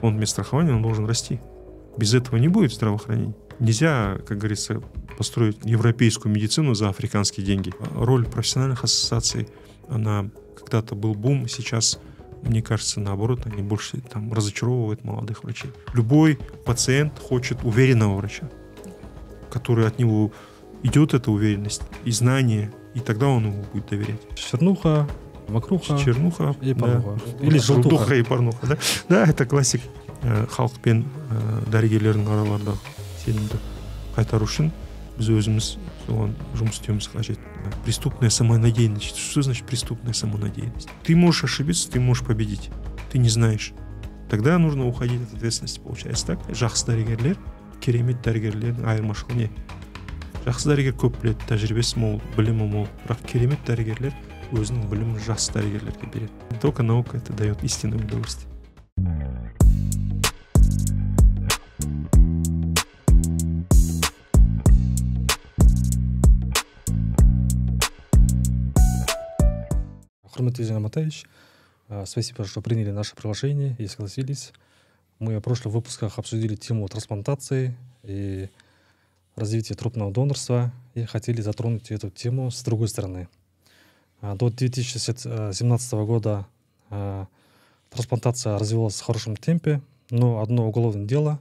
[0.00, 1.40] фонд медстрахования он должен расти.
[1.96, 3.34] Без этого не будет здравоохранения.
[3.58, 4.80] Нельзя, как говорится,
[5.18, 7.72] построить европейскую медицину за африканские деньги.
[7.94, 9.48] Роль профессиональных ассоциаций,
[9.88, 12.00] она когда-то был бум, сейчас
[12.42, 15.70] мне кажется, наоборот, они больше там разочаровывают молодых врачей.
[15.92, 18.48] Любой пациент хочет уверенного врача,
[19.50, 20.32] который от него
[20.82, 24.20] идет эта уверенность и знание, и тогда он ему будет доверять.
[24.34, 25.06] Чернуха,
[25.50, 27.18] макруха чернуха и порнуха.
[27.38, 27.46] Да.
[27.46, 28.66] Или желтуха и порнуха.
[28.66, 28.78] Да,
[29.08, 29.82] да это классик.
[30.22, 32.74] халық пен ә, дәрігерлердің араларында
[33.22, 33.56] сенімді
[34.16, 34.68] қайтару үшін
[35.16, 35.68] біз өзіміз
[36.04, 37.40] соған жұмыс істеуіміз қажет
[37.84, 39.16] преступная самонадеянность.
[39.16, 40.88] Что значит преступная самонадеянность?
[41.04, 42.70] Ты можешь ошибиться ты можешь победить.
[43.10, 43.72] Ты не знаешь.
[44.28, 46.40] Тогда нужно уходить от ответственности получается так.
[46.50, 47.38] Жақсы дәрігерлер
[47.80, 49.50] керемет дәрігерлердің айырмашылығы не.
[50.44, 52.88] Жақсы дәрігер көп біледі тәжірибесі мол білімі мол.
[53.06, 54.14] Бірақ керемет дәрігерлер
[54.51, 58.49] өзінің білімін жас дәрігерлерге береді только наука это дает истинное удовольствие
[70.35, 71.25] Хурмат Аматаевич,
[72.05, 74.51] спасибо, что приняли наше приглашение и согласились.
[75.19, 78.49] Мы в прошлых выпусках обсудили тему трансплантации и
[79.37, 83.29] развития трупного донорства и хотели затронуть эту тему с другой стороны.
[84.20, 86.46] а, до 2017 года
[86.90, 87.26] а,
[87.88, 91.40] трансплантация развивалась в хорошем темпе, но одно уголовное дело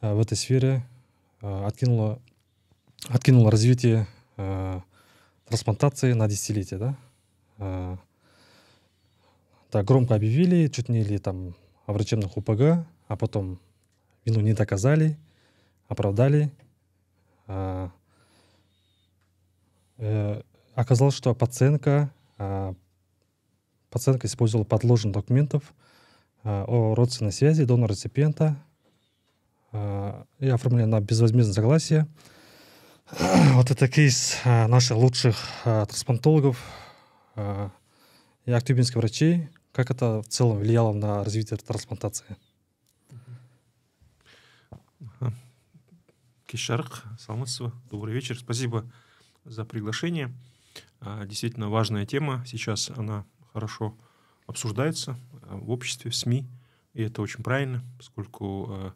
[0.00, 0.84] а, в этой сфере
[1.40, 2.18] откинуло,
[3.08, 4.06] откинуло развитие
[5.46, 6.96] трансплантации на десятилетие.
[7.58, 7.98] Да?
[9.70, 11.54] Так громко объявили, чуть не ли там
[11.84, 13.58] о врачебных УПГ, а потом
[14.24, 15.18] вину не доказали,
[15.88, 16.50] оправдали.
[19.98, 20.42] Э,
[20.74, 22.10] оказалось, что пациентка,
[23.90, 25.74] пациентка использовала подложных документов
[26.44, 28.62] а, о родственной связи донора-реципиента
[29.72, 32.06] а, и оформлена на безвозмездное согласие.
[33.54, 36.58] Вот это кейс а, наших лучших трансплантологов
[38.44, 42.36] и актюбинских врачей, как это в целом влияло на развитие трансплантации?
[46.46, 48.38] Кишарх, Салмасова, добрый вечер.
[48.38, 48.88] Спасибо
[49.44, 50.32] за приглашение.
[51.04, 52.42] А, действительно важная тема.
[52.46, 53.96] Сейчас она хорошо
[54.46, 56.46] обсуждается а, в обществе, в СМИ.
[56.94, 58.94] И это очень правильно, поскольку а,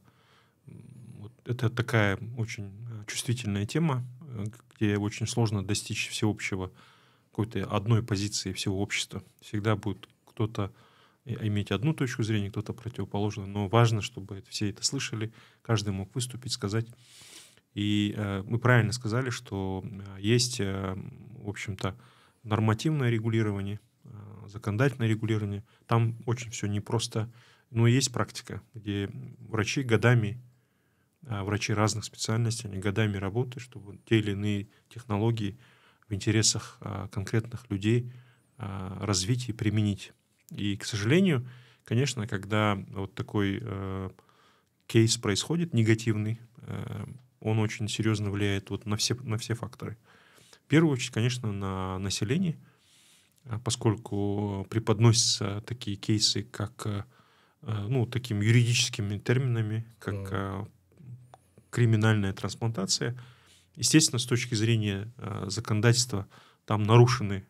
[1.44, 2.70] это такая очень
[3.06, 4.04] чувствительная тема,
[4.74, 6.70] где очень сложно достичь всеобщего
[7.30, 9.22] какой-то одной позиции всего общества.
[9.40, 10.72] Всегда будет кто-то
[11.24, 15.32] иметь одну точку зрения, кто-то противоположную, но важно, чтобы все это слышали,
[15.62, 16.86] каждый мог выступить, сказать.
[17.74, 20.96] И э, мы правильно сказали, что э, есть, э,
[21.48, 21.96] в общем-то,
[22.42, 24.08] нормативное регулирование, э,
[24.48, 25.64] законодательное регулирование.
[25.86, 27.32] Там очень все непросто,
[27.70, 30.38] но есть практика, где врачи годами,
[31.22, 35.58] э, врачи разных специальностей, они годами работают, чтобы те или иные технологии
[36.06, 38.12] в интересах э, конкретных людей
[38.58, 40.12] развить и применить.
[40.50, 41.46] И, к сожалению,
[41.84, 43.62] конечно, когда вот такой
[44.88, 46.40] кейс происходит негативный,
[47.38, 49.96] он очень серьезно влияет вот на все, на все факторы.
[50.68, 52.58] В первую очередь, конечно, на население,
[53.44, 57.04] э, поскольку преподносятся такие кейсы, как э,
[57.62, 60.70] э, ну, такими юридическими терминами, как mm.
[61.70, 63.18] криминальная трансплантация.
[63.76, 65.10] Естественно, с точки зрения
[65.46, 66.26] законодательства,
[66.66, 67.46] там нарушены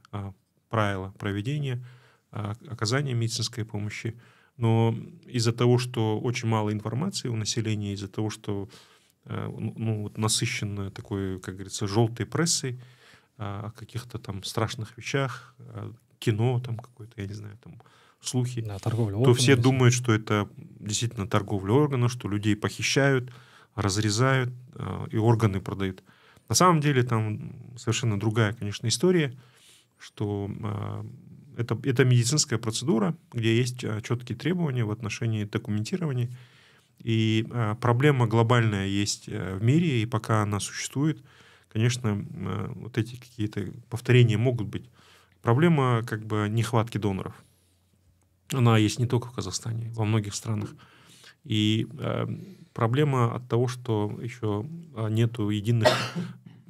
[0.69, 1.85] правила проведения–
[2.31, 4.17] оказания медицинской помощи.
[4.57, 4.95] Но
[5.27, 8.69] из-за того, что очень мало информации у населения, из-за того, что
[9.25, 12.81] э, ну, ну, вот насыщенная такой, как говорится, желтой прессой
[13.39, 15.55] о каких-то там страшных вещах,
[16.19, 17.81] кино там какое-то, я не знаю, там
[18.21, 23.33] слухи, да, торговля то все думают, что это действительно торговля органов, что людей похищают,
[23.75, 26.03] разрезают э, и органы продают.
[26.49, 29.39] На самом деле там совершенно другая, конечно, история,
[29.99, 31.05] что э,
[31.59, 36.31] это, это медицинская процедура, где есть а, четкие требования в отношении документирования.
[37.01, 41.23] И а, проблема глобальная есть э, в мире, и пока она существует,
[41.69, 44.89] конечно, а, вот эти какие-то повторения могут быть.
[45.43, 47.35] Проблема как бы нехватки доноров.
[48.53, 50.75] Она есть не только в Казахстане, во многих странах.
[51.45, 52.27] И э,
[52.73, 54.67] проблема от того, что еще
[55.11, 55.89] нету единых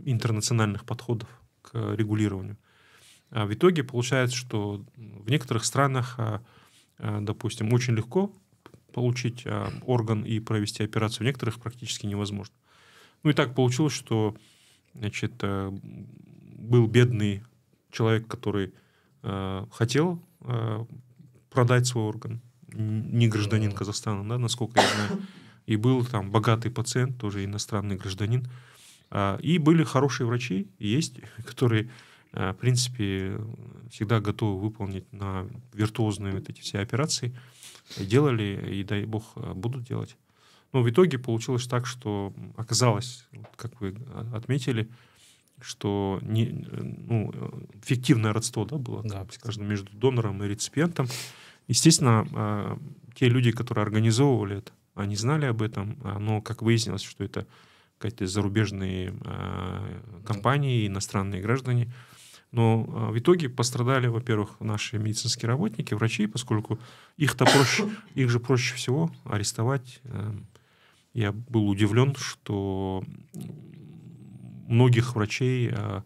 [0.05, 1.29] интернациональных подходов
[1.63, 2.59] к регулированию.
[3.31, 6.43] А в итоге получается, что в некоторых странах, а,
[6.99, 8.33] а, допустим, очень легко
[8.93, 9.47] получить
[9.83, 12.55] орган и провести операцию, в некоторых практически невозможно.
[13.23, 14.35] Ну и так получилось, что
[14.99, 17.43] значит, был бедный
[17.91, 18.73] человек, который
[19.23, 20.23] хотел
[21.51, 22.41] продать свой орган,
[22.73, 25.23] не гражданин Казахстана, да, насколько я знаю.
[25.67, 28.49] И был там богатый пациент, тоже иностранный гражданин.
[29.11, 31.91] А, и были хорошие врачи, есть, которые,
[32.33, 33.39] в принципе,
[33.91, 37.35] всегда готовы выполнить на виртуозные вот эти все операции.
[37.99, 40.17] Делали, и дай бог, будут делать.
[40.73, 43.27] Но в итоге получилось так, что оказалось,
[43.57, 43.97] как вы
[44.33, 44.89] отметили,
[45.61, 47.33] что не, ну,
[47.83, 51.09] фиктивное родство да, было, да, скажем, между донором и реципиентом.
[51.67, 52.79] Естественно, а,
[53.15, 57.47] те люди, которые организовывали это, они знали об этом, а, но как выяснилось, что это
[57.99, 61.93] какие-то зарубежные а, компании, иностранные граждане.
[62.51, 66.79] Но в итоге пострадали, во-первых, наши медицинские работники, врачи, поскольку
[67.19, 70.01] их-то проще, их же проще всего арестовать.
[71.19, 73.03] Я был удивлен, что
[74.69, 76.05] многих врачей а,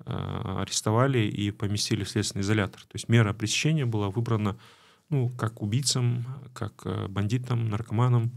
[0.00, 2.80] а, арестовали и поместили в следственный изолятор.
[2.80, 4.56] То есть мера пресечения была выбрана
[5.10, 6.24] ну, как убийцам,
[6.54, 8.32] как а, бандитам, наркоманам.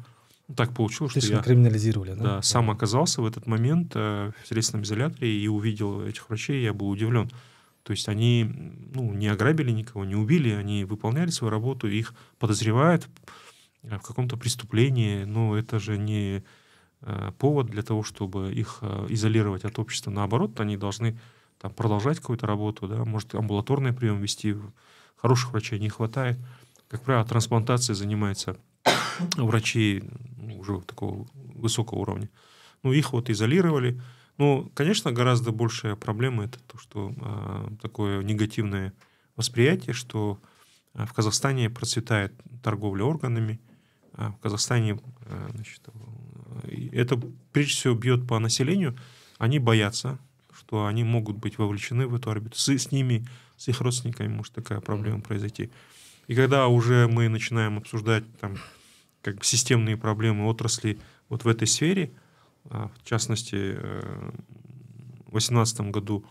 [0.50, 2.24] Ну, так получилось, что я криминализировали, да?
[2.24, 6.90] Да, сам оказался в этот момент в следственном изоляторе и увидел этих врачей, я был
[6.90, 7.32] удивлен.
[7.84, 8.44] То есть они
[8.94, 13.08] ну, не ограбили никого, не убили, они выполняли свою работу, их подозревают
[13.84, 16.44] в каком-то преступлении, но это же не
[17.02, 20.12] Э, повод для того, чтобы их э, изолировать от общества.
[20.12, 21.18] Наоборот, они должны
[21.58, 24.56] там, продолжать какую-то работу, да, может, амбулаторный прием вести.
[25.16, 26.38] Хороших врачей не хватает.
[26.90, 28.58] Как правило, трансплантацией занимаются
[29.38, 30.04] врачи
[30.38, 32.30] ну, уже такого высокого уровня.
[32.84, 34.02] Ну, их вот изолировали.
[34.38, 38.92] Ну, конечно, гораздо большая проблема это то, что э, такое негативное
[39.38, 40.42] восприятие, что
[40.96, 43.62] э, в Казахстане процветает торговля органами,
[44.28, 45.82] в Казахстане э, значит,
[46.92, 47.20] это
[47.52, 48.98] прежде всего бьет по населению.
[49.38, 50.20] Они боятся,
[50.54, 52.58] что они могут быть вовлечены в эту орбиту.
[52.58, 53.26] С, с ними,
[53.58, 55.72] с их родственниками может такая проблема произойти.
[56.28, 58.58] И когда уже мы начинаем обсуждать там,
[59.22, 62.12] как бы системные проблемы отрасли вот в этой сфере,
[62.66, 64.32] а, в частности, э,
[65.26, 66.26] в 2018 году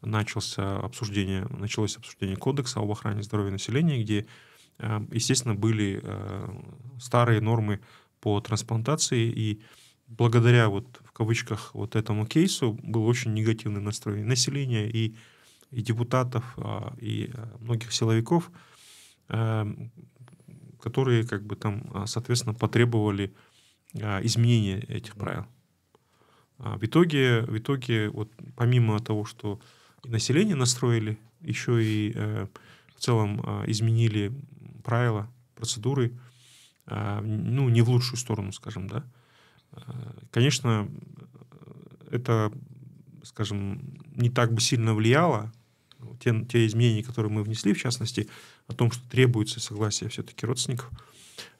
[0.00, 4.26] начался обсуждение, началось обсуждение кодекса об охране здоровья населения, где,
[5.10, 6.62] естественно, были э,
[6.98, 7.80] старые нормы
[8.20, 9.62] по трансплантации, и
[10.06, 15.14] благодаря вот в кавычках вот этому кейсу был очень негативный настрой населения и,
[15.70, 18.50] и депутатов, а, и а, многих силовиков,
[19.28, 19.66] а,
[20.80, 23.32] которые как бы там, соответственно, потребовали
[23.94, 25.46] изменения этих правил.
[26.58, 29.60] В итоге, в итоге вот помимо того, что
[30.02, 32.46] население настроили, еще и э,
[32.96, 34.32] в целом изменили
[34.82, 36.18] правила, процедуры,
[36.86, 39.04] а, ну, не в лучшую сторону, скажем, да.
[39.72, 40.88] А, конечно,
[42.10, 42.52] это,
[43.22, 45.52] скажем, не так бы сильно влияло,
[46.20, 48.28] те, те изменения, которые мы внесли, в частности,
[48.66, 50.90] о том, что требуется согласие все-таки родственников,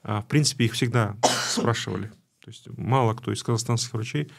[0.03, 1.17] а, в принципе, их всегда
[1.47, 2.11] спрашивали.
[2.39, 4.29] То есть мало кто из казахстанских врачей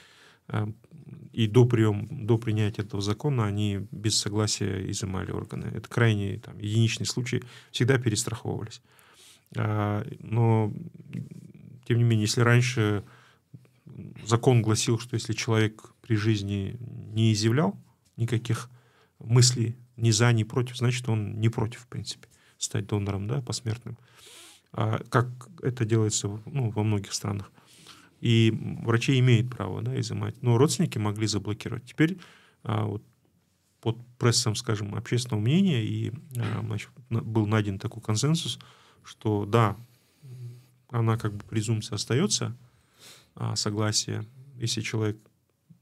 [1.33, 5.67] и до, прием, до принятия этого закона они без согласия изымали органы.
[5.67, 7.43] Это крайне там, единичный случай,
[7.73, 8.81] всегда перестраховывались.
[9.57, 10.73] А, но,
[11.87, 13.05] тем не менее, если раньше
[14.25, 16.77] закон гласил, что если человек при жизни
[17.13, 17.77] не изъявлял
[18.17, 18.71] никаких
[19.19, 23.99] мыслей ни за, ни против, значит, он не против, в принципе, стать донором, да, посмертным.
[24.73, 25.29] А как
[25.63, 27.51] это делается ну, во многих странах.
[28.25, 28.53] И
[28.83, 30.41] врачи имеют право да, изымать.
[30.43, 31.85] Но родственники могли заблокировать.
[31.85, 32.19] Теперь
[32.63, 33.03] а, вот,
[33.81, 38.59] под прессом, скажем, общественного мнения и а, значит, был найден такой консенсус–
[39.05, 39.77] что да,
[40.89, 42.57] она как бы презумпция остается,
[43.35, 44.27] а, согласие,
[44.57, 45.19] если человек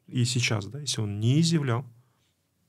[0.09, 1.87] и сейчас, да, если он не изъявлял,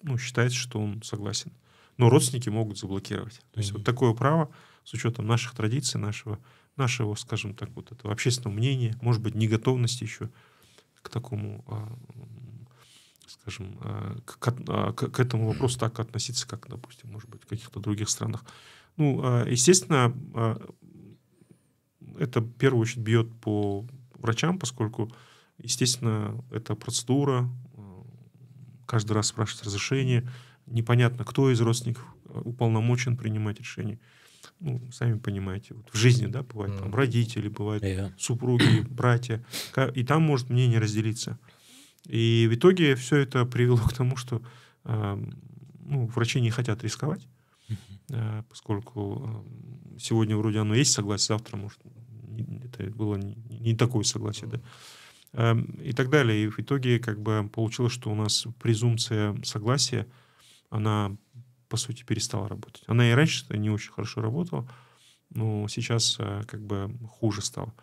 [0.02, 1.52] ну, считается, что он согласен.
[1.98, 3.42] Но родственники могут заблокировать.
[3.52, 3.78] То есть mm-hmm.
[3.78, 4.52] вот такое право
[4.84, 6.40] с учетом наших традиций, нашего,
[6.76, 10.30] нашего, скажем так, вот этого общественного мнения, может быть, не готовности еще
[11.02, 11.96] к такому, а,
[13.28, 17.80] скажем, а, к, к, к этому вопросу так относиться, как, допустим, может быть, в каких-то
[17.80, 18.46] других странах.
[18.98, 20.74] Ну, а, естественно, а,
[22.18, 25.12] это в первую очередь бьет по врачам, поскольку,
[25.58, 28.06] естественно, это процедура, а,
[28.86, 30.30] каждый раз спрашивать разрешение,
[30.66, 34.00] непонятно, кто из родственников уполномочен принимать решение.
[34.64, 38.12] Ну, сами понимаете, вот в жизни, да, бывают там родители, бывают yeah.
[38.18, 39.44] супруги, братья,
[39.94, 41.38] и там может мнение разделиться.
[42.08, 44.42] И в итоге все это привело к тому, что
[44.86, 47.28] ну, врачи не хотят рисковать,
[48.10, 49.46] Э, поскольку
[49.96, 51.80] э, сегодня вроде оно есть согласие, завтра, может,
[52.64, 56.44] это было не, не такое согласие, да, и так далее.
[56.44, 60.08] И в итоге как бы получилось, что у нас презумпция согласия,
[60.70, 61.16] она,
[61.74, 62.84] по сути, перестала работать.
[62.86, 64.70] Она и раньше не очень хорошо работала,
[65.32, 67.74] но сейчас э, как бы хуже стало.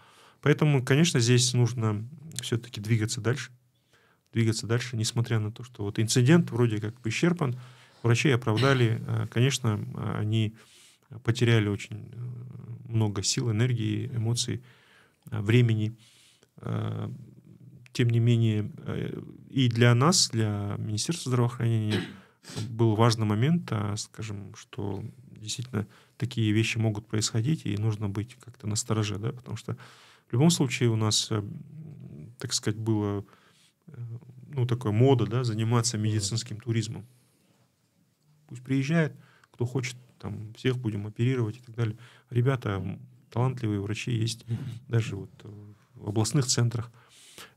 [0.43, 2.09] Поэтому, конечно, здесь нужно
[2.41, 3.51] все-таки двигаться дальше,
[4.33, 7.59] двигаться дальше, несмотря на то, что вот инцидент вроде как исчерпан,
[8.05, 9.85] врачей оправдали, э, конечно,
[10.17, 10.55] они
[11.25, 12.15] потеряли очень
[12.89, 14.63] много сил, энергии, эмоций,
[15.25, 15.97] времени.
[17.93, 18.71] Тем не менее,
[19.49, 22.01] и для нас, для Министерства здравоохранения,
[22.69, 28.67] был важный момент, а, скажем, что действительно такие вещи могут происходить, и нужно быть как-то
[28.67, 29.77] настороже, да, потому что
[30.29, 31.43] в любом случае у нас, э,
[32.39, 33.25] так сказать, было,
[33.89, 34.01] э,
[34.49, 37.07] ну, такая мода, да, заниматься медицинским туризмом.
[38.49, 39.15] Пусть приезжает,
[39.51, 41.97] кто хочет, там, всех будем оперировать и так далее.
[42.29, 42.99] Ребята,
[43.31, 44.45] талантливые врачи есть
[44.89, 45.31] даже вот
[45.95, 46.91] в областных центрах.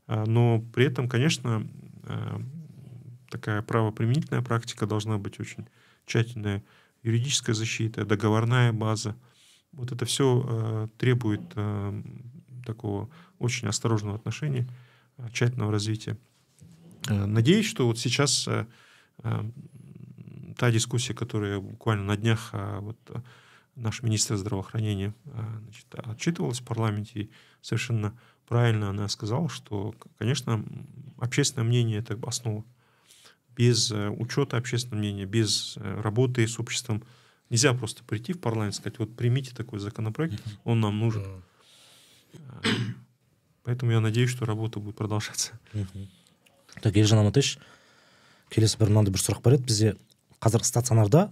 [0.06, 1.66] А, но при этом, конечно,
[2.04, 2.40] э,
[3.34, 5.66] такая правоприменительная практика должна быть очень
[6.06, 6.62] тщательная,
[7.02, 9.16] юридическая защита, договорная база.
[9.72, 12.02] Вот это все э, требует э,
[12.64, 13.10] такого
[13.40, 14.68] очень осторожного отношения,
[15.18, 16.16] э, тщательного развития.
[17.08, 18.66] Э, надеюсь, что вот сейчас э,
[19.24, 19.50] э,
[20.56, 23.20] та дискуссия, которая буквально на днях э, вот, э,
[23.74, 27.30] наш министр здравоохранения э, значит, отчитывалась в парламенте, и
[27.62, 30.64] совершенно правильно она сказала, что, конечно,
[31.18, 32.64] общественное мнение— это основа
[33.56, 37.02] без э, учета общественного мнения, без э, работы с обществом.
[37.50, 41.42] Нельзя просто прийти в парламент и сказать, вот примите такой законопроект, он нам нужен.
[43.62, 45.52] Поэтому я надеюсь, что работа будет продолжаться.
[46.82, 47.58] так елжан амантаевич
[48.52, 49.94] келесі бір мынандай бір сұрақ бар еді бізде
[50.42, 51.28] қазір стационарда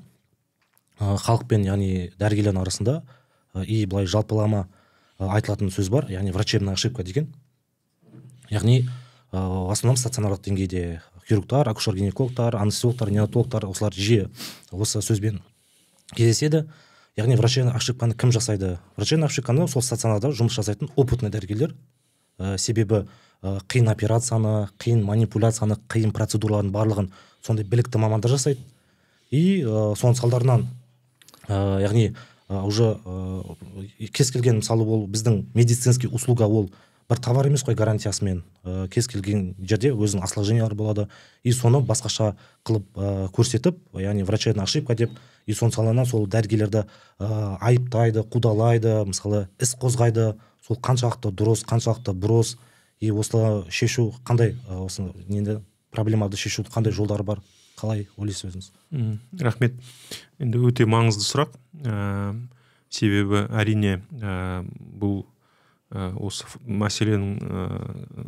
[0.98, 3.02] халықпен яғни дәрігерлердің арасында
[3.66, 4.66] и былай жалпылама
[5.18, 7.32] айтылатын сөз бар яғни врачебная ошибка деген
[8.50, 8.88] яғни
[9.32, 14.28] в основном стационарлық деңгейде хирургтар акушер гинекологтар анестезиологтар неонатологтар осылар жиі
[14.70, 15.42] осы сөзбен
[16.16, 16.66] кездеседі.
[17.16, 18.78] Яғни врачебный ошибканы кім жасайды?
[18.96, 21.74] Врачебный ошибканы сол стационарда жұмыс жасайтын опытный дәрігерлер.
[22.38, 23.04] Ә, себебі
[23.42, 27.10] ә, қиын операцияны қиын манипуляцияны қиын процедуралардың барлығын
[27.44, 28.64] сондай білікті мамандар жасайды.
[29.30, 30.64] И ә, соның салдарынан
[31.48, 32.14] ә, яғни
[32.48, 36.70] уже ә, кез келген мысалы ол біздің медицинский услуга ол
[37.12, 38.42] бір товар емес қой гарантиясымен.
[38.64, 41.06] Ә, кез келген жерде өзінің осложнениялары болады.
[41.44, 42.32] И соны басқаша
[42.64, 45.12] қылып ә, көрсетіп яғни врачебная ошибка деп
[45.46, 50.32] и соның салдарынан сол дәрігерлерді ә, айыптайды қудалайды мысалы іс қозғайды.
[50.62, 52.56] Сол қаншалықты дұрыс қаншалықты бұрыс
[53.00, 55.58] и осыны шешу қандай осы нені
[55.90, 57.42] проблемаларды шешу қандай жолдары бар?
[57.76, 58.70] Қалай ойлайсыз өзіңіз?
[59.42, 59.74] Рахмет.
[60.38, 61.58] Енді өте маңызды сұрақ.
[61.82, 62.36] Ә,
[62.92, 65.24] себебі әрине ә, бұл
[65.92, 68.26] осы мәселенің э,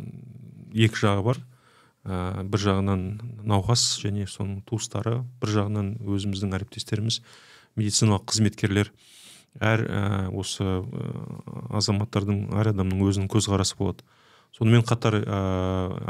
[0.85, 1.41] екі жағы бар.
[2.05, 3.03] Ә, бір жағынан
[3.49, 7.21] науқас және соның туыстары бір жағынан өзіміздің әріптестеріміз
[7.79, 8.91] медициналық қызметкерлер.
[9.57, 10.01] Әр ә,
[10.35, 10.83] осы ә,
[11.79, 14.05] азаматтардың әр адамның өзінің көзқарасы болады.
[14.53, 15.39] Сонымен қатар ә,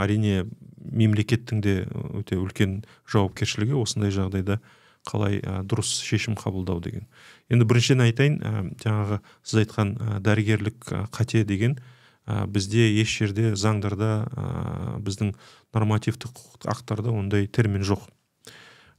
[0.04, 0.44] әрине
[0.84, 1.78] мемлекеттің де
[2.20, 4.60] өте үлкен жауапкершілігі осындай жағдайда
[5.06, 7.06] қалай ә, дұрыс шешім қабылдау деген.
[7.50, 11.78] Енді біріншіден айтайын ә, жаңағы сіз айтқан ә, дәрігерлік қате деген
[12.26, 15.36] ә, бізде еш жерде заңдарда ә, біздің
[15.76, 18.08] нормативтік құқықтық актарда ондай термин жоқ.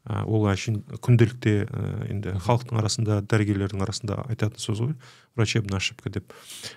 [0.06, 4.94] Ә, ол әшейін күнделікте ә, енді халықтың арасында дәрігерлердің арасында айтатын сөз ғой
[5.34, 6.30] врачебная ошибка деп.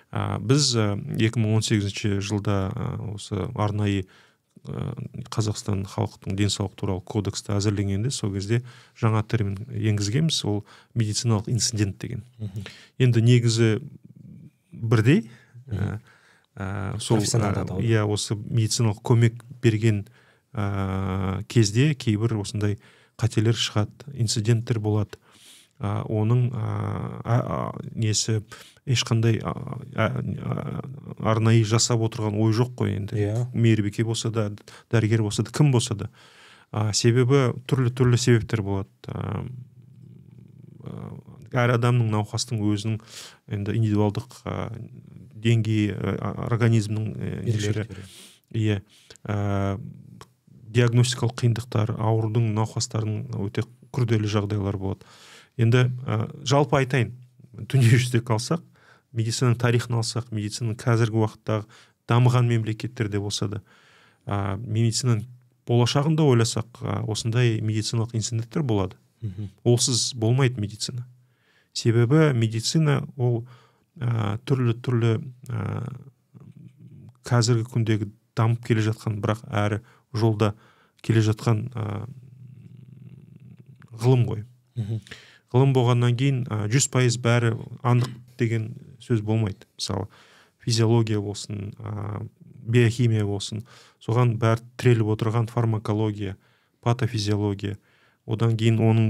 [0.10, 4.08] Ә, біз ә, 2018 жылда ә, осы арнайы
[5.32, 8.62] қазақстан халықтың денсаулық туралы кодексті әзірленгенде сол кезде
[9.00, 10.64] жаңа термин енгізгенбіз ол
[10.96, 12.24] медициналық инцидент деген.
[13.00, 13.80] Енді негізі
[14.72, 15.30] бірдей
[16.56, 20.06] ә, сол иә осы медициналық көмек берген
[20.54, 22.80] ә, кезде кейбір осындай
[23.20, 25.20] қателер шығады инциденттер болады.
[25.80, 28.42] Ә, оның ә, несі
[28.90, 29.40] ешқандай
[31.20, 33.16] арнайы жасап отырған ой жоқ қой енді.
[33.16, 33.34] Иә.
[33.34, 33.48] Yeah.
[33.54, 34.50] мейірбике болса да
[34.92, 36.10] дәрігер болса да кім болса да.
[36.72, 38.90] А, себебі түрлі түрлі себептер болады.
[39.08, 39.46] А,
[41.54, 43.00] әр адамның науқастың өзінің
[43.56, 44.70] енді индивидуалдық ә,
[45.40, 47.14] деңгейі организмнің
[47.48, 47.88] нелері.
[48.52, 48.82] Иә.
[50.70, 53.64] Диагностикалық қиындықтар аурудың науқастардың өте
[53.96, 55.08] күрделі жағдайлар болады.
[55.60, 57.14] Енді ә, жалпы айтайын.
[57.60, 58.64] Дүниежүзінде қалсақ
[59.16, 61.66] медицинаның тарихын алсақ медицинаның қазіргі уақыттағы
[62.10, 63.62] дамыған мемлекеттерде болса да
[64.26, 65.26] ә, медицинаның
[65.70, 68.98] болашағын да ойласақ ә, осындай медициналық инциденттер болады.
[69.68, 71.06] Олсыз болмайды медицина.
[71.74, 73.44] Себебі медицина ол
[74.00, 75.18] ә, түрлі түрлі
[75.50, 75.84] ә,
[77.28, 79.82] қазіргі күндегі дамып келе жатқан бірақ әрі
[80.16, 80.54] жолда
[81.04, 82.08] келе жатқан ә,
[84.00, 84.46] ғылым ғой.
[85.54, 89.68] Ғылым болғаннан кейін жүз пайыз бәрі анық деген сөз болмайды.
[89.80, 90.08] Мысалы
[90.64, 92.24] физиология болсын ә,
[92.70, 93.64] биохимия болсын.
[94.04, 96.38] Соған бәрі тіреліп отырған фармакология
[96.86, 97.78] патофизиология.
[98.30, 99.08] Одан кейін оның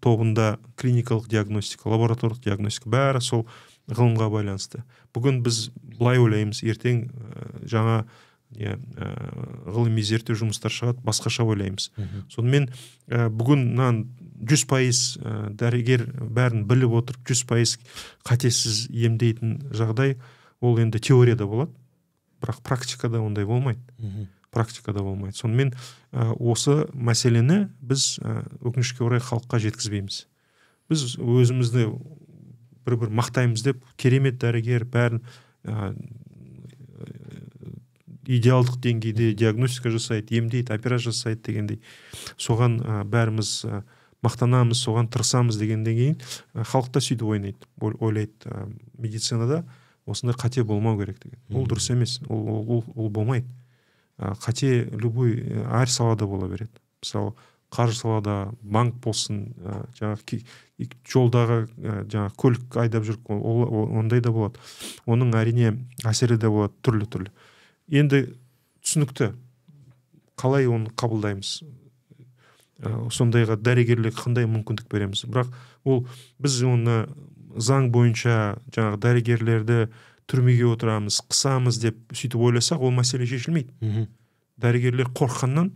[0.00, 3.44] тобында клиникалық диагностика лабораторлық диагностика бәрі сол
[3.90, 4.84] ғылымға байланысты.
[5.14, 6.62] Бүгін біз былай ойлаймыз.
[6.62, 7.08] Ертең
[7.68, 8.04] жаңа
[8.56, 9.08] иә ә,
[9.68, 11.90] ғылыми зерттеу жұмыстар шығады басқаша ойлаймыз.
[12.32, 12.70] Сонымен
[13.08, 14.06] ә, бүгін мынаны
[14.48, 17.76] жүз пайыз ә, дәрігер бәрін біліп отырып жүз пайыз
[18.24, 20.16] қатесіз емдейтін жағдай
[20.60, 21.74] ол енді теорияда болады
[22.40, 23.80] бірақ практикада ондай болмайды.
[24.50, 25.36] Практикада болмайды.
[25.36, 25.74] Сонымен
[26.12, 30.22] ә, осы мәселені біз ә, өкінішке орай халыққа жеткізбейміз.
[30.88, 31.90] Біз өзімізді
[32.86, 35.20] бір бір мақтаймыз деп керемет дәрігер бәрін
[35.64, 35.92] ә,
[38.28, 41.80] идеалдық деңгейде диагностика жасайды емдейді операция жасайды дегендей.
[42.36, 43.82] Соған ә, бәріміз ә,
[44.24, 46.16] мақтанамыз соған тырысамыз дегеннен кейін
[46.52, 47.68] ә, халық та сөйтіп ойнайды.
[47.80, 48.68] Ойлайды ә,
[48.98, 49.62] медицинада
[50.06, 51.40] осындай қате болмау керек деген.
[51.56, 53.48] Ол дұрыс емес ол, ол, ол, болмайды.
[54.18, 56.76] Ә, қате любой әр салада бола береді.
[57.00, 57.32] Мысалы
[57.72, 60.42] қаржы салада банк болсын ә, жаңағы
[61.08, 64.60] жолдағы ә, жаңағы көлік айдап жүріп ондай да болады.
[65.08, 67.32] Оның әрине әсері де болады түрлі түрлі
[67.88, 68.24] енді
[68.84, 69.32] түсінікті.
[70.38, 71.62] Қалай оны қабылдаймыз?
[72.78, 75.24] Ә, сондайға дәрігерлер қандай мүмкіндік береміз?
[75.26, 75.50] Бірақ
[75.84, 76.04] ол
[76.38, 77.00] біз оны
[77.58, 79.80] заң бойынша жаңағы дәрігерлерді
[80.30, 83.72] түрмеге отырамыз қысамыз деп сөйтіп ойласақ ол мәселе шешілмейді.
[84.60, 85.72] Дәрігерлер қорыққаннан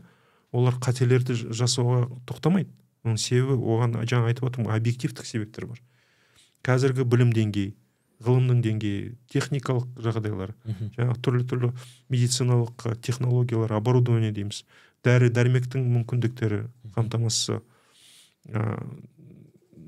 [0.53, 2.71] олар қателерді жасауға тоқтамайды.
[3.03, 5.81] Оның себебі оған жаңа айтып отырмын объективтік себептер бар.
[6.63, 7.73] Қазіргі білім деңгейі.
[8.23, 10.53] Ғылымның деңгейі техникалық жағдайлар
[10.97, 11.71] жаңағы түрлі түрлі
[12.13, 14.63] медициналық технологиялар оборудование дейміз.
[15.03, 16.63] Дәрі дәрмектің мүмкіндіктері
[16.95, 17.59] қамтамасыз
[18.53, 18.63] ә,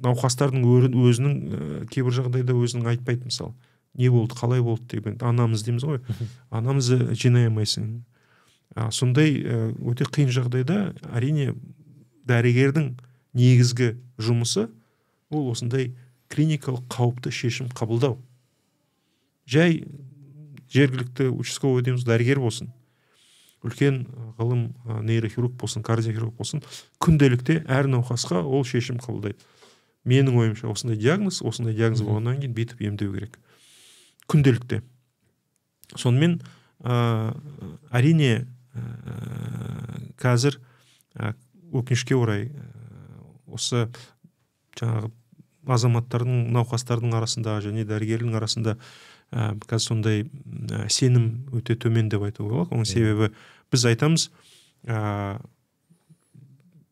[0.04, 3.54] науқастардың өзінің ә, кейбір жағдайда өзінің айтпайды мысалы
[3.94, 4.96] не болды қалай болды?
[4.96, 6.00] деген анамыз дейміз ғой.
[6.50, 8.02] Анамызды жинай алмайсың
[8.74, 9.38] ә, сондай
[9.78, 11.54] өте қиын жағдайда әрине
[12.26, 12.94] дәрігердің
[13.34, 14.68] негізгі жұмысы
[15.30, 15.92] ол осындай
[16.34, 18.18] клиникалық қауіпті шешім қабылдау.
[19.46, 19.84] Жай
[20.74, 22.72] жергілікті участковый дейміз дәрігер болсын
[23.64, 24.02] үлкен
[24.36, 24.64] ғылым
[25.06, 26.62] нейрохирург болсын кардиохирург болсын
[27.02, 29.38] күнделікте әр науқасқа ол шешім қабылдайды.
[30.04, 33.38] Менің ойымша осындай диагноз осындай диагноз болғаннан кейін бүйтіп емдеу керек.
[34.28, 34.82] Күнделікте.
[35.96, 36.40] Сонымен
[36.84, 37.32] ә,
[37.88, 38.44] әрине
[38.74, 38.84] ә,
[40.20, 40.58] қазір
[41.16, 41.32] ә,
[41.72, 42.50] өкінішке орай
[43.48, 43.86] осы
[44.76, 45.08] жаңағы
[45.66, 48.76] азаматтардың науқастардың арасында және дәрігердің арасында
[49.32, 52.74] ә, қазір сондай ә, сенім өте төмен деп айтуға болады.
[52.76, 53.30] Оның себебі
[53.72, 54.28] біз айтамыз
[54.86, 55.38] ә,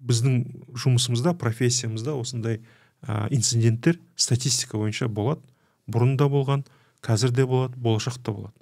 [0.02, 0.38] біздің
[0.84, 2.60] жұмысымызда профессиямызда осындай
[3.02, 5.42] ә, инциденттер статистика бойынша болады.
[5.86, 6.64] Бұрын да болған
[7.02, 8.54] қазір де болады болашақта болады.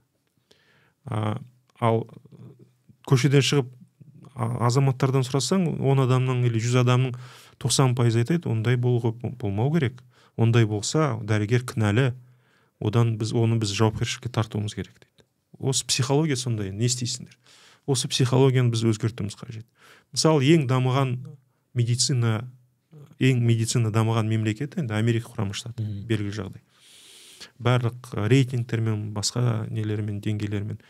[1.06, 1.38] Ә,
[1.80, 2.04] ал
[3.08, 3.70] көшеден шығып
[4.36, 7.16] азаматтардан сұрасаң он адамның или жүз адамның
[7.60, 10.00] тоқсан пайыз айтады ондай болмау керек.
[10.36, 12.12] Ондай болса дәрігер кінәлі.
[12.80, 15.26] Одан біз оны біз жауапкершілікке тартуымыз керек дейді.
[15.58, 17.36] Осы психология сондай не істейсіңдер.
[17.86, 19.66] Осы психологияны біз өзгертуіміз қажет.
[20.14, 21.18] Мысалы ең дамыған
[21.76, 22.48] медицина
[23.20, 26.64] ең медицина дамыған мемлекет енді америка құрама штаты белгілі жағдай.
[27.60, 30.80] Барлық рейтингтермен басқа нелермен деңгейлермен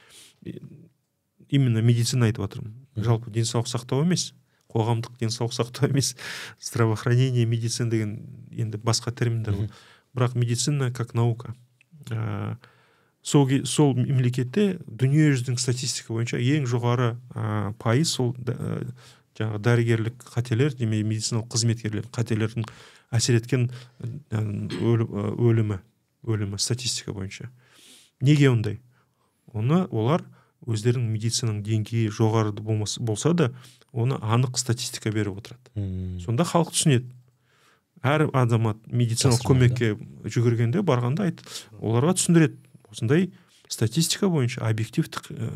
[1.51, 4.31] именно медицина айтып жатырмын жалпы денсаулық сақтау емес
[4.71, 6.15] қоғамдық денсаулық сақтау емес
[6.61, 8.19] здравоохранение медицина деген
[8.51, 9.71] енді басқа терминдер
[10.15, 11.55] бірақ медицина как наука.
[12.11, 12.57] Ә,
[13.23, 18.83] сол, сол мемлекетте дүниежүзілік статистика бойынша ең жоғары ә, пайыз сол ә,
[19.39, 22.67] жаңағы дәрігерлік қателер демей медициналық қызметкерлер қателердің
[23.15, 23.71] әсер еткен
[24.31, 25.81] өлімі
[26.27, 27.49] өлімі статистика бойынша.
[28.21, 28.81] Неге ондай?
[29.53, 30.25] Оны олар
[30.69, 33.51] өздерінің медицинаның деңгейі жоғары болса да
[33.93, 36.21] оны анық статистика беріп отырады.
[36.23, 37.11] Сонда халық түсінеді.
[38.03, 39.93] Әр азамат медициналық көмекке
[40.25, 41.43] жүгіргенде барғанда айт
[41.81, 42.57] оларға түсіндіреді.
[42.91, 43.31] Осындай
[43.69, 45.51] статистика бойынша объективтік ә,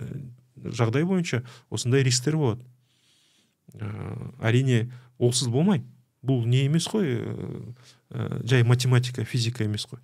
[0.61, 2.67] жағдай бойынша осындай рисктер болады.
[3.79, 3.89] Ә,
[4.45, 5.87] әрине олсыз болмайды
[6.25, 10.01] бұл не емес қой ә, жай математика физика емес қой.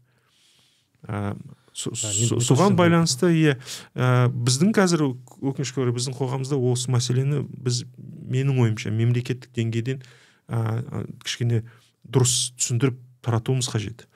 [1.08, 1.34] Ә,
[1.74, 3.56] соған байланысты иә
[3.94, 5.06] ә, біздің қазір
[5.40, 10.02] өкінішке орай біздің қоғамымызда осы мәселені біз менің ойымша мемлекеттік деңгейден
[10.50, 11.62] ә, кішкене
[12.04, 14.06] дұрыс түсіндіріп таратуымыз қажет.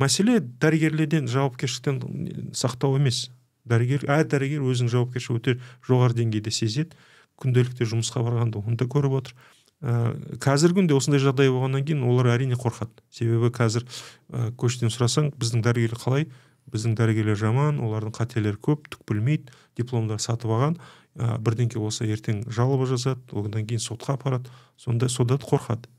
[0.00, 3.28] Мәселе дәрігерлерден жауапкершіліктен сақтау емес.
[3.68, 5.54] Дәрігер әр дәрігер өзінің жауапкершілігі өте
[5.86, 6.96] жоғары деңгейде сезеді.
[7.40, 9.36] Күнделікті жұмысқа барғанда оны да көріп отыр.
[9.82, 13.02] Ә, қазіргі күнде осындай жағдай болғаннан кейін олар әрине қорқады.
[13.12, 16.28] Себебі қазір ә, көштен сұрасаң біздің дәрігерлер қалай?
[16.72, 20.78] Біздің дәрігерлер жаман олардың қателері көп түк білмейді дипломдар сатып алған.
[21.18, 24.50] Ә, бірдеңке болса ертең жалоба жазады одан кейін сотқа апарады.
[24.78, 25.90] Сонда сода қорқады.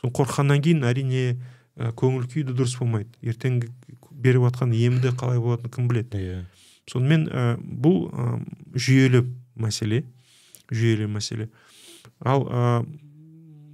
[0.00, 1.36] Сон қорыққаннан кейін әрине
[1.76, 3.12] ә, көңіл күй де дұрыс болмайды.
[3.22, 3.60] Ертең
[4.10, 6.18] беріп жатқан емді қалай болатынын кім біледі?
[6.18, 6.42] Иә.
[6.90, 8.40] Сонымен ә, бұл ә,
[8.74, 10.06] жүйелі мәселе
[10.72, 11.48] жүйелі мәселе.
[12.20, 12.62] Ал ә,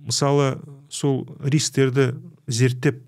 [0.02, 0.56] мысалы
[0.90, 2.12] сол рисктерді
[2.46, 3.02] зерттеп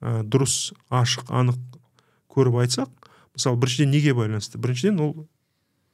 [0.00, 1.58] ә, дұрыс ашық анық
[2.32, 4.58] көріп айтсақ мысалы біріншіден неге байланысты?
[4.58, 5.14] Біріншіден ол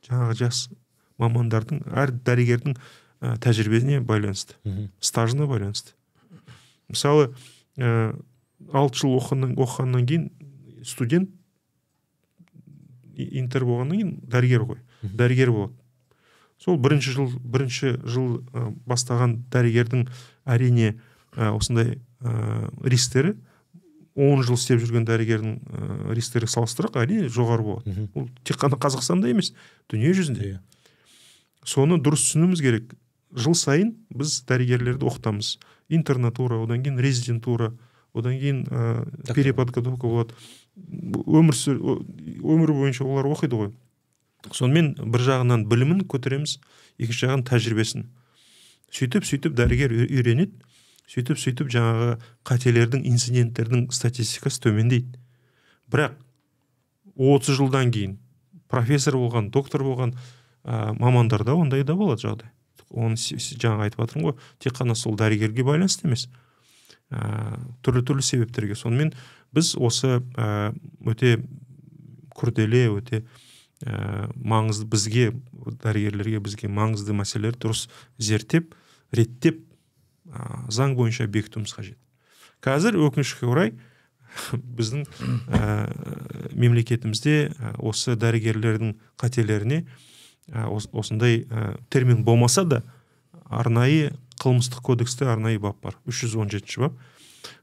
[0.09, 0.67] жаңағы жас
[1.21, 4.57] мамандардың әр дәрігердің ә, тәжірибесіне байланысты
[5.01, 5.95] стажына байланысты.
[6.89, 7.33] Мысалы
[7.77, 8.15] ә,
[8.73, 10.29] алты жыл оқығаннан, оқығаннан кейін
[10.85, 11.31] студент
[13.15, 14.81] интер болғаннан кейін дәрігер ғой.
[15.03, 15.84] Дәрігер болады.
[16.65, 20.07] Сол бірінші жыл бірінші жыл ә, бастаған дәрігердің
[20.49, 20.95] әрине
[21.37, 23.37] ә, осындай ә, рисктері
[24.15, 28.09] он жыл істеп жүрген дәрігердің ә, рисктері салыстырсақ әрине жоғары болады.
[28.15, 29.53] Ол тек қана қазақстанда емес
[29.91, 30.53] дүние жүзінде.
[30.55, 30.61] Иә.
[31.67, 32.95] Соны дұрыс түсінуіміз керек.
[33.35, 35.57] Жыл сайын біз дәрігерлерді оқытамыз.
[35.91, 37.73] Интернатура одан кейін резидентура
[38.15, 40.39] одан кейін ә, переподготовка болады.
[40.79, 43.75] Өмір өмір бойынша олар оқиды ғой.
[44.53, 46.59] Сонымен бір жағынан білімін көтереміз
[46.99, 48.07] екінші жағынан тәжірибесін.
[48.95, 50.53] Сөйтіп сөйтіп дәрігер үй- үйренеді
[51.11, 52.11] сөйтіп сөйтіп жаңағы
[52.49, 55.19] қателердің инциденттердің статистикасы төмендейді.
[55.93, 56.17] Бірақ
[57.17, 58.17] 30 жылдан кейін
[58.69, 60.15] профессор болған доктор болған
[60.65, 62.51] ә, мамандарда ондай да болады жағдай.
[62.91, 66.29] Оны жаңа айтып жатырмын ғой тек қана сол дәрігерге байланысты емес
[67.11, 68.75] ә, түрлі түрлі себептерге.
[68.75, 69.13] Сонымен
[69.55, 70.73] біз осы ә,
[71.05, 71.37] өте
[72.35, 73.25] күрделі өте
[73.83, 75.25] ә, маңызды бізге
[75.83, 77.87] дәрігерлерге бізге маңызды мәселелерді дұрыс
[78.19, 78.75] зерттеп
[79.13, 79.61] реттеп
[80.31, 81.99] ә, заң бойынша бекітуіміз қажет.
[82.65, 83.75] Қазір өкінішке орай
[84.79, 85.05] біздің
[85.51, 89.85] ә, мемлекетімізде осы дәрігерлердің қателеріне
[90.51, 92.83] ә, ос- осындай ә, термин болмаса да
[93.45, 95.95] арнайы қылмыстық кодексте арнайы бап бар.
[96.11, 96.97] 317 бап.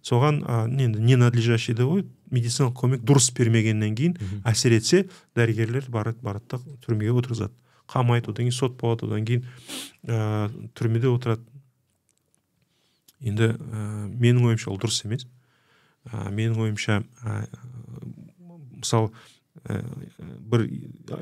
[0.06, 2.06] Соған ә, енді ненадлежащий деп ғой?
[2.32, 4.16] Медициналық көмек дұрыс бермегеннен кейін
[4.48, 5.06] әсер етсе
[5.38, 7.54] дәрігерлер барады барады да түрмеге отырғызады.
[7.92, 9.46] Қамайды одан кейін сот болады одан кейін
[10.08, 11.44] ә, түрмеде отырады.
[13.20, 15.28] Енді ә, менің ойымша ол дұрыс емес.
[16.08, 17.42] Ә, менің ойымша ә,
[18.80, 19.12] мысалы
[19.68, 19.82] ә,
[20.40, 20.70] бір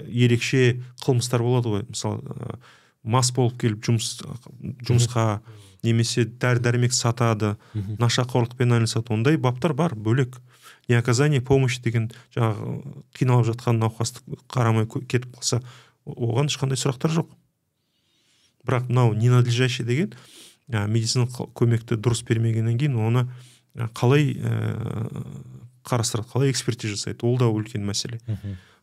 [0.06, 1.88] ерекше қылмыстар болады ғой.
[1.89, 2.60] Мысалы ә,
[3.04, 4.19] мас болып келіп жұмыс
[4.86, 5.39] жұмысқа
[5.84, 9.13] немесе дәрі дәрмек сатады нашақорлықпен айналысады.
[9.15, 10.38] Ондай баптар бар бөлек.
[10.89, 12.80] Неоказание помощи деген жаңағы
[13.17, 15.62] қиналып жатқан науқасты қарамай кетіп қалса
[16.06, 17.30] оған ешқандай сұрақтар жоқ.
[18.65, 20.13] Бірақ мынау ненадлежащий деген
[20.67, 23.28] ә, медициналық көмекті дұрыс бермегеннен кейін оны
[23.97, 25.06] қалай ә,
[25.86, 28.19] қарастырады қалай экспертиза жасайды ол да үлкен мәселе.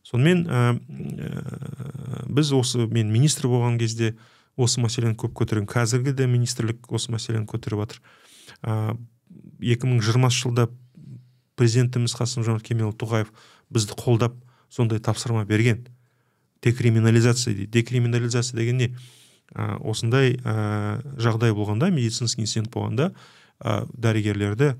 [0.07, 4.15] Сонымен ә, ә, біз осы мен министр болған кезде
[4.55, 5.67] осы мәселені көп көтеремін.
[5.69, 8.01] Қазіргі де министрлік осы мәселені көтеріп жатыр.
[8.63, 8.97] Ә,
[9.59, 10.69] 2020 жылда
[11.57, 13.31] президентіміз қасым жомарт кемелұлы тоқаев
[13.73, 14.37] бізді қолдап
[14.69, 15.87] сондай тапсырма берген.
[16.63, 17.71] Декриминализация дейді.
[17.71, 18.89] Декриминализация деген не
[19.55, 23.11] ә, осындай ә, жағдай болғанда медицинский инцидент болғанда
[23.59, 24.75] ә, дәрігерлерді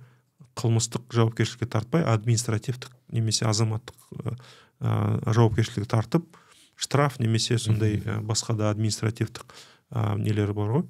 [0.58, 4.36] қылмыстық жауапкершілікке тартпай административтік немесе азаматтық
[4.82, 6.28] ә, жауапкершілікке тартып
[6.76, 9.46] штраф немесе сондай ә, басқа да административтік
[9.92, 10.88] ә, нелер бар ғой.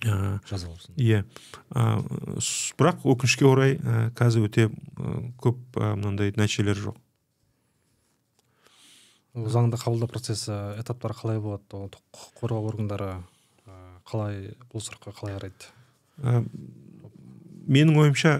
[0.00, 1.22] Иә
[2.80, 6.96] бірақ өкінішке орай ә, қазір өте ә, көп мынандай нәтижелер жоқ.
[9.34, 11.64] Заңды қабылдау процесі этаптары қалай болады?
[11.76, 13.10] Ол құқық қорғау органдары
[14.08, 15.68] қалай бұл сұраққа қалай қарайды?
[16.24, 16.40] Ә,
[17.68, 18.38] менің ойымша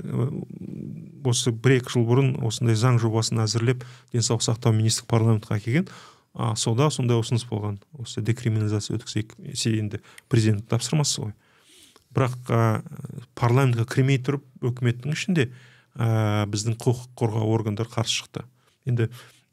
[1.29, 5.91] осы бір екі жыл бұрын осындай заң жобасын әзірлеп денсаулық сақтау министрлік парламентке әкелген
[6.35, 7.81] а сода сондай ұсыныс болған.
[7.99, 9.35] Осы декриминализация өткізейік
[9.77, 11.33] енді президенттің тапсырмасы ғой.
[12.15, 12.83] Бірақ ә,
[13.39, 15.49] парламентке кірмей тұрып үкіметтің ішінде
[15.95, 18.45] ә, біздің құқық қорғау органдары қарсы шықты.
[18.89, 19.09] Енді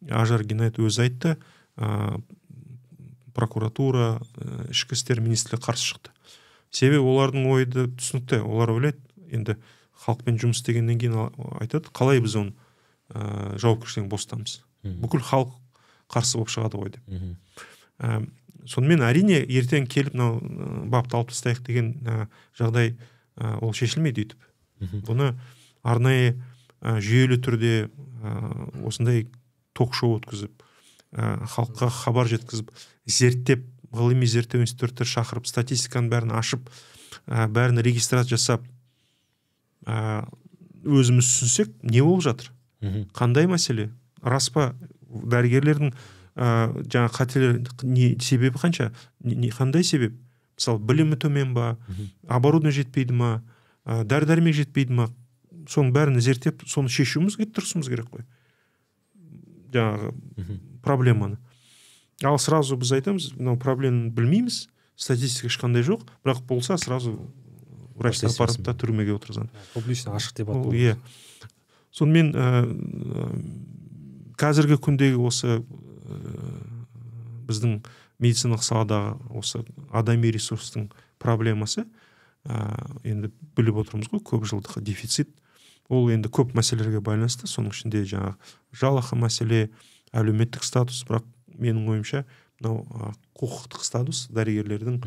[0.09, 1.35] ажар геннадий өзі айтты
[1.77, 2.19] ә,
[3.37, 6.13] прокуратура ә, ішкі істер министрлігі қарсы шықты.
[6.71, 8.41] Себебі олардың ойы да түсінікті.
[8.43, 8.99] Олар ойлайды
[9.31, 9.57] енді
[10.03, 11.29] халықпен жұмыс істегеннен кейін
[11.61, 12.53] айтады қалай біз оны
[13.13, 15.53] ә, жауапкершіліктен босатамыз бүкіл халық
[16.11, 17.03] қарсы болып шығады ғой деп.
[17.99, 18.21] Ә,
[18.67, 22.27] сонымен әрине ертең келіп мынау бапты алып тастайық деген ә,
[22.59, 24.47] жағдай ә, ол шешілмейді өйтіп.
[25.07, 25.31] Бұны
[25.83, 26.35] арнайы
[26.81, 28.35] ә, жүйелі түрде ә,
[28.87, 29.27] осындай
[29.77, 30.63] ток шоу өткізіп
[31.13, 32.71] ә, халыққа хабар жеткізіп
[33.05, 36.67] зерттеп ғылыми зерттеу институттар шақырып статистиканың бәрін ашып
[37.25, 38.65] ә, бәрін регистрация жасап
[39.87, 40.25] ә,
[40.83, 42.51] өзіміз түсінсек не болып жатыр?
[43.17, 43.89] Қандай мәселе?
[44.21, 44.73] Рас па
[45.07, 45.93] дәрігерлердің
[46.37, 48.91] ә, жаңа қателер не себебі қанша?
[49.25, 50.15] Не, қандай себеп?
[50.57, 51.75] Мысалы білімі төмен ба?
[52.27, 53.31] Оборудование жетпейді ма?
[53.85, 55.09] Ә, дәрі дәрмек жетпейді ма?
[55.67, 58.23] Соның бәрін зерттеп соны шешуіміз керек тырысуымыз керек қой.
[59.73, 60.13] Жаңағы
[60.85, 61.41] проблеманы.
[62.23, 67.17] Ал сразу біз айтамыз мынау проблеманы білмейміз статистика ешқандай жоқ бірақ болса сразу
[67.97, 70.95] врачты апарып та түрмеге отырғызған публично ашық дебат иә.
[71.93, 73.27] Сонымен ә, ә,
[74.37, 75.59] қазіргі күндегі осы
[77.47, 77.79] біздің
[78.19, 80.89] медициналық саладағы осы адами ресурстың
[81.21, 81.85] проблемасы
[82.45, 82.57] ә,
[83.03, 85.29] енді біліп отырмыз ғой көп жылдық дефицит.
[85.89, 87.47] Ол енді көп мәселелерге байланысты.
[87.47, 88.35] Соның ішінде жаңағы
[88.75, 89.69] жалақы мәселе
[90.11, 91.03] әлеуметтік статус.
[91.07, 91.23] Бірақ
[91.55, 92.25] менің ойымша
[92.59, 94.97] мынау құқықтық статус дәрігерлердің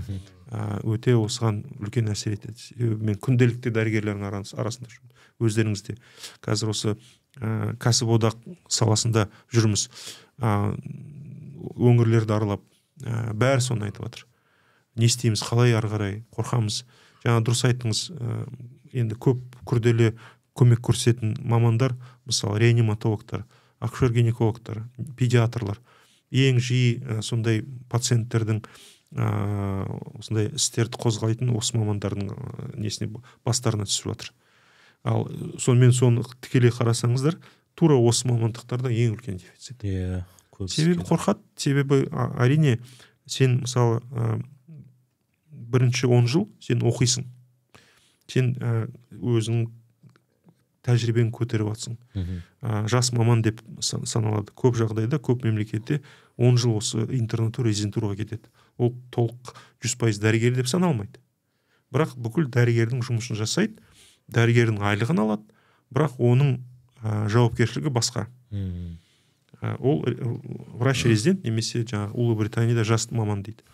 [0.51, 2.57] ә, өте осыған үлкен әсер етеді.
[2.57, 5.17] Себебі мен күнделікті дәрігерлердің арас- арасында жүрмін.
[5.41, 5.97] Өздеріңіз де
[6.45, 8.39] қазір осы ә, кәсіподақ
[8.71, 9.89] саласында жүрміз.
[10.41, 12.65] Өңірлерді аралап
[13.05, 14.27] ә, бәрі соны айтып жатыр
[14.97, 16.83] не істейміз қалай ары қарай қорқамыз?
[17.25, 18.43] Жаңа дұрыс айттыңыз ә,
[18.97, 20.15] енді көп күрделі
[20.57, 21.95] көмек көрсететін мамандар
[22.29, 23.45] мысалы реаниматологтар
[23.81, 24.83] акушер гинекологтар
[25.17, 25.81] педиатрлар
[26.31, 28.61] ең жиі сондай пациенттердің
[29.15, 29.29] ә,
[30.19, 32.31] осындай істерді қозғайтын осы мамандардың
[32.79, 33.11] несіне
[33.47, 34.35] бастарына түсіп жатыр
[35.05, 35.27] ал
[35.59, 37.39] сонымен соны тікелей қарасаңыздар
[37.81, 39.81] тура осы мамандықтарда ең үлкен дефицит.
[39.89, 41.41] Иә көбісі себебі қорқады.
[41.57, 42.79] Себебі а- әрине
[43.27, 44.43] сен мысалы ә,
[45.51, 47.25] бірінші он жыл сен оқисың.
[48.29, 49.71] Сен ә, өзіңнің
[50.87, 51.97] тәжірибеңді көтеріп жатсың
[52.63, 54.53] ә, жас маман деп сан- саналады.
[54.57, 56.01] Көп жағдайда көп мемлекетте
[56.39, 58.49] 10 жыл осы интернатура резидентураға кетеді.
[58.79, 61.21] Ол толық жүз пайыз дәрігер деп саналмайды.
[61.93, 63.77] Бірақ бүкіл дәрігердің жұмысын жасайды
[64.33, 65.45] дәрігердің айлығын алады.
[65.93, 66.61] Бірақ оның
[67.03, 68.27] ә, жауапкершілігі басқа.
[69.61, 70.15] Ә, ол э,
[70.81, 73.65] врач резидент немесе жаңағы ұлыбританияда жас маман дейді.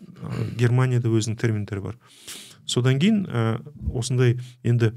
[0.00, 1.98] Ә, германияда өзінің терминдері бар.
[2.66, 3.60] Содан кейін ә,
[3.94, 4.92] осындай енді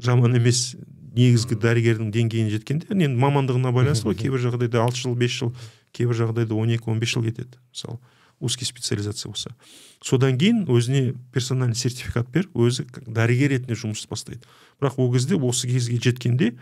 [0.00, 0.74] жаман емес
[1.14, 5.54] негізгі дәрігердің деңгейіне жеткенде енді мамандығына байланысты ғой кейбір жағдайда алты жыл бес жыл
[5.94, 7.56] кейбір жағдайда он екі он бес жыл кетеді.
[7.70, 8.00] Мысалы
[8.40, 9.54] узкий специализация болса.
[10.02, 14.42] Содан кейін өзіне персональный сертификат беріп өзі дәрігер ретінде жұмыс бастайды.
[14.84, 16.52] Бірақ ол кезде осы кезге жеткенде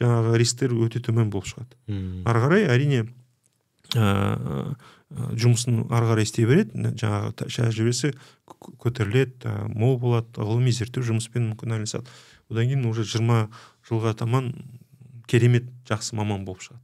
[0.00, 1.76] жаңағы рисктер өте төмен болып шығады.
[1.86, 2.22] Мхм.
[2.28, 3.06] ары қарай әрине
[3.94, 4.74] ә,
[5.12, 8.12] жұмысын ары қарай істей береді жаңағы тәжірибесі
[8.82, 12.10] көтеріледі ә, мол болады ғылыми зерттеу жұмыспен мүмкін айналысады
[12.50, 13.46] одан кейін уже жиырма
[13.88, 14.52] жылға таман
[15.30, 16.82] керемет жақсы маман болып шығады.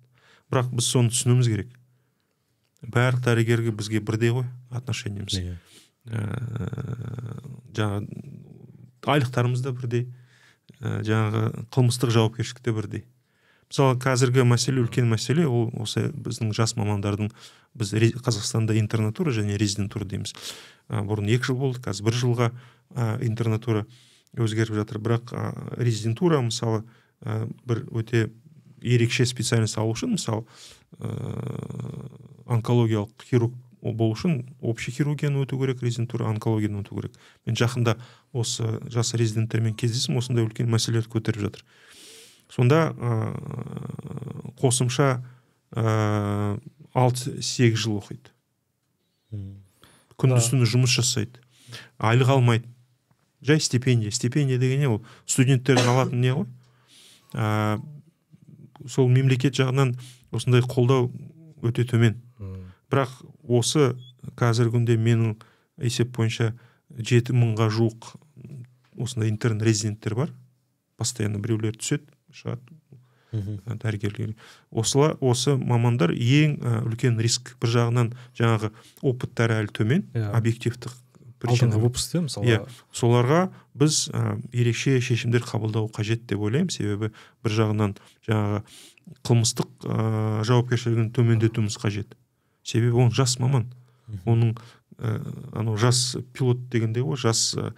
[0.52, 1.74] Бірақ біз соны түсінуіміз керек.
[2.82, 5.38] Барлық дәрігерге бізге бірдей ғой отношениеміз.
[5.38, 5.58] Иә.
[6.06, 6.22] ә,
[7.76, 8.06] жаңағы
[9.06, 10.08] айлықтарымыз да бірдей.
[10.82, 13.04] Жаңағы қылмыстық жауапкершілік те бірдей
[13.72, 17.30] мысалы қазіргі мәселе үлкен мәселе ол осы біздің жас мамандардың
[17.78, 20.34] біз қазақстанда интернатура және резидентура дейміз.
[20.92, 22.50] Ә, бұрын екі жыл болды қазір бір жылға
[22.92, 23.86] ә, интернатура
[24.36, 25.00] өзгеріп жатыр.
[25.00, 25.32] Бірақ
[25.80, 26.84] резидентура мысалы
[27.64, 28.28] бір өте
[28.82, 30.44] ерекше специальность алу үшін мысалы
[32.44, 37.16] онкологиялық хирург болу үшін общий хирургияны өту керек резидентура онкологияны өту керек.
[37.46, 37.96] Мен жақында
[38.32, 41.64] осы жас резиденттермен кездестім осындай үлкен мәселелерді көтеріп жатыр.
[42.52, 45.08] Сонда ә, қосымша
[45.74, 46.60] ә,
[46.94, 48.30] алты сегіз жыл оқиды.
[50.20, 51.42] Күндіз түні жұмыс жасайды.
[51.98, 52.68] Айлық алмайды.
[53.42, 56.46] Жай стипендия стипендия деген не ол студенттердің алатын не ғой?
[57.34, 57.80] Ә,
[58.86, 59.96] сол мемлекет жағынан
[60.30, 61.10] осындай қолдау
[61.62, 62.20] өте төмен.
[62.92, 63.14] Бірақ
[63.48, 63.94] осы
[64.38, 65.38] қазіргі күнде менің
[65.82, 66.52] есеп бойынша
[66.92, 68.12] жеті мыңға жуық
[69.00, 70.32] осындай интерн резиденттер бар.
[71.00, 72.76] Постоянно біреулер түседі шығады.
[73.32, 73.62] Мхм.
[73.80, 74.34] дәрігерлер.
[74.70, 77.54] Осылар осы мамандар ең үлкен риск.
[77.64, 78.68] Бір жағынан жаңағы
[79.00, 80.28] опыттары әлі төмен Иә.
[80.36, 80.92] объективтік
[81.48, 82.44] алдыңғы выпускте мысалы?
[82.46, 82.60] Иә.
[82.92, 86.70] соларға біз ә, ерекше шешімдер қабылдау қажет деп ойлаймын.
[86.70, 87.10] Себебі
[87.42, 87.96] бір жағынан
[88.28, 88.62] жаңағы
[89.24, 92.12] қылмыстық ә, жауапкершілігін төмендетуіміз қажет.
[92.62, 93.68] Себебі ол жас маман.
[94.26, 94.56] Оның
[94.98, 95.18] ә,
[95.52, 97.72] анау жас пилот дегендей ғой жас ә,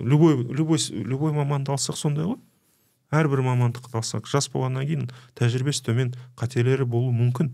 [0.00, 2.40] любой любой любой маманды алсақ сондай ғой.
[3.12, 7.52] Әрбір мамандықты алсақ жас болғаннан кейін тәжірибесі төмен қателері болуы мүмкін.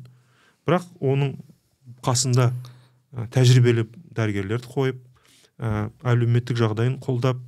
[0.67, 1.35] Бірақ оның
[2.05, 2.53] қасында
[3.13, 5.03] ә, тәжірибелі дәрігерлерді қойып
[5.59, 7.41] ә, әлеуметтік жағдайын қолдап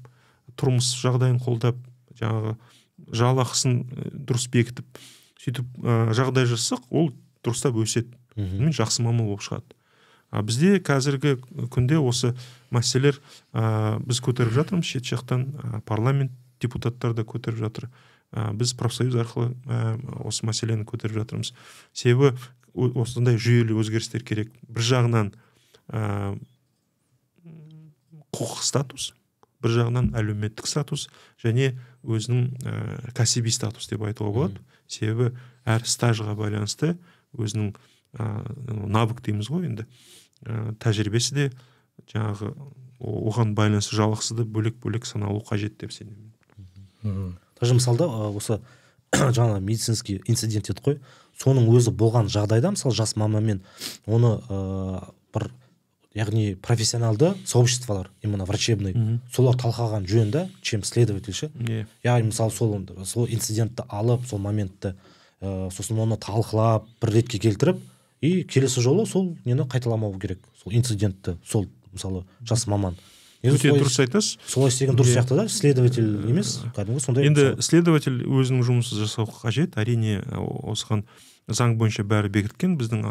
[0.59, 1.79] тұрмыс жағдайын қолдап
[2.19, 2.57] жаңағы
[3.17, 3.77] жалақысын
[4.27, 5.01] дұрыс бекітіп
[5.41, 7.13] сөйтіп ә, жағдай жасасақ ол
[7.45, 8.20] дұрыстап өседі.
[8.40, 8.70] Мхм.
[8.72, 9.76] жақсы маман болып шығады.
[10.31, 11.37] А бізде қазіргі
[11.74, 12.35] күнде осы
[12.70, 13.18] мәселелер
[13.53, 17.88] ә, біз көтеріп жатырмыз шет жақтан ә, парламент депутаттары да көтеріп жатыр.
[18.33, 21.53] Ә, біз профсоюз арқылы ә, осы мәселені көтеріп жатырмыз.
[21.92, 22.37] Себебі
[22.74, 24.53] осындай жүйелі өзгерістер керек.
[24.68, 25.33] Бір жағынан
[25.90, 26.38] ә,
[28.31, 29.12] құқық статус
[29.61, 31.09] бір жағынан әлеуметтік статус
[31.42, 32.74] және өзінің ә,
[33.16, 34.62] кәсіби статус деп айтуға болады.
[34.90, 35.35] Себебі
[35.68, 36.94] әр стажға байланысты
[37.37, 37.74] өзінің
[38.16, 39.87] навык дейміз ғой енді.
[40.44, 41.46] Ә, тәжірибесі де
[42.11, 42.55] жаңағы
[43.01, 47.37] оған байланысты жалақысы да бөлек бөлек саналу қажет деп сенемін.
[47.61, 48.61] Даже мысалда осы
[49.12, 51.01] жаңа медицинский инцидент дедік қой.
[51.40, 53.62] Соның өзі болған жағдайда мысалы жас маманмен
[54.07, 55.51] оны ә, бір
[56.14, 62.51] яғни профессионалды сообществолар именно врачебный солар талқылаған жөн да чем следователь ше иә яғни мысалы
[62.51, 62.75] сол
[63.07, 64.96] сол инцидентті алып сол моментті
[65.40, 67.79] ә, сосын оны талқылап бір ретке келтіріп
[68.21, 70.45] и келесі жолы сол нені қайталамау керек?
[70.63, 72.97] Сол инцидентті сол мысалы жас маман.
[73.43, 74.37] Өте дұрыс айтасыз.
[74.45, 79.79] солай істеген дұрыс сияқты да следователь емес кәдімгі сондай енді следователь өзінің жұмысын жасау қажет.
[79.81, 81.07] Әрине осыған
[81.49, 83.07] заң бойынша бәрі бекіткен біздің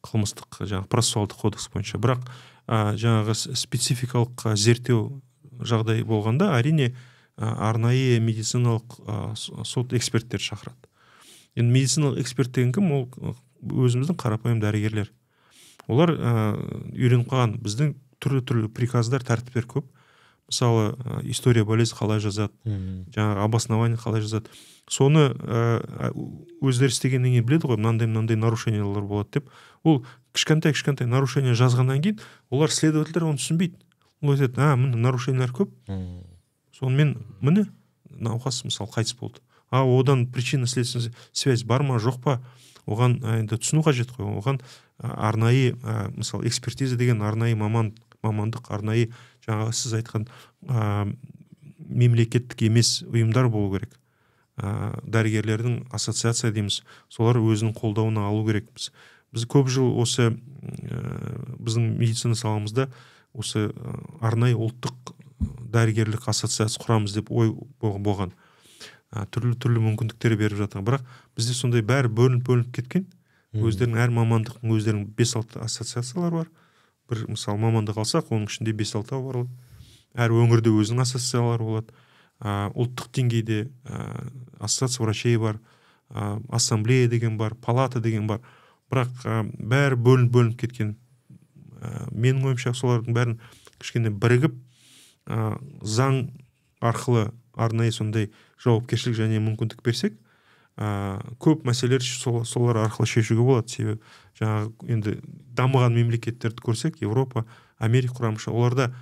[0.00, 2.00] қылмыстық жаңағы процессуалдық кодекс бойынша.
[2.00, 2.24] Бірақ
[2.64, 5.20] ә, жаңағы спецификалық зерттеу
[5.60, 6.94] жағдай болғанда әрине
[7.36, 10.88] арнайы медициналық сот эксперттер шақырады.
[11.60, 12.92] Енді медициналық эксперт деген кім?
[12.92, 15.10] Ол өзіміздің қарапайым дәрігерлер.
[15.90, 16.32] Олар ә,
[16.94, 19.88] үйреніп қалған біздің түрлі түрлі приказдар тәртіптер көп.
[20.50, 24.50] Мысалы ә, история болезни қалай жазады жаңағы обоснование қалай жазады.
[24.90, 26.10] Соны ә,
[26.60, 29.52] өздері істегеннен кейін біледі ғой мынандай мынандай нарушениялар болады деп.
[29.84, 32.20] Ол кішкентай кішкентай нарушение жазғаннан кейін
[32.50, 33.78] олар следовательдер оны түсінбейді.
[34.22, 35.70] Ол айтады а міне нарушениялар көп
[36.76, 37.68] сонымен міне
[38.10, 42.40] науқас мысалы қайтыс болды а одан причина следственный связь бар ма жоқ па?
[42.86, 44.28] Оған енді түсіну қажет қой.
[44.38, 44.60] Оған
[45.00, 49.10] арнайы ә, мысалы экспертиза деген арнайы маман мамандық арнайы
[49.46, 50.26] жаңағы сіз айтқан
[50.68, 51.12] ә,
[51.78, 53.96] мемлекеттік емес ұйымдар болу керек.
[54.60, 56.82] Ә, дәрігерлердің ассоциация дейміз.
[57.08, 58.68] Солар өзінің қолдауына алу керек.
[58.76, 58.90] Біз,
[59.32, 60.36] біз көп жыл осы ә,
[61.58, 62.90] біздің медицина саламызда
[63.32, 63.70] осы
[64.20, 65.14] арнайы ұлттық
[65.72, 68.34] дәрігерлік ассоциация құрамыз деп ой болған.
[69.10, 70.84] Түрлі түрлі мүмкіндіктер беріп жатыр.
[70.86, 73.08] Бірақ бізде сондай бәрі бөлініп бөлініп кеткен.
[73.50, 76.52] Өздерінің әр мамандықтың өздерінің бес алты ассоциациялары бар.
[77.10, 79.48] Бір мысалы мамандық алсақ оның ішінде бес алтауы бар
[80.14, 81.94] әр өңірде өзінің ассоциациялары болады.
[82.40, 84.06] Ә, ұлттық деңгейде ә,
[84.58, 85.58] ассоциация врачей бар
[86.10, 88.40] ә, ассамблея деген бар палата деген бар.
[88.90, 90.94] Бірақ ә, бәрі бөлініп бөлініп кеткен.
[91.80, 93.36] Ә, менің ойымша солардың бәрін
[93.78, 94.56] кішкене бірігіп
[95.26, 96.30] ә, заң
[96.80, 100.16] арқылы арнайы сондай жауапкершілік және мүмкіндік берсек
[100.76, 103.72] ә, көп мәселелер сол, солар арқылы шешуге болады.
[103.72, 104.00] Себебі
[104.40, 105.16] жаңағы енді
[105.56, 107.46] дамыған мемлекеттерді көрсек европа
[107.78, 108.94] америка құрамынша оларда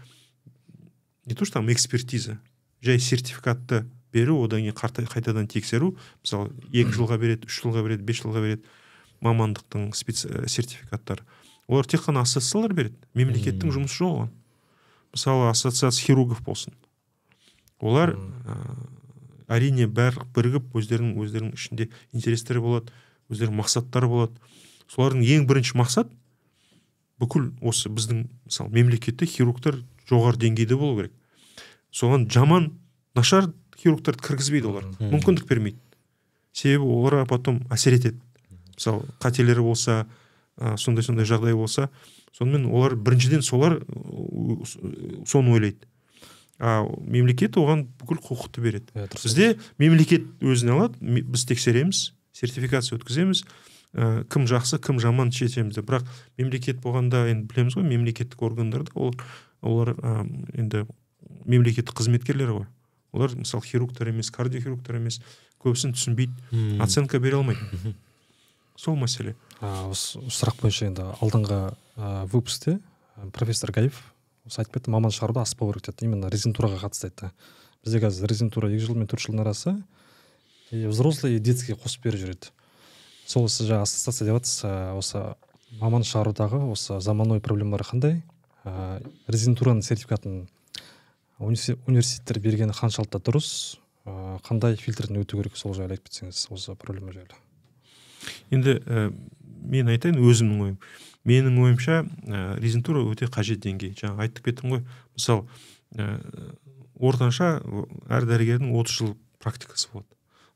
[1.27, 2.39] не то что там экспертиза
[2.81, 8.23] жай сертификатты беру одан кейін қайтадан тексеру мысалы екі жылға береді үш жылға береді бес
[8.23, 8.65] жылға береді
[9.21, 10.29] мамандықтың специ...
[10.29, 11.25] Э, сертификаттары.
[11.67, 12.97] Олар тек қана ассоциациялар береді.
[13.19, 14.31] Мемлекеттің жұмысы жоқ оған.
[15.13, 16.75] Мысалы ассоциация хирургов болсын.
[17.81, 18.15] Олар
[19.49, 22.93] әрине бәрі бірігіп өздерінің өздерінің ішінде интерестері болады
[23.33, 24.37] өздерінің мақсаттары болады.
[24.89, 26.11] Солардың ең бірінші мақсат
[27.21, 31.13] бүкіл осы біздің мысалы мемлекетте хирургтар жоғары деңгейде болу керек.
[31.93, 32.71] Соған жаман
[33.17, 34.89] нашар хирургтарды кіргізбейді олар.
[35.01, 35.79] Мүмкіндік бермейді.
[36.53, 38.21] Себебі оларға потом әсер етеді.
[38.77, 40.07] Мысалы қателері болса
[40.57, 41.89] ә, сондай сондай жағдай болса
[42.37, 43.81] сонымен олар біріншіден солар
[45.27, 45.87] соны ойлайды.
[46.59, 48.93] А мемлекет оған бүкіл құқықты береді.
[48.95, 53.45] Иә, бізде мемлекет өзіне алады біз тексереміз сертификация өткіземіз
[53.95, 56.07] ә, кім жақсы кім жаман шешеміз бірақ
[56.39, 59.15] мемлекет болғанда енді білеміз ғой мемлекеттік органдарда ол
[59.63, 60.27] олар ә,
[60.59, 60.85] енді
[61.47, 62.67] мемлекеттік қызметкерлер ғой.
[63.13, 65.23] Олар мысалы хирургтар емес кардиохирургтар емес
[65.63, 67.95] көбісін түсінбейді оценка бере алмайды.
[68.79, 69.35] Сол мәселе.
[69.61, 71.63] А, осы сұрақ бойынша енді алдыңғы
[71.97, 72.79] ә, выпускте
[73.33, 74.03] профессор гаев
[74.49, 77.31] осы айтып кетті маман шығаруда аспау керек деді именно резидентураға қатысты айтты.
[77.85, 79.75] Бізде қазір резидентура екі жыл мен төрт жылдың арасы.
[80.71, 82.51] И взрослый и детский қосып беріп жүреді.
[83.29, 84.65] Сол сіз жаңа ассоциация деп жатырсыз
[84.97, 85.23] осы
[85.81, 88.23] маман шығарудағы осы заманауи проблемалар қандай?
[88.65, 90.47] Ә, резидентураның сертификатын
[91.39, 93.51] университеттер бергені қаншалықты дұрыс?
[94.49, 97.37] Қандай фильтрден өту керек сол жайлы айтып кетсеңіз осы проблема жайлы?
[98.51, 99.11] Енді ә,
[99.61, 100.79] мен айтайын өзімнің ойым
[101.29, 103.95] менің ойымша ә, өте қажет деңгей.
[103.99, 104.85] Жаңа айтып кеттім ғой.
[105.17, 105.45] Мысалы
[105.95, 106.53] ә, э,
[106.99, 107.59] ортанша
[108.09, 110.09] әр дәрігердің 30 жыл практикасы болады.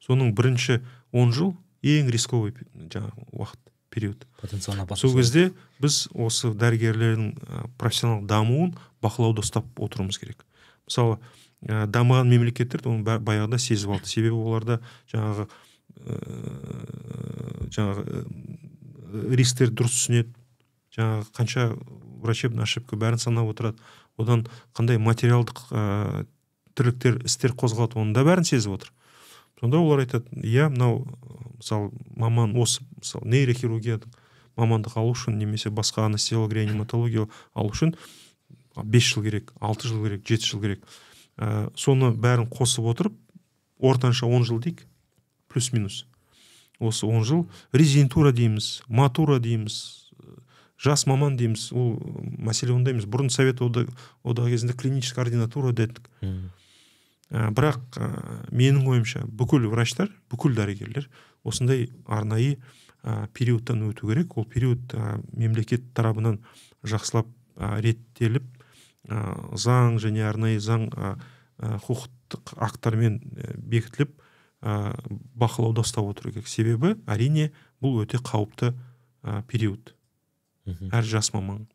[0.02, 0.80] Соның бірінші
[1.12, 1.52] 10 жыл
[1.82, 3.60] ең рисковый жаңағы уақыт
[3.92, 4.26] период.
[4.96, 5.50] Сол кезде
[5.82, 10.46] біз осы дәрігерлердің э, профессионал дамуын бақылауда ұстап отыруымыз керек.
[10.88, 11.18] Мысалы
[11.66, 14.08] ә, дамыған мемлекеттер оны баяғыда сезіп алды.
[14.10, 14.80] Себебі оларда
[15.12, 15.48] жаңағы
[16.02, 16.18] ә,
[17.76, 18.24] жаңағы ә,
[19.36, 20.06] рисктерді дұрыс
[20.96, 21.68] жаңағы қанша
[22.22, 23.78] врачебный ошибка бәрін санап отырады.
[24.16, 26.26] Одан қандай материалдық ә,
[26.76, 28.92] тірліктер істер қозғалады оның да бәрін сезіп отыр.
[29.60, 31.04] Сонда олар айтады иә мынау
[31.62, 34.10] мысалы маман осы мысалы нейрохирургияның
[34.58, 37.94] мамандық алу үшін немесе басқа анестезиолог реаниматология алу үшін
[38.82, 40.84] бес жыл керек алты жыл керек жеті жыл керек
[41.38, 43.16] ә, соны бәрін қосып отырып
[43.78, 44.84] ортанша он жыл дейік
[45.48, 46.04] плюс минус
[46.78, 50.01] осы он жыл резидентура дейміз матура дейміз
[50.82, 51.94] жас маман дейміз ол
[52.42, 53.06] мәселе онда емес.
[53.06, 56.08] Бұрын совет одағы кезінде клиническая ординатура дедік.
[57.32, 58.06] Ә, бірақ ә,
[58.52, 61.06] менің ойымша бүкіл врачтар бүкіл дәрігерлер
[61.48, 62.58] осындай арнайы
[63.00, 64.36] ә, периодтан өту керек.
[64.36, 66.42] Ол период ә, мемлекет тарабынан
[66.84, 68.44] жақсылап ә, реттеліп
[69.08, 71.14] ә, заң және арнайы заң ә,
[71.56, 73.22] құқықтық акттармен
[73.56, 74.12] бекітіліп
[74.60, 74.92] ә,
[75.32, 76.52] бақылауда ұстап отыру керек.
[76.52, 77.48] Себебі әрине
[77.80, 78.74] бұл өте қауіпті
[79.24, 79.94] ә, период.
[80.66, 81.66] Әр жас маман.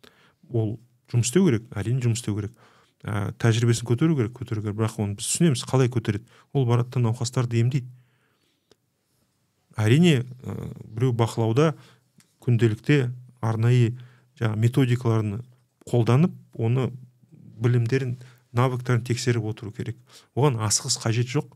[0.49, 0.77] Ол
[1.11, 2.53] жұмыс істеу керек әрине жұмыс істеу керек.
[3.03, 4.77] Ә, тәжірибесін көтеру керек көтеру керек.
[4.77, 6.25] Бірақ оны біз түсінеміз қалай көтереді.
[6.53, 7.88] Ол барады да науқастарды емдейді.
[9.77, 11.73] Әрине ә, біреу бақылауда
[12.43, 13.11] күнделікте
[13.41, 13.93] арнайы
[14.39, 15.43] жаңағы методикаларын
[15.88, 16.89] қолданып оны
[17.31, 18.17] білімдерін
[18.57, 19.97] навыктарын тексеріп отыру керек.
[20.35, 21.51] Оған асығыс қажет жоқ.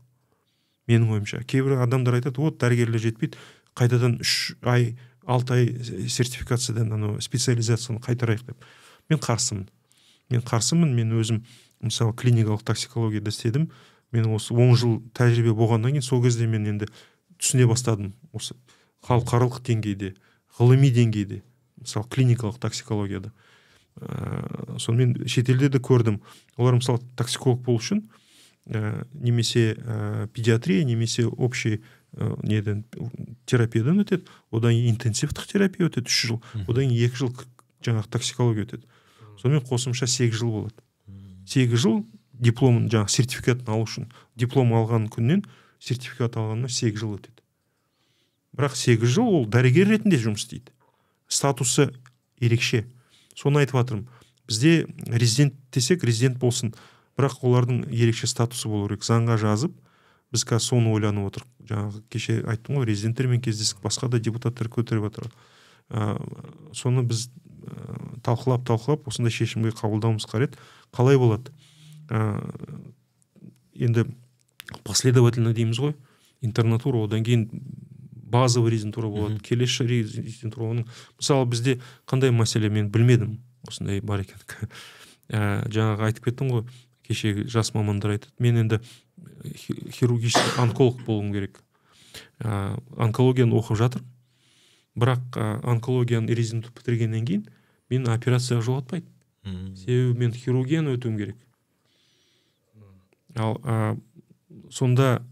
[0.90, 1.42] Менің ойымша.
[1.46, 3.38] Кейбір адамдар айтады вот дәрігерлер жетпейді
[3.78, 4.96] қайтадан үш ай
[5.26, 8.64] алты ай сертификациядан анау специализацияны қайтарайық деп.
[9.10, 9.68] Мен қарсымын.
[10.30, 10.94] Мен қарсымын.
[10.94, 11.42] Мен өзім
[11.82, 13.70] мысалы клиникалық токсикологияда істедім.
[14.12, 16.88] Мен осы он жыл тәжірибе болғаннан кейін сол кезде мен енді
[17.38, 18.14] түсіне бастадым.
[18.32, 18.56] Осы
[19.06, 20.14] халықаралық деңгейде
[20.58, 21.42] ғылыми деңгейде
[21.80, 23.32] мысалы клиникалық токсикологияда.
[24.00, 26.20] Ә, сонымен шетелде де көрдім.
[26.56, 28.04] Олар мысалы токсиколог болу үшін
[28.66, 31.82] ә, немесе ә, педиатрия немесе общий
[32.42, 32.84] неден
[33.46, 34.28] терапиядан өтеді.
[34.52, 36.40] Одан кейін интенсивтік терапия өтеді үш жыл.
[36.68, 37.32] Одан кейін екі жыл
[37.84, 38.84] жаңағы токсикология өтеді.
[39.40, 40.76] Сонымен қосымша сегіз жыл болады.
[41.48, 42.02] Сегіз жыл
[42.32, 44.10] дипломын жаңағы сертификатын алу үшін.
[44.36, 45.44] Диплом алған күннен
[45.80, 47.40] сертификат алғанына сегіз жыл өтеді.
[48.52, 50.72] Бірақ сегіз жыл ол дәрігер ретінде жұмыс істейді.
[51.28, 51.88] Статусы
[52.40, 52.84] ерекше.
[53.34, 54.08] Соны айтып жатырмын.
[54.46, 56.74] Бізде резидент десек резидент болсын.
[57.16, 59.06] Бірақ олардың ерекше статусы болу керек.
[59.06, 59.72] Заңға жазып
[60.32, 65.08] біз қазір соны ойланып отырмық жаңағы кеше айттым ғой резиденттермен кездестік басқа да депутаттар көтеріп
[65.08, 65.28] жатыр
[65.92, 66.16] ә,
[66.72, 70.56] соны біз ә, талқылап талқылап осындай шешімге қабылдауымыз қажет.
[70.94, 71.52] Қалай болады?
[72.08, 72.40] Ә,
[73.74, 74.06] енді
[74.84, 75.94] последовательно дейміз ғой.
[76.42, 77.48] Интернатура одан кейін
[78.32, 80.88] базовый резидентура болады келесі резидентура оның.
[81.20, 81.78] Мысалы бізде
[82.08, 84.40] қандай мәселе мен білмедім осындай бар екен
[85.28, 86.64] ә, жаңағы айтып кеттім ғой
[87.06, 88.80] кешегі жас мамандар айтады мен енді
[89.92, 91.62] хирургический онколог болуым керек
[92.40, 94.04] ә, онкологияны оқып жатыр
[94.94, 97.48] бірақ ә, онкологияны резидент бітіргеннен кейін
[97.90, 99.06] мен операцияға жолатпайды
[99.76, 101.36] себебі мен хирургияны өтуім керек.
[103.34, 103.98] Ал ә,
[104.70, 105.22] сонда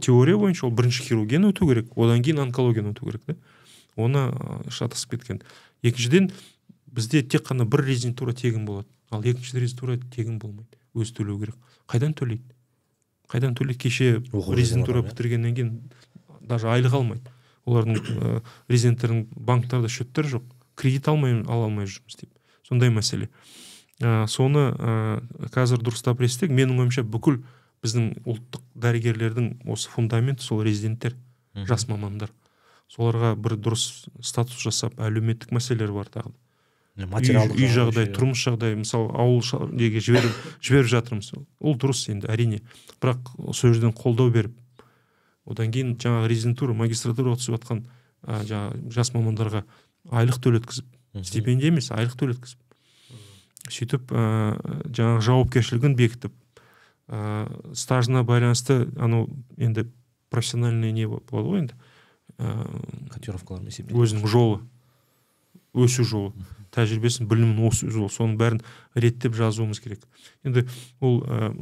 [0.00, 1.90] теория бойынша ол бірінші хирургияны өту керек.
[1.96, 3.36] Одан кейін онкологияны өту керек да
[3.96, 4.28] оны
[4.70, 5.42] шатасып кеткен.
[5.82, 6.30] Екіншіден
[6.86, 8.88] бізде тек қана бір резидентура тегін болады.
[9.14, 11.56] Ал екінші резидентура тегін болмайды өзі төлеу керек.
[11.90, 12.54] Қайдан төлейді?
[13.30, 13.80] Қайдан төлейді?
[13.80, 14.22] Кеше
[14.54, 15.72] резидентура бітіргеннен кейін
[16.40, 17.32] даже айлық алмайды.
[17.64, 20.46] Олардың ә, резиденттердің банктарда счеттері жоқ.
[20.76, 22.34] Кредит алмай ала алмай жұмыс істейді
[22.66, 23.30] сондай мәселе.
[24.00, 27.40] Ә, соны ә, қазір дұрыстап реттесек менің ойымша бүкіл
[27.84, 31.16] біздің ұлттық дәрігерлердің осы фундаменті сол резиденттер
[31.68, 32.32] жас мамандар.
[32.92, 36.34] Соларға бір дұрыс статус жасап әлеуметтік мәселелер бар тағы
[36.94, 41.32] материалдық үй, үй жағдай тұрмыс жағдай мысалы ауыл неге жіберіп жіберіп жатырмыз.
[41.58, 42.60] Ол дұрыс енді әрине.
[43.02, 44.54] Бірақ сол жерден қолдау беріп
[45.44, 47.82] одан кейін жаңағы резидентура магистратураға түсіп жатқан
[48.24, 49.64] ә, жаңағы жас мамандарға
[50.08, 54.24] айлық төлеткізіп стипендия емес айлық төлеткізіп сөйтіп ә,
[54.88, 56.32] жаңағы жауапкершілігін бекітіп
[57.08, 59.86] ә, стажына байланысты анау енді
[60.32, 61.76] профессиональный не болады ғой енді
[62.38, 62.54] ә,
[63.12, 64.62] котировкалар өзінің жолы.
[65.74, 66.32] Өсу жолы
[66.74, 68.62] тәжірибесін білімін осы жол соның бәрін
[68.98, 70.02] реттеп жазуымыз керек.
[70.46, 70.64] Енді
[71.04, 71.52] ол ә,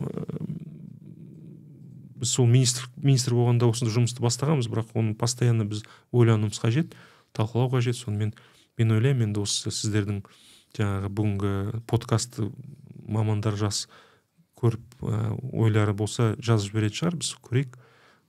[2.22, 6.96] біз сол министр министр болғанда осындай жұмысты бастағанбыз бірақ оны постоянно біз ойлануымыз қажет
[7.36, 7.98] талқылау қажет.
[7.98, 8.32] Сонымен
[8.78, 10.22] мен ойлаймын енді осы сіздердің
[10.78, 12.48] жаңағы бүгінгі подкастты
[13.04, 13.84] мамандар жас
[14.56, 17.18] көріп ә, ойлары болса жазып жіберетін шығар.
[17.20, 17.76] Біз көрейік.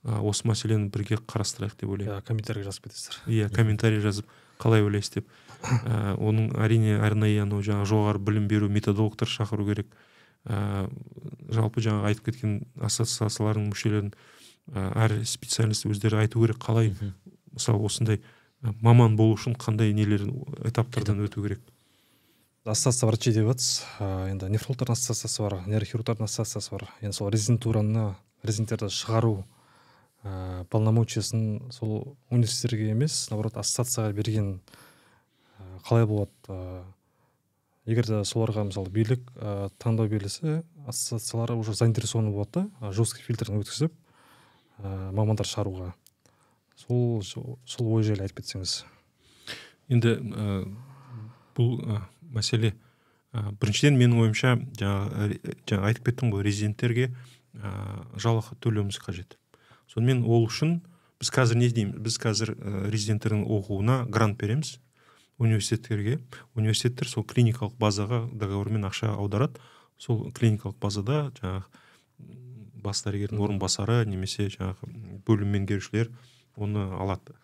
[0.04, 2.18] А, осы мәселені бірге қарастырайық деп ойлаймын.
[2.18, 3.22] Иә комментарий жазып кетесіздер.
[3.30, 4.28] Иә комментарий жазып
[4.60, 5.30] қалай ойлайсыз деп.
[5.64, 9.90] Ә, оның әрине арнайы анау жаңағы жоғары білім беру методологтар шақыру керек.
[10.44, 10.88] Ә,
[11.48, 16.92] жалпы жаңағы айтып кеткен ассоциациялардың мүшелерін ә, әр специалист өздері айту керек қалай
[17.54, 18.20] мысалы осындай
[18.80, 20.26] маман болу үшін қандай нелер
[20.64, 21.60] этаптардан өту керек?
[22.64, 23.82] Ассоциация врачей деп жатсыз
[24.30, 26.86] енді нефрологтардың ассоциациясы бар нейрохирургтардың ассоциациясы бар.
[27.04, 29.34] Енді сол резидентураны резиденттерді шығару
[30.24, 34.48] ә, полномочиясын сол университеттерге емес наоборот ассоциацияға берген
[35.84, 36.32] қалай болады?
[36.48, 36.84] Ә,
[37.86, 43.60] егер де соларға мысалы билік ә, таңдау берілсе ассоциациялар уже заинтересован болады да жесткий фильтрден
[43.60, 45.92] өткізіп ә, мамандар шығаруға.
[46.76, 48.84] Сол сол ой жайлы айтып кетсеңіз.
[49.92, 50.64] Енді ә,
[51.56, 52.00] бұл ә,
[52.32, 52.72] мәселе
[53.32, 57.10] ә, біріншіден менің ойымша жаңағы жаңа айтып кеттім ғой резиденттерге
[57.54, 57.74] ә,
[58.16, 59.36] жалақы төлеуіміз қажет.
[59.92, 60.80] Сонымен ол үшін
[61.20, 64.78] біз қазір не дейміз біз қазір ә, резиденттердің оқуына грант береміз.
[65.38, 66.20] Университеттерге.
[66.54, 69.60] Университеттер сол клиникалық базаға договормен ақша аударады.
[69.98, 71.64] Сол клиникалық базада жаңағы
[72.84, 74.90] бас дәрігердің орынбасары немесе жаңағы
[75.26, 76.12] бөлім меңгерушілер
[76.56, 77.34] оны алады.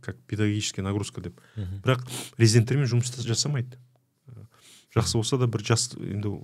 [0.00, 1.40] Как педагогическая нагрузка деп.
[1.56, 2.04] Бірақ
[2.38, 3.78] резиденттермен жұмыс жасамайды.
[4.92, 6.34] Жақсы болса да бір жас енді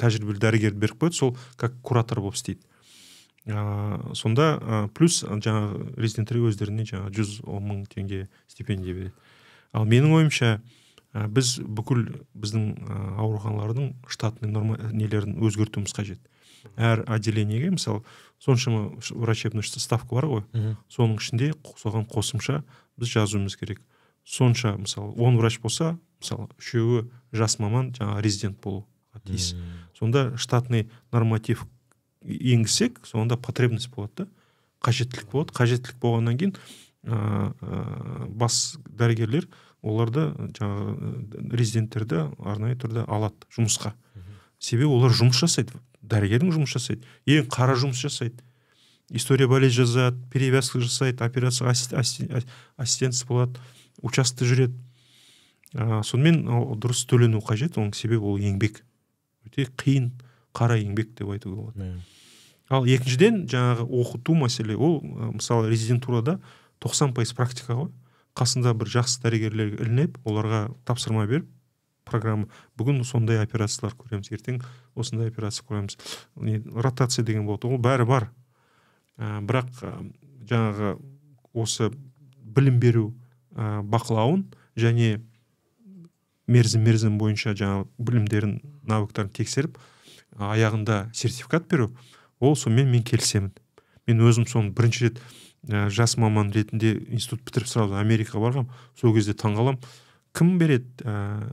[0.00, 2.64] тәжірибелі дәрігерді беріп қояды сол как куратор болып істейді.
[3.46, 9.14] Ә, сонда ә, плюс жаңағы резиденттерге өздеріне жаңағы жүз он мың теңге стипендия береді.
[9.72, 10.60] Ал менің ойымша
[11.12, 12.04] ә, біз бүкіл
[12.34, 12.66] біздің
[13.20, 16.20] ауруханалардың штатный норма нелерін өзгертуіміз қажет.
[16.76, 18.04] Әр отделениеге мысалы
[18.38, 20.44] соншама врачебный ставка бар ғой.
[20.88, 22.62] Соның ішінде соған қосымша
[22.96, 23.80] біз жазуымыз керек.
[24.24, 29.56] Сонша мысалы он врач болса мысалы үшеуі жас маман жаңағы резидент болуға тиіс.
[29.98, 31.66] Сонда штатный норматив
[32.22, 34.28] енгізсек сонда потребность болады да.
[34.82, 35.54] Қажеттілік болады.
[35.54, 36.54] Қажеттілік болғаннан кейін
[37.02, 39.48] бас дәрігерлер
[39.82, 43.94] оларды жаңағы резиденттерді арнайы түрде алады жұмысқа.
[44.62, 48.42] Себебі олар жұмыс жасайды дәрігердің жұмыс жасайды ең қара жұмыс жасайды.
[49.10, 53.58] История болезнь жазады перевязка жасайды операция ассистенция болады
[54.00, 54.78] участокта жүреді.
[55.74, 56.44] Ә, сонымен
[56.78, 58.82] дұрыс төлену қажет оның себебі ол еңбек.
[59.46, 60.12] Өте қиын
[60.54, 61.92] қара еңбек деп айтуға болады.
[62.72, 66.38] Ал екіншіден жаңағы оқыту мәселе ол мысалы резидентурада
[66.82, 67.90] 90 пайыз практика ғой.
[68.38, 71.48] Қасында бір жақсы дәрігерлер ілініп оларға тапсырма беріп
[72.08, 72.48] программа.
[72.76, 74.60] Бүгін сондай операциялар көреміз ертең
[74.98, 75.98] осындай операция көреміз.
[76.74, 78.30] Ротация деген болады ол бәрі бар.
[79.18, 79.92] Ә, бірақ ә,
[80.48, 80.96] жаңағы
[81.52, 81.90] осы
[82.42, 83.12] білім беру
[83.54, 85.20] ә, бақылауын және
[86.50, 88.56] мерзім мерзім бойынша жаңағы білімдерін
[88.88, 89.78] навыктарын тексеріп
[90.36, 91.92] аяғында сертификат беру
[92.40, 93.52] ол сонымен мен келісемін.
[94.08, 95.20] Мен өзім соны бірінші рет
[95.68, 99.80] ә, жас маман ретінде институт бітіріп сразу америкаға барғанмын сол кезде таңғаламын.
[100.32, 101.52] Кім береді ә,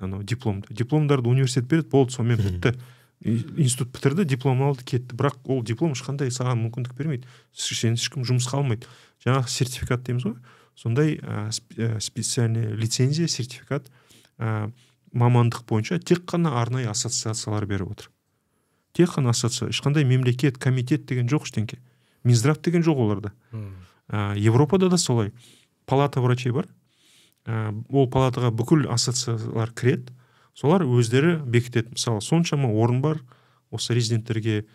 [0.00, 2.74] анау дипломды дипломдарды университет береді болды сонымен бітті.
[3.24, 5.16] Институт бітірді диплом алды кетті.
[5.16, 7.28] Бірақ ол диплом ешқандай саған мүмкіндік бермейді.
[7.52, 8.88] Сен ешкім жұмысқа алмайды.
[9.24, 10.34] Жаңағы сертификат дейміз ғой.
[10.76, 11.48] Сондай ә,
[12.00, 13.88] специальный лицензия сертификат
[14.38, 14.72] ә,
[15.14, 18.10] мамандық бойынша тек қана арнайы ассоциациялар беріп отыр.
[18.92, 21.78] Тек қана ассоциация ешқандай мемлекет комитет деген жоқ ештеңке.
[22.24, 23.32] Минздрав деген жоқ оларда.
[24.08, 25.32] Ә, европада да солай.
[25.86, 26.68] Палата врачей бар.
[27.46, 30.12] Ә, ол палатаға бүкіл ассоциациялар кіреді.
[30.54, 31.94] Солар өздері бекітеді.
[31.96, 33.20] Мысалы соншама орын бар.
[33.70, 34.66] Осы резиденттерге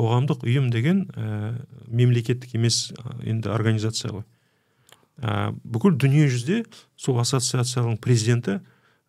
[0.00, 2.90] Қоғамдық ұйым деген ә, мемлекеттік емес
[3.20, 4.24] енді организация ғой.
[5.20, 6.62] Ә, бүкіл дүние жүзде
[6.96, 8.60] сол ассоциацияның президенті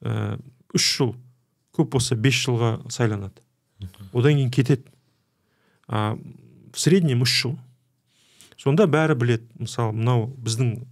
[0.04, 0.36] ә,
[0.76, 1.14] үш жыл
[1.76, 3.40] көп болса бес жылға сайланады.
[4.12, 4.92] Одан кейін кетеді.
[5.88, 6.18] А,
[6.74, 7.56] в среднем үш жыл.
[8.60, 9.48] Сонда бәрі білет.
[9.60, 10.84] мысалы мынау біздің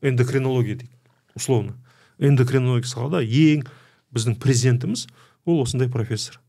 [0.00, 0.94] эндокринология дейді
[1.34, 1.74] условно.
[2.18, 3.66] Эндокринология салада ең
[4.14, 5.08] біздің президентіміз
[5.44, 6.40] ол осындай профессор.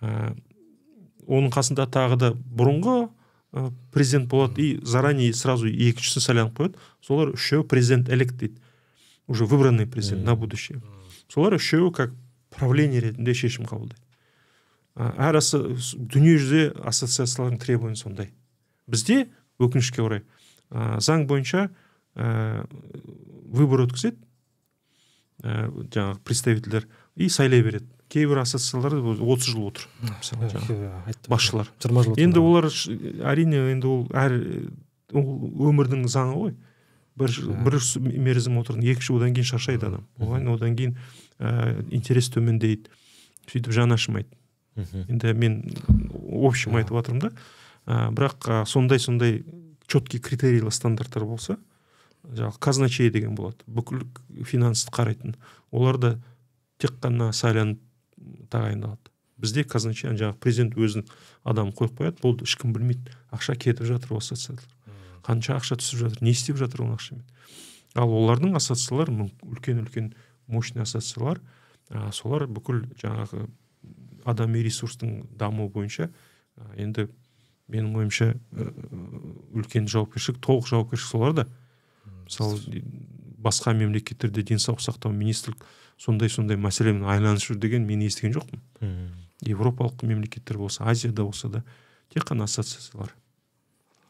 [0.00, 0.34] Ә,
[1.26, 3.10] оның қасында тағы да бұрынғы
[3.52, 4.62] ә, президент болады.
[4.62, 6.78] И заранее сразу екіншісін сайланып қояды.
[7.00, 8.60] Солар үшеуі президент элект дейді.
[9.26, 10.80] Уже выбранный президент на будущее.
[11.28, 12.14] Солар үшеуі как
[12.50, 14.02] правление ретінде шешім қабылдайды.
[14.96, 18.32] Әр дүниежүзі ассоциациялардың требования сондай.
[18.90, 19.28] Бізде
[19.62, 20.24] өкінішке орай
[20.70, 21.68] ә, заң бойынша
[22.18, 22.66] ә,
[23.46, 24.18] выбор өткізеді.
[25.46, 27.86] Ә, жаңағы представительдер и сайлай береді.
[28.10, 29.86] Кейбір ассоциациялар отыз жыл отыр.
[31.28, 31.70] Басшылар.
[31.82, 32.66] Жиырма жыл енді олар
[33.30, 34.36] әрине енді ол әр
[35.14, 35.30] ол
[35.70, 36.54] өмірдің заңы ғой.
[37.20, 37.34] Бір
[37.66, 40.06] бір мерзім отырды екі одан кейін шаршайды адам.
[40.18, 40.96] Оған одан кейін
[41.38, 42.90] ә, интерес төмендейді.
[43.50, 44.30] Сөйтіп жаны ашымайды.
[44.76, 45.58] Енді мен
[46.46, 47.32] общем айтып жатырмын да.
[47.86, 49.42] Ә, бірақ ә, сондай сондай
[49.90, 51.58] четкий критерийлі стандарттар болса
[52.24, 53.64] жаңағы казначей деген болады.
[53.66, 54.04] Бүкіл
[54.46, 55.36] финансты қарайтын.
[55.70, 56.10] Олар да
[56.78, 57.80] тек қана сайланып
[58.52, 59.12] тағайындалады.
[59.40, 61.08] Бізде казначей жаңағы президент өзінің
[61.48, 63.14] адамын қойып қояды болды ешкім білмейді.
[63.32, 64.68] Ақша кетіп жатыр осы ассоциациялар
[65.24, 67.24] қанша ақша түсіп жатыр не істеп жатыр ол ақшамен.
[67.94, 70.12] Ал олардың ассоциациялары үлкен үлкен
[70.46, 71.40] мощный ассоциациялар
[71.90, 73.48] ә, солар бүкіл жаңағы
[74.24, 76.10] адами ресурстың дамуы бойынша
[76.76, 77.08] енді
[77.70, 78.32] менің ойымша
[79.54, 81.46] үлкен жауапкершілік толық жауапкершілік соларда
[82.24, 82.82] мысалы
[83.40, 85.64] басқа мемлекеттерде денсаулық сақтау министрлік
[86.00, 88.60] сондай сондай мәселемен айналысып жүр деген мен естіген жоқпын.
[89.44, 91.64] Европалық мемлекеттер болса азияда болса да
[92.12, 93.14] тек қана ассоциациялар.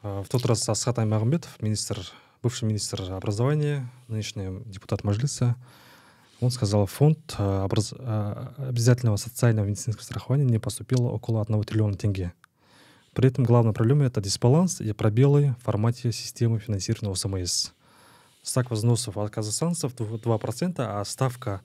[0.02, 2.00] В тот раз асхат аймағамбетов министр
[2.42, 5.56] бывший министр образования нынешний депутат мажилиса
[6.40, 7.92] он сказал фонд образ...
[7.92, 12.32] обязательного социального медицинского страхования не поступило около одного триллиона тенге.
[13.12, 17.72] При этом главная проблема это дисбаланс и пробелы в формате системы финансирования ОСМС.
[18.42, 21.60] Стак взносов от казахстанцев 2%, а ставка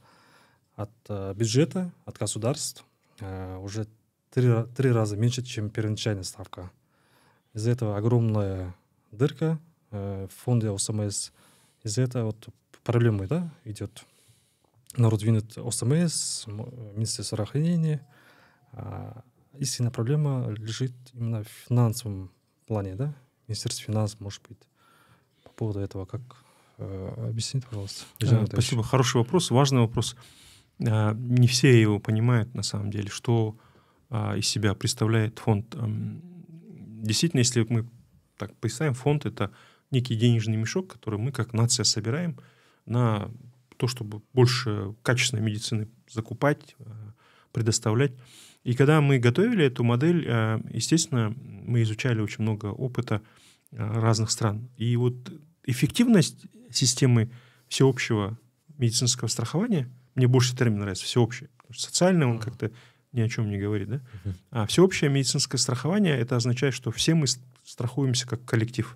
[0.76, 2.86] от э, бюджета, от государств
[3.19, 3.88] э, уже
[4.32, 6.71] три, три раза меньше, чем первоначальная ставка.
[7.53, 8.76] Из-за этого огромная
[9.11, 9.59] дырка
[9.91, 11.32] э, в фонде ОСМС.
[11.84, 12.49] Из-за этого вот
[12.84, 14.05] проблемы да, идет.
[14.97, 18.05] Народ винит ОСМС, Министерство здравоохранения,
[18.71, 19.23] а
[19.57, 22.32] истинная проблема лежит именно в финансовом
[22.65, 23.13] плане, да?
[23.47, 24.57] Министерство финансов, может быть,
[25.43, 26.21] по поводу этого, как
[26.78, 28.05] объясните, пожалуйста.
[28.47, 30.15] Спасибо, хороший вопрос, важный вопрос.
[30.80, 33.57] А, не все его понимают, на самом деле, что
[34.09, 35.76] а, из себя представляет фонд.
[35.78, 37.88] Действительно, если мы
[38.38, 39.51] так представим, фонд— это
[39.91, 42.38] некий денежный мешок, который мы как нация собираем
[42.86, 43.32] на
[43.78, 47.13] то, чтобы больше качественной медицины закупать, а,
[47.51, 48.13] предоставлять.
[48.63, 50.28] И когда мы готовили эту модель,
[50.71, 53.21] естественно, мы изучали очень много опыта
[53.69, 54.69] разных стран.
[54.76, 55.13] И вот
[55.65, 57.30] эффективность системы
[57.67, 58.39] всеобщего
[58.80, 61.49] медицинского страхования, мне больше термин нравится, всеобщее.
[61.74, 62.72] Социальное он как-то
[63.11, 64.01] ни о чем не говорит, да?
[64.51, 67.28] А всеобщее медицинское страхование, это означает, что все мы
[67.63, 68.95] страхуемся как коллектив.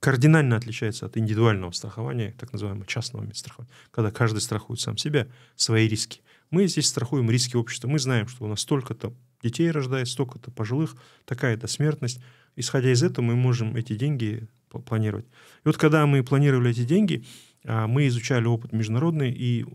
[0.00, 5.26] Кардинально отличается от индивидуального страхования, так называемого частного медстрахования, когда каждый страхует сам себя,
[5.56, 6.22] свои риски.
[6.50, 7.88] Мы здесь страхуем риски общества.
[7.88, 9.12] Мы знаем, что у нас столько-то
[9.42, 12.20] детей рождается, столько-то пожилых, такая-то смертность.
[12.56, 14.48] Исходя из этого, мы можем эти деньги
[14.86, 15.26] планировать.
[15.26, 17.24] И вот когда мы планировали эти деньги,
[17.64, 19.66] а, мы изучали опыт международный, и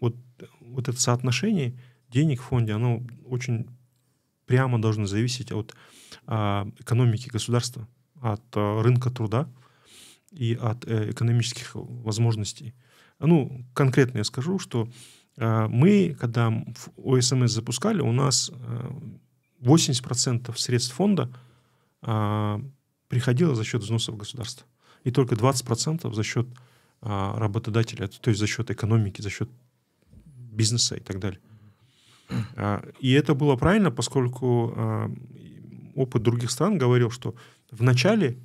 [0.00, 0.16] вот,
[0.60, 1.78] вот это соотношение
[2.08, 3.68] денег в фонде, оно очень
[4.46, 5.74] прямо должно зависеть от
[6.26, 7.86] а, экономики государства,
[8.20, 9.48] от а, рынка труда
[10.30, 12.74] и от э, экономических возможностей.
[13.18, 14.88] Ну, конкретно я скажу, что
[15.38, 16.52] а, мы, когда
[16.96, 18.50] ОСМС запускали, у нас
[19.60, 21.30] 80% э, средств фонда
[22.02, 22.60] а,
[23.08, 24.66] приходило за счет взносов государства.
[25.04, 26.46] И только 20% за счет
[27.00, 29.48] а, работодателя, то есть за счет экономики, за счет
[30.58, 31.40] бизнеса и так далее.
[33.00, 34.74] И это было правильно, поскольку
[35.94, 37.34] опыт других стран говорил, что
[37.70, 38.36] вначале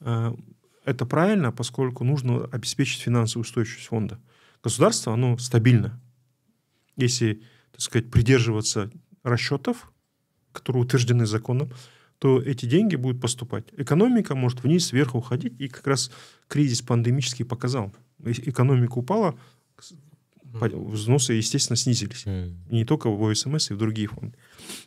[0.00, 4.18] это правильно, поскольку нужно обеспечить финансовую устойчивость фонда.
[4.64, 6.00] Государство, оно стабильно,
[6.96, 8.90] если, так сказать, придерживаться
[9.22, 9.92] расчетов,
[10.52, 11.70] которые утверждены законом,
[12.18, 13.64] то эти деньги будут поступать.
[13.76, 16.10] Экономика может вниз, вверх уходить, и как раз
[16.48, 17.94] кризис пандемический показал.
[18.24, 19.34] Экономика упала,
[20.52, 22.24] взносы, естественно, снизились.
[22.70, 24.36] Не только в ОСМС, и в другие фонды.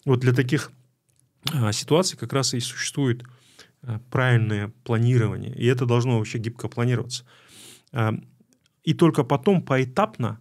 [0.05, 0.71] Вот для таких
[1.53, 3.23] а, ситуаций как раз и существует
[3.81, 5.55] а, правильное планирование.
[5.55, 7.25] И это должно вообще гибко планироваться.
[7.91, 8.13] А,
[8.83, 10.39] и только потом поэтапно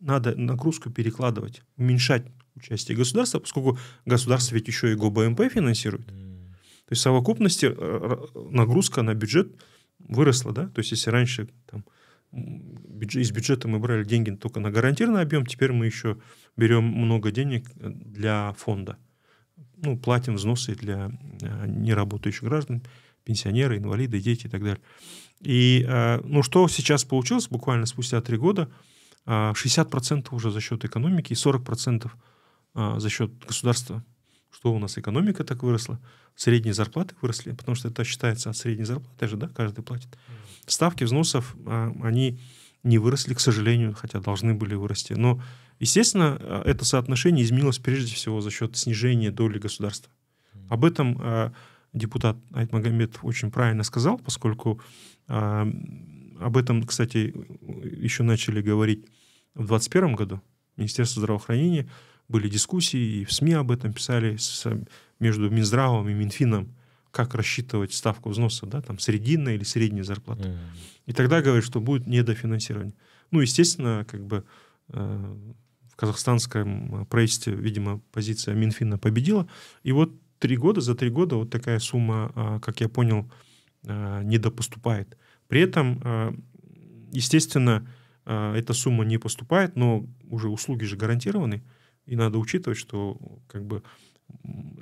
[0.00, 6.06] надо нагрузку перекладывать, уменьшать участие государства, поскольку государство ведь еще и ГОБМП финансирует.
[6.06, 8.16] То есть в совокупности э,
[8.50, 9.48] нагрузка на бюджет
[9.98, 10.68] выросла, да?
[10.68, 11.84] То есть если раньше там,
[12.32, 16.18] из бюджета мы брали деньги только на гарантированный объем, теперь мы еще
[16.56, 18.98] берем много денег для фонда.
[19.76, 21.10] ну, платим взносы для
[21.40, 22.82] э, неработающих граждан,
[23.24, 24.80] пенсионеры, инвалиды, дети и так далее.
[25.40, 28.70] И э, ну, что сейчас получилось буквально спустя три года?
[29.26, 32.08] 60% уже за счет экономики и 40%
[33.00, 34.04] за счет государства.
[34.52, 35.98] Что у нас экономика так выросла,
[36.36, 40.16] средние зарплаты выросли, потому что это считается от средней зарплаты же, да, каждый платит.
[40.66, 41.56] Ставки взносов,
[42.02, 42.38] они
[42.86, 45.12] не выросли, к сожалению, хотя должны были вырасти.
[45.12, 45.42] Но,
[45.80, 50.12] естественно, э, это соотношение изменилось прежде всего за счет снижения доли государства.
[50.68, 51.50] Об этом э,
[51.92, 54.80] депутат Айтмагомедов очень правильно сказал, поскольку
[55.26, 55.72] э,
[56.40, 57.34] об этом, кстати,
[58.00, 59.04] еще начали говорить
[59.54, 60.40] в 2021 году.
[60.76, 61.88] Министерство здравоохранения
[62.28, 64.64] были дискуссии, и в СМИ об этом писали с,
[65.18, 66.72] между Минздравом и Минфином
[67.16, 70.48] как рассчитывать ставку взноса, да, там срединная или средняя зарплата.
[70.48, 70.58] Mm.
[71.06, 72.92] И тогда говорят, что будет недофинансирование.
[73.30, 74.44] Ну, естественно, как бы
[74.90, 75.36] э,
[75.90, 79.48] в казахстанском правительстве, видимо, позиция Минфина победила.
[79.82, 83.32] И вот три года, за три года вот такая сумма, э, как я понял,
[83.84, 85.16] э, недопоступает.
[85.48, 86.34] При этом, э,
[87.12, 87.88] естественно,
[88.26, 91.62] э, эта сумма не поступает, но уже услуги же гарантированы.
[92.04, 93.82] И надо учитывать, что как бы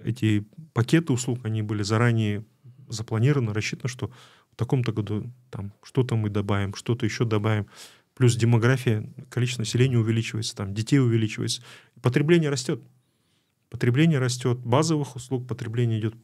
[0.05, 2.45] эти пакеты услуг, они были заранее
[2.89, 4.11] запланированы, рассчитано, что
[4.53, 7.67] в таком-то году там что-то мы добавим, что-то еще добавим.
[8.15, 11.63] Плюс демография, количество населения увеличивается, там детей увеличивается.
[12.01, 12.81] Потребление растет.
[13.71, 16.15] Потребление растет, базовых услуг потребление идет,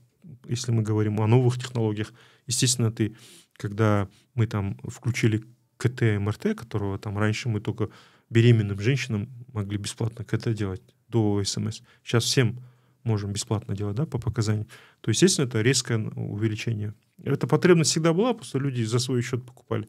[0.46, 2.12] если мы говорим о новых технологиях.
[2.46, 3.16] Естественно, ты,
[3.54, 5.42] когда мы там включили
[5.76, 7.88] КТ, МРТ, которого там раньше мы только
[8.28, 11.80] беременным женщинам могли бесплатно КТ делать до СМС.
[12.04, 12.60] Сейчас всем
[13.04, 14.66] можем бесплатно делать, да, по показаниям,
[15.00, 16.94] то, естественно, это резкое увеличение.
[17.22, 19.88] Эта потребность всегда была, просто люди за свой счет покупали.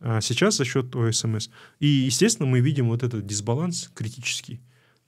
[0.00, 1.48] А сейчас за счет ОСМС.
[1.78, 4.60] И, естественно, мы видим вот этот дисбаланс критический.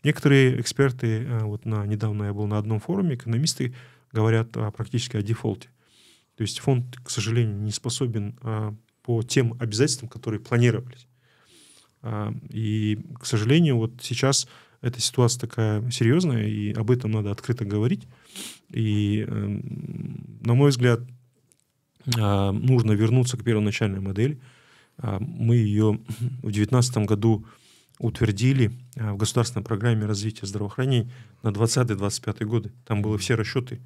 [0.05, 3.75] Некоторые эксперты, а, вот на, недавно я был на одном форуме, экономисты
[4.13, 5.69] говорят о, практически о дефолте.
[6.37, 11.09] То есть фонд, к сожалению, не способен а, по тем обязательствам, которые планировались.
[12.03, 14.47] А, и, к сожалению, вот сейчас
[14.85, 18.07] эта ситуация такая серьезная, и об этом надо открыто говорить.
[18.69, 21.01] И, эм, на мой взгляд,
[22.19, 24.39] а, нужно вернуться к первоначальной модели.
[24.99, 26.01] А, мы ее
[26.43, 27.47] в 2019 году
[27.99, 31.11] утвердили а, в государственной программе развития здравоохранения
[31.43, 32.73] на 20-25 годы.
[32.87, 33.81] Там были все расчеты.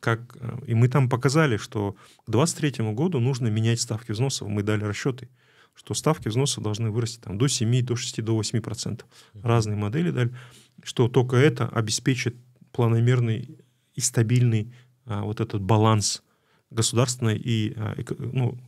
[0.00, 1.92] Как, и мы там показали, что
[2.26, 4.48] к 2023 году нужно менять ставки взносов.
[4.48, 5.28] Мы дали расчеты
[5.74, 9.08] что ставки взноса должны вырасти там, до 7, до 6, до 8 процентов.
[9.34, 10.34] Разные модели дали,
[10.82, 12.36] что только это обеспечит
[12.72, 13.58] планомерный
[13.94, 14.72] и стабильный
[15.06, 16.22] а, вот этот баланс
[16.70, 18.58] государственной и а, эко, ну,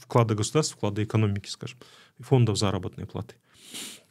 [0.00, 1.78] вклада государства, вклада экономики, скажем,
[2.18, 3.36] фондов заработной платы.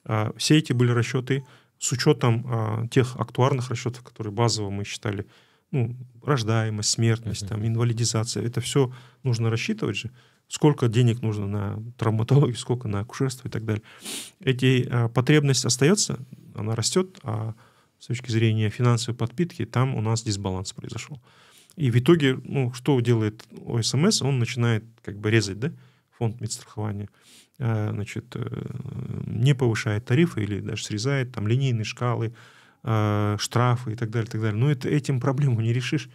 [0.05, 1.45] А, все эти были расчеты
[1.79, 5.25] с учетом а, тех актуарных расчетов, которые базово мы считали,
[5.71, 7.49] ну, рождаемость, смертность, uh-huh.
[7.49, 8.93] там, инвалидизация, это все
[9.23, 10.11] нужно рассчитывать же
[10.51, 13.83] сколько денег нужно на травматологию, сколько на акушерство и так далее.
[14.41, 16.19] Эти а, потребность остается,
[16.53, 17.55] она растет, а
[17.99, 21.21] с точки зрения финансовой подпитки там у нас дисбаланс произошел.
[21.77, 24.21] И в итоге, ну, что делает ОСМС?
[24.23, 25.71] Он начинает как бы резать, да,
[26.17, 27.07] фонд медстрахования,
[27.57, 28.45] а, значит, э,
[29.27, 32.33] не повышает тарифы или даже срезает там линейные шкалы,
[32.83, 34.59] а, штрафы и так далее, и так далее.
[34.59, 36.09] Но это, этим проблему не решишь.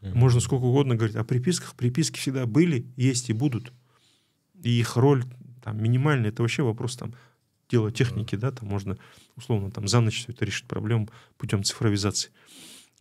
[0.00, 1.74] Можно сколько угодно говорить о приписках.
[1.74, 3.70] Приписки всегда были, есть и будут
[4.62, 5.24] и их роль
[5.62, 7.14] там минимальная, это вообще вопрос там
[7.70, 8.98] дела техники, да, там можно
[9.36, 11.08] условно там за ночь все это решить проблему
[11.38, 12.30] путем цифровизации.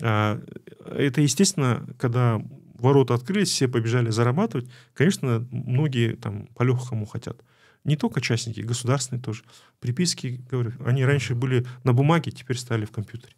[0.01, 0.41] А,
[0.85, 2.41] это, естественно, когда
[2.75, 7.43] ворота открылись, все побежали зарабатывать, конечно, многие там по-легкому хотят.
[7.83, 9.43] Не только частники, государственные тоже.
[9.79, 13.33] Приписки, говорю, они раньше были на бумаге, теперь стали в компьютере.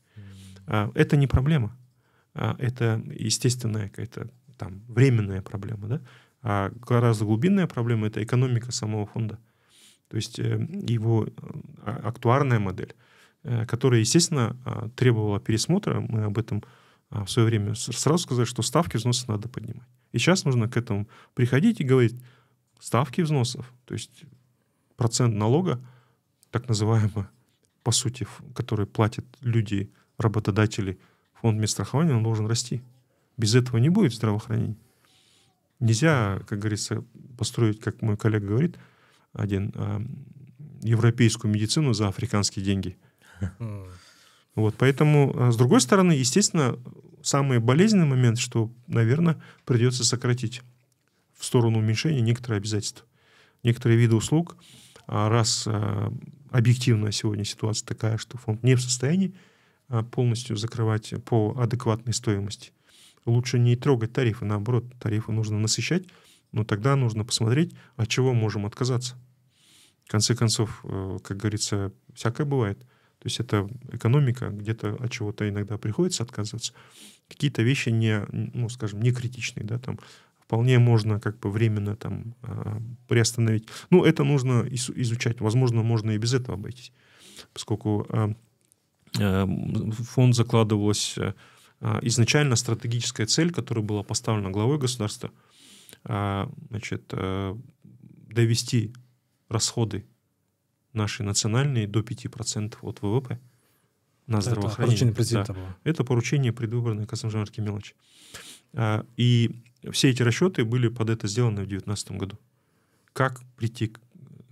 [0.68, 1.78] А, это не проблема.
[2.34, 6.02] А, это естественная какая-то там временная проблема, да.
[6.44, 9.39] А гораздо глубинная проблема— это экономика самого фонда.
[10.10, 11.30] То есть э, его э,
[12.04, 12.96] актуарная модель,
[13.44, 16.00] э, которая, естественно, а, требовала пересмотра.
[16.02, 16.64] Мы об этом
[17.10, 19.88] а, в свое время сразу сказали, что ставки взносов надо поднимать.
[20.12, 22.16] И сейчас нужно к этому приходить и говорить,
[22.80, 24.24] ставки взносов, то есть
[24.98, 25.80] процент налога,
[26.50, 27.26] так называемый,
[27.84, 31.00] по сути, который платят люди, работодатели,
[31.34, 32.82] фонд медстрахования, он должен расти.
[33.38, 34.76] Без этого не будет здравоохранения.
[35.82, 37.04] Нельзя, как говорится,
[37.38, 38.78] построить, как мой коллега говорит,
[39.34, 40.00] один, а,
[40.84, 42.98] европейскую медицину за африканские деньги.
[44.54, 46.78] Вот, поэтому, а, с другой стороны, естественно,
[47.24, 50.62] самый болезненный момент, что, наверное, придется сократить
[51.36, 53.08] в сторону уменьшения некоторые обязательства.
[53.64, 54.58] Некоторые виды услуг,
[55.08, 55.68] а, раз
[56.52, 59.34] объективная сегодня ситуация такая, что фонд не в состоянии
[60.12, 62.72] полностью закрывать по адекватной стоимости.
[63.26, 66.04] Лучше не трогать тарифы, наоборот, тарифы нужно насыщать,
[66.52, 69.16] но тогда нужно посмотреть, от чего можем отказаться.
[70.06, 72.80] В конце концов, э, как говорится, всякое бывает.
[72.80, 76.74] То есть это экономика, где-то от чего-то иногда приходится отказываться.
[77.30, 80.00] Какие-то вещи не, ну, скажем, не критичные, да, там
[80.40, 83.68] вполне можно как бы временно там а, приостановить.
[83.92, 85.40] Ну, это нужно изучать.
[85.40, 86.92] Возможно, можно и без этого обойтись,
[87.54, 88.34] поскольку а,
[89.20, 89.48] а,
[90.10, 91.16] фонд закладывалась
[92.02, 95.32] изначально стратегическая цель, которая была поставлена главой государства,
[96.04, 97.12] значит,
[98.28, 98.94] довести
[99.50, 100.06] расходы
[100.94, 103.40] наши национальные до 5% от ВВП
[104.28, 105.10] на здравоохранение.
[105.10, 105.54] Это поручение да.
[105.54, 105.78] было.
[105.84, 107.96] Это поручение предвыборной Касымжан мелочи.
[109.18, 109.52] И
[109.92, 112.40] все эти расчеты были под это сделаны в 2019 году.
[113.14, 113.94] Как прийти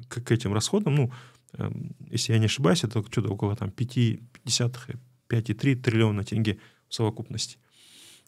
[0.10, 0.96] к, к этим расходам?
[0.96, 1.12] Ну,
[1.54, 6.60] эм, если я не ошибаюсь, это что-то около там 5,3 триллиона тенге
[6.90, 7.58] в совокупности.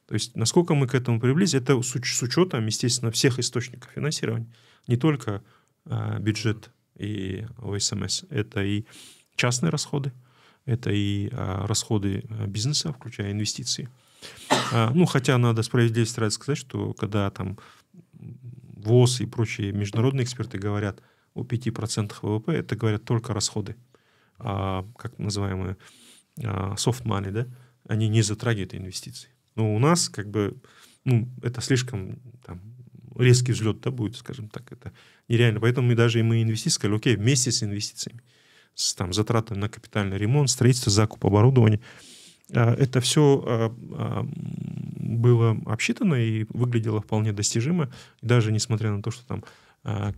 [0.07, 4.47] То есть насколько мы к этому приблизились, это с, с учетом, естественно, всех источников финансирования.
[4.87, 5.43] Не только
[5.85, 8.85] э, бюджет и ОСМС, это и
[9.35, 10.11] частные расходы,
[10.65, 13.89] это и э, расходы э, бизнеса, включая инвестиции.
[14.71, 17.57] А, ну, хотя надо справедливости ради сказать, что когда там
[18.13, 21.01] ВОЗ и прочие международные эксперты говорят
[21.33, 23.75] о 5% ВВП, это говорят только расходы,
[24.37, 25.77] а, как называемые
[26.43, 27.47] а, soft money, да,
[27.87, 29.29] они не затрагивают инвестиции.
[29.55, 30.57] Но у нас как бы,
[31.05, 32.61] ну, это слишком там,
[33.17, 34.91] резкий взлет, да, будет, скажем так, это
[35.27, 35.59] нереально.
[35.59, 38.21] Поэтому мы даже и мы инвестиции сказали, окей, вместе с инвестициями,
[38.75, 41.79] с там, затратами на капитальный ремонт, строительство, закуп оборудования–
[42.53, 47.91] а, это все а, а, было обсчитано и выглядело вполне достижимо.
[48.21, 49.43] Даже несмотря на то, что там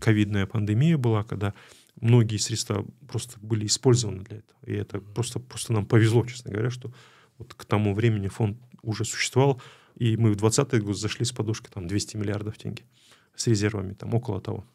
[0.02, 1.54] ковидная пандемия была, когда
[2.02, 4.60] многие средства просто были использованы для этого.
[4.66, 6.92] И это просто, просто нам повезло, честно говоря, что
[7.38, 9.62] вот к тому времени фонд уже существовал,
[9.96, 12.84] и мы в 2020 год зашли с подушкой там 200 миллиардов тенге
[13.36, 14.66] с резервами, там около того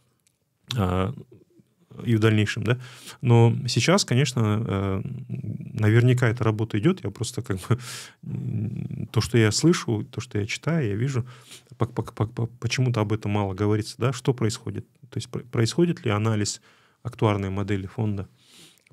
[2.05, 2.79] и в дальнейшем, да.
[3.21, 7.03] Но сейчас, конечно, э, наверняка эта работа идет.
[7.05, 7.79] Я просто как бы
[9.11, 11.27] то, что я слышу, то, что я читаю, я вижу,
[12.61, 14.87] почему-то об этом мало говорится, да, что происходит.
[15.11, 16.61] То есть происходит ли анализ
[17.03, 18.29] актуарной модели фонда,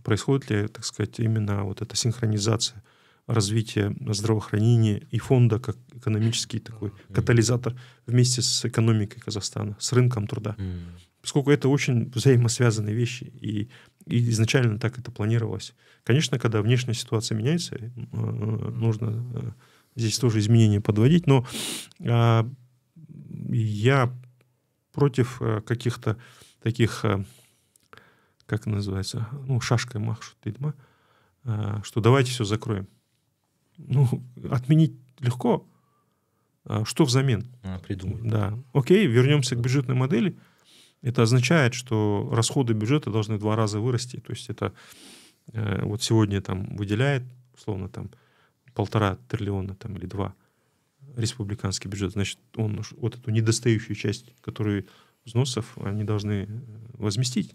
[0.04, 2.82] происходит ли, так сказать, именно вот эта синхронизация
[3.28, 10.56] развития здравоохранения и фонда как экономический такой катализатор вместе с экономикой Казахстана, с рынком труда
[11.26, 13.68] поскольку это очень взаимосвязанные вещи, и,
[14.06, 15.74] и изначально так это планировалось.
[16.04, 19.52] Конечно, когда внешняя ситуация меняется, э, нужно э,
[19.96, 21.44] здесь тоже изменения подводить, но
[22.08, 22.48] а,
[23.50, 24.14] я
[24.94, 26.18] против э, каких-то
[26.62, 27.04] таких,
[28.46, 30.38] как называется, ну, шашкой махшут,
[31.84, 32.88] что давайте все закроем.
[33.78, 35.68] Ну, отменить легко,
[36.64, 37.48] а что взамен?
[37.64, 38.24] А, придумать.
[38.24, 38.58] Да.
[38.74, 40.38] Окей, вернемся к бюджетной модели–
[41.06, 44.18] это означает, что расходы бюджета должны в два раза вырасти.
[44.18, 44.74] То есть это
[45.54, 47.22] э, вот сегодня там выделяет,
[47.54, 48.10] условно, там
[48.74, 50.34] полтора триллиона там, или два
[51.16, 54.88] республиканский бюджет, значит, он вот эту недостающую часть, которую
[55.26, 56.48] взносов, они должны э,
[56.94, 57.52] возместить.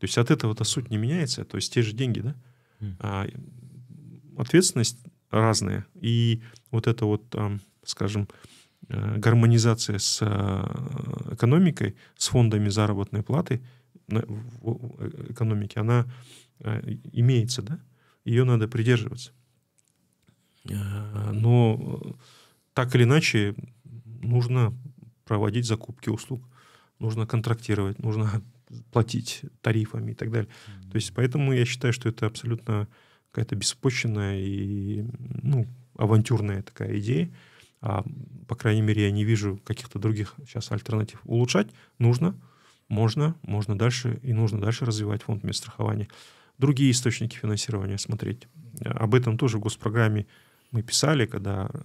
[0.00, 2.34] То есть от этого-то суть не меняется, то есть те же деньги, да?
[2.98, 3.26] А
[4.36, 4.98] ответственность
[5.30, 5.86] разная.
[5.94, 7.34] И вот это вот,
[7.84, 8.28] скажем,
[8.88, 13.60] Э, гармонизация с э, экономикой, с фондами заработной платы
[14.06, 16.06] в экономике, она
[16.60, 17.80] э, имеется, да?
[18.24, 19.32] Ее надо придерживаться.
[20.64, 22.16] Но
[22.72, 23.54] так или иначе
[24.22, 24.76] нужно
[25.24, 26.42] проводить закупки услуг,
[26.98, 28.42] нужно контрактировать, нужно
[28.92, 30.48] платить тарифами и так далее.
[30.48, 30.90] Mm-hmm.
[30.90, 32.88] То есть поэтому я считаю, что это абсолютно
[33.36, 35.04] какая-то беспочвенная и
[35.42, 35.66] ну,
[35.96, 37.30] авантюрная такая идея
[37.80, 38.04] а,
[38.48, 41.20] по крайней мере, я не вижу каких-то других сейчас альтернатив.
[41.24, 41.68] Улучшать
[41.98, 42.34] нужно,
[42.88, 46.08] можно, можно дальше, и нужно дальше развивать фонд медстрахования.
[46.58, 48.48] Другие источники финансирования смотреть.
[48.84, 50.26] Об этом тоже в госпрограмме
[50.70, 51.80] мы писали, когда э,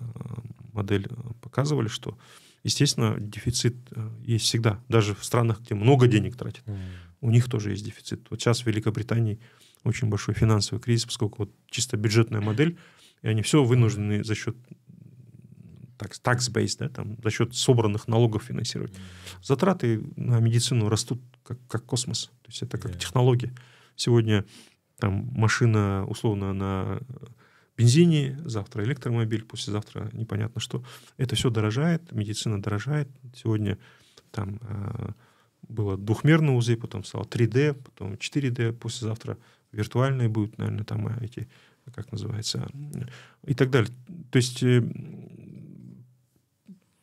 [0.73, 2.17] модель э, показывали, что,
[2.63, 4.79] естественно, дефицит э, есть всегда.
[4.87, 6.79] Даже в странах, где много денег тратят, mm.
[7.21, 8.27] у них тоже есть дефицит.
[8.29, 9.39] Вот сейчас в Великобритании
[9.83, 12.77] очень большой финансовый кризис, поскольку вот чисто бюджетная модель,
[13.21, 14.55] и они все вынуждены за счет
[15.97, 18.93] tax-based, да, там, за счет собранных налогов финансировать.
[19.43, 22.31] Затраты на медицину растут как, как космос.
[22.41, 22.97] То есть это как yeah.
[22.97, 23.53] технология.
[23.95, 24.45] Сегодня
[24.97, 26.99] там машина условно на
[27.77, 30.83] бензине, завтра электромобиль, послезавтра непонятно что.
[31.17, 33.09] Это все дорожает, медицина дорожает.
[33.35, 33.77] Сегодня
[34.31, 35.11] там э,
[35.67, 39.37] было двухмерное УЗИ, потом стало 3D, потом 4D, послезавтра
[39.71, 41.47] виртуальные будут, наверное, там эти
[41.93, 42.67] как называется,
[43.45, 43.91] и так далее.
[44.29, 44.83] То есть э,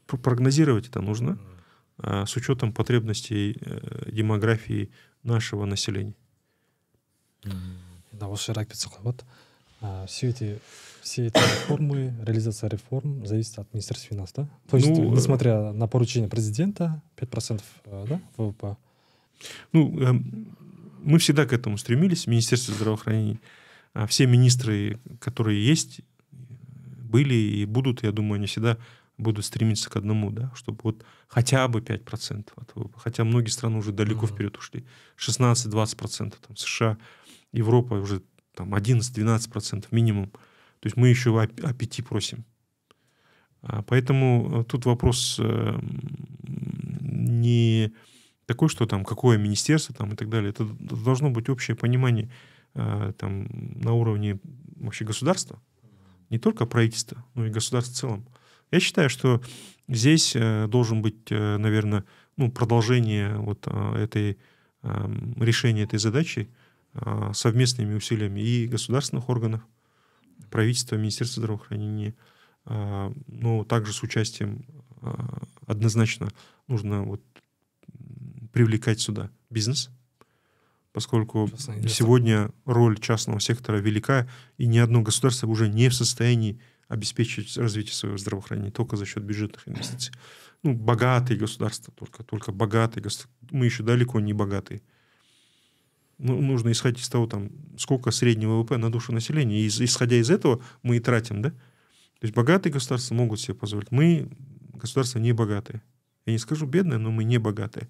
[0.07, 1.39] прогнозировать это нужно
[1.99, 4.91] а, с учетом потребностей э, демографии
[5.25, 6.15] нашего населения.
[8.13, 9.25] Да, осы жер айтып кетсек вот
[10.07, 10.59] все эти
[11.03, 14.49] все эти реформы, реализация реформ зависит от Министерства финансов, да?
[14.69, 18.77] То есть, ну, несмотря на поручение президента, 5% да, ВВП.
[19.73, 20.57] Ну, эм,
[21.03, 23.41] мы всегда к этому стремились, Министерство здравоохранения.
[23.95, 28.77] А все министры, которые есть, были и будут, я думаю, они всегда
[29.17, 32.99] будут стремиться к одному, да, чтобы вот хотя бы 5% от ВВП.
[32.99, 34.35] Хотя многие страны уже далеко mm-hmm.
[34.35, 34.85] вперед ушли.
[35.17, 36.99] 16-20%, там США,
[37.53, 38.23] Европа уже
[38.55, 40.31] там 11-12% минимум.
[40.81, 42.45] То есть мы еще о, о 5 просим.
[43.63, 45.81] А поэтому э, тут вопрос э,
[47.01, 47.93] не
[48.49, 50.51] такой, что там какое министерство там и так далее.
[50.51, 52.31] Это должно быть общее понимание
[52.75, 54.41] э, там на уровне
[54.77, 55.61] вообще государства,
[56.31, 58.27] не только правительства, но и государства в целом.
[58.71, 59.43] Я считаю, что
[59.87, 62.05] здесь э, должен быть, э, наверное,
[62.39, 64.39] ну, продолжение вот этой
[64.83, 66.49] решения этой задачи
[67.33, 69.61] совместными усилиями и государственных органов,
[70.51, 72.15] правительства, Министерства здравоохранения,
[72.65, 74.65] но также с участием
[75.67, 76.29] однозначно
[76.69, 77.21] нужно вот
[78.53, 79.91] привлекать сюда бизнес,
[80.93, 81.51] поскольку
[81.89, 87.95] сегодня роль частного сектора велика, и ни одно государство уже не в состоянии обеспечить развитие
[87.95, 90.13] своего здравоохранения только за счет бюджетных инвестиций.
[90.63, 93.31] Ну, богатые государства, только, только богатые государства.
[93.51, 94.83] Мы еще далеко не богатые.
[96.17, 99.61] Ну, нужно исходить из того, там, сколько среднего ВВП на душу населения.
[99.61, 101.51] И исходя из этого мы и тратим, да?
[101.51, 103.93] То есть богатые государства могут себе позволить.
[103.93, 104.29] Мы
[104.73, 105.81] государства не богатые.
[106.27, 107.89] Я не скажу бедные, но мы не богатые.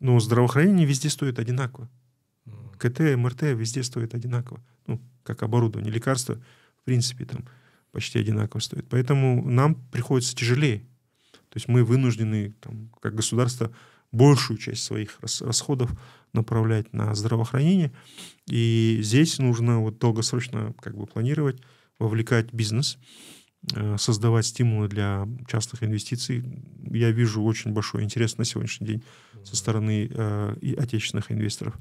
[0.00, 1.88] Но здравоохранение везде стоит одинаково.
[2.78, 4.60] КТ, МРТ везде стоит одинаково.
[4.86, 5.92] Ну, как оборудование.
[5.92, 6.40] Лекарства,
[6.80, 7.44] в принципе, там
[7.92, 8.86] почти одинаково стоят.
[8.88, 10.80] Поэтому нам приходится тяжелее.
[11.50, 13.70] То есть мы вынуждены, там, как государство,
[14.12, 15.90] большую часть своих расходов
[16.32, 17.92] направлять на здравоохранение.
[18.46, 21.60] И здесь нужно вот долгосрочно как бы планировать,
[21.98, 22.98] вовлекать бизнес,
[23.98, 26.44] создавать стимулы для частных инвестиций.
[26.90, 29.02] Я вижу очень большой интерес на сегодняшний день
[29.44, 31.76] со стороны э, и отечественных инвесторов.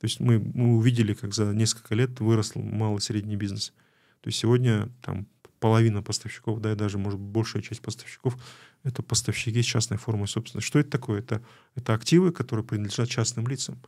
[0.00, 3.72] То есть мы, мы увидели, как за несколько лет вырос малый и средний бизнес.
[4.20, 5.26] То есть сегодня там
[5.58, 8.36] половина поставщиков, да, и даже, может, большая часть поставщиков—
[8.84, 10.68] это поставщики с частной формой собственности.
[10.68, 11.20] Что это такое?
[11.20, 11.42] Это,
[11.74, 13.80] это активы, которые принадлежат частным лицам.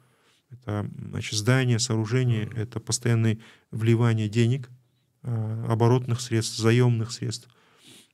[0.51, 3.39] Это значит, здания, сооружения, это постоянное
[3.71, 4.86] вливание денег— Э,
[5.23, 7.49] оборотных средств, заемных средств,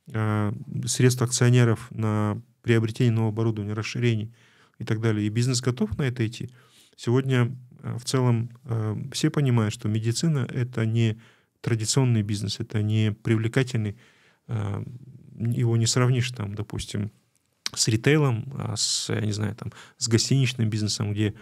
[0.09, 0.53] э,
[0.87, 4.35] средств акционеров на приобретение нового оборудования, расширений
[4.79, 5.27] и так далее.
[5.27, 6.51] И бизнес готов на это идти.
[6.97, 8.51] Сегодня э, в целом
[9.13, 11.21] все понимают, что медицина— это не
[11.61, 13.97] традиционный бизнес, это не привлекательный,
[14.49, 17.13] его не сравнишь там, допустим,
[17.75, 21.35] с ритейлом, а с, я не знаю, там, с гостиничным бизнесом, где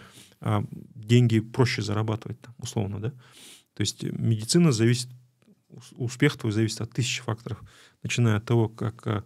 [0.95, 3.09] деньги проще зарабатывать, условно, да.
[3.73, 5.09] То есть медицина зависит
[5.95, 7.61] успех твой зависит от тысячи факторов,
[8.03, 9.23] начиная от того, как э,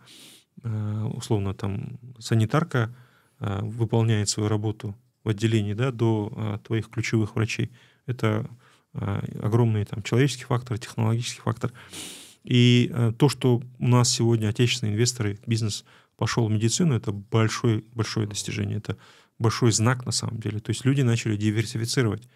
[0.63, 2.95] э, условно там санитарка
[3.39, 7.71] э, выполняет свою работу в отделении, да, до твоих ключевых врачей.
[8.05, 8.47] Это
[8.93, 11.73] огромный там человеческий фактор, технологический фактор.
[12.43, 15.83] И то, что у нас сегодня отечественные инвесторы, бизнес
[16.15, 18.97] пошел в медицину, это большое, большое достижение, это
[19.39, 20.59] большой знак на самом деле.
[20.59, 22.29] То есть люди начали диверсифицировать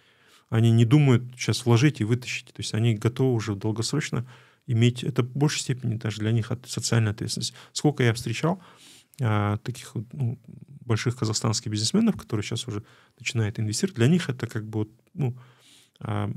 [0.49, 2.47] они не думают сейчас вложить и вытащить.
[2.47, 4.25] То есть они готовы уже долгосрочно
[4.67, 7.53] иметь, это в большей степени даже для них социальная ответственность.
[7.71, 8.61] Сколько я встречал
[9.21, 10.39] а, таких ну,
[10.81, 12.83] больших казахстанских бизнесменов, которые сейчас уже
[13.17, 15.35] начинают инвестировать, для них это как бы, ну,
[15.99, 16.31] а,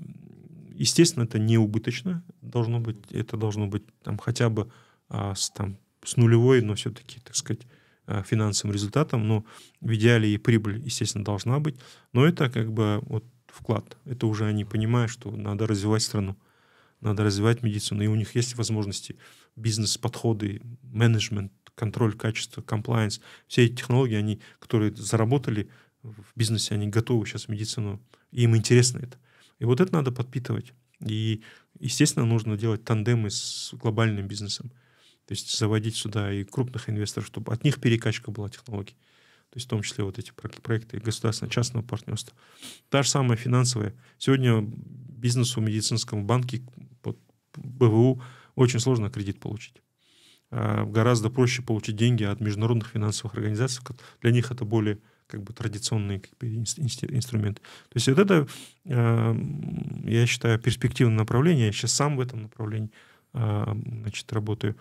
[0.74, 4.70] естественно, это не убыточно должно быть, это должно быть там хотя бы
[5.08, 7.66] а, с, там, с нулевой, но все-таки, так сказать,
[8.06, 9.44] а, финансовым результатом, но
[9.80, 11.76] в идеале и прибыль, естественно, должна быть,
[12.12, 13.96] но это как бы вот вклад.
[14.06, 16.36] Это уже они понимают, что надо развивать страну,
[17.00, 19.16] надо развивать медицину, и у них есть возможности,
[19.56, 23.20] бизнес-подходы, менеджмент, контроль качества, комплайенс.
[23.46, 25.68] Все эти технологии, они, которые заработали
[26.02, 28.00] в бизнесе, они готовы сейчас в медицину,
[28.30, 29.18] и им интересно это.
[29.58, 30.72] И вот это надо подпитывать.
[31.00, 31.42] И,
[31.78, 34.70] естественно, нужно делать тандемы с глобальным бизнесом.
[35.26, 38.96] То есть заводить сюда и крупных инвесторов, чтобы от них перекачка была технологий
[39.52, 40.32] то есть в том числе вот эти
[40.62, 42.34] проекты государственно-частного партнерства.
[42.88, 43.94] Та же самая финансовая.
[44.16, 46.62] Сегодня бизнесу медицинскому банке
[47.02, 47.18] под
[47.54, 48.22] БВУ
[48.54, 49.82] очень сложно кредит получить.
[50.50, 53.84] А гораздо проще получить деньги от международных финансовых организаций.
[54.22, 57.60] Для них это более как бы традиционные как бы, инструменты.
[57.60, 58.48] То есть вот это,
[58.86, 59.34] э,
[60.04, 61.66] я считаю, перспективное направление.
[61.66, 62.90] Я сейчас сам в этом направлении
[63.34, 63.64] э,
[64.00, 64.76] значит, работаю.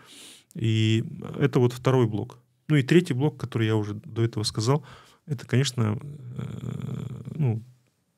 [0.53, 1.03] И
[1.37, 2.39] это вот второй блок.
[2.71, 4.85] Ну и третий блок, который я уже до этого сказал,
[5.25, 7.61] это, конечно, э, ну,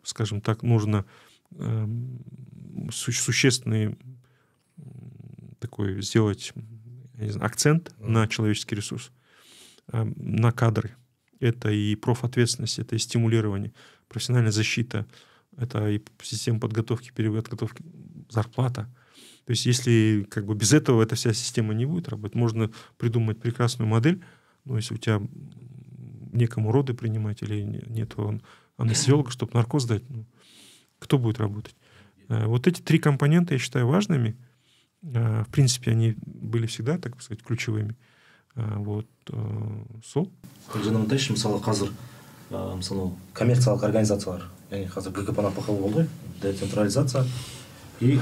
[0.04, 1.06] скажем так, нужно
[1.54, 1.88] э,
[2.91, 3.97] существенный
[5.58, 6.54] такой сделать
[7.18, 9.12] знаю, акцент на человеческий ресурс,
[9.91, 10.95] э, на кадры.
[11.39, 13.74] Это и профответственность, это и стимулирование,
[14.08, 15.08] профессиональная защита,
[15.58, 17.84] это и система подготовки, переподготовки,
[18.30, 18.88] зарплата.
[19.45, 23.39] То есть если как бы без этого эта вся система не будет работать, можно придумать
[23.39, 24.24] прекрасную модель,
[24.64, 25.21] но если у тебя
[26.33, 28.14] некому роды принимать или нет
[28.77, 30.25] анестезиолога, чтобы наркоз дать, ну,
[30.99, 31.75] кто будет работать?
[32.29, 34.49] Э, вот эти три компонента я считаю важными –
[35.03, 37.97] в принципе, они были всегда, так сказать, ключевыми.
[38.57, 39.07] вот
[40.03, 40.33] сол
[40.75, 41.93] жанымдайшы мысалы қазір
[42.51, 46.09] ә, мысалы коммерциялық организациялар яғни қазір гкп пхл болды ғой
[46.43, 47.23] децентрализация
[48.01, 48.19] и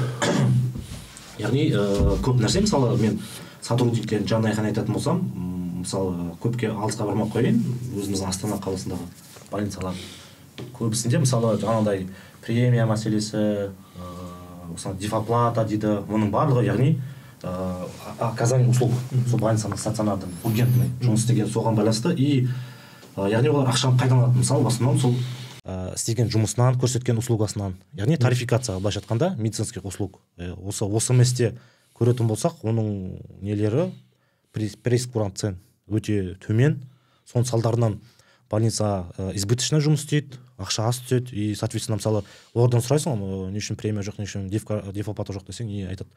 [1.39, 3.17] яғни ә, көп нәрсе мысалы мен
[3.63, 5.23] сотрудниктерін жаңа айтатын болсам
[5.82, 7.62] мысалы көпке алысқа бармай ақ қояйын.
[7.98, 9.06] Өзіміздің астана қаласындағы
[9.52, 9.96] больницалар
[10.78, 12.08] көбісінде мысалы жаңағыдай
[12.46, 13.72] премия мәселесі
[14.72, 16.92] мысалы дефоплата дейді оның барлығы яғни
[17.44, 17.88] ыыы
[18.20, 18.92] оказание услуг.
[19.28, 22.14] Сол больницаның стационардың ургентный жұмыс істеген соған байланысты.
[22.14, 22.48] И
[23.18, 25.16] яғни олар ақшаны қайдан алады мысалы в основном сол
[25.66, 30.22] ә, істеген жұмысынан көрсеткен услугасынан яғни тарификация былайша айтқанда медицинских услуг.
[30.38, 31.58] Осы осы месте
[31.98, 33.92] көретін болсақ оның нелері?
[34.54, 35.58] Прейскурант цен
[35.92, 36.82] өте төмен.
[37.30, 38.00] Соның салдарынан
[38.52, 41.32] больница ә, избыточно жұмыс істейді ақша аз түседі.
[41.32, 42.24] И соответственно мысалы
[42.54, 46.10] олардан сұрайсың ғой не үшін премия жоқ не үшін дефоплата жоқ десең и айтады.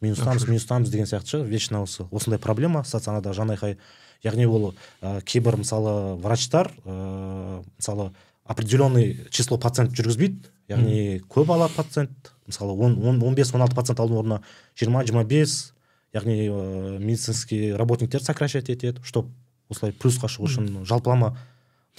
[0.00, 2.84] Минустамыз минустамыз деген сияқты ше вечно осы осындай проблема.
[2.84, 3.76] Стационарда жанайқай
[4.24, 8.12] яғни ол ә, кейбір мысалы врачтар ә, мысалы
[8.44, 10.48] определенный число пациент жүргізбейді.
[10.70, 14.42] Яғни көп алады пациент мысалы он он бес он алты пациент алдың орнына
[14.78, 15.74] жиырма жиырма бес
[16.14, 19.30] яғни ә, медицинский работниктер сокращать етеді чтобы
[19.70, 21.36] осылай плюсқа шығу үшін жалпылама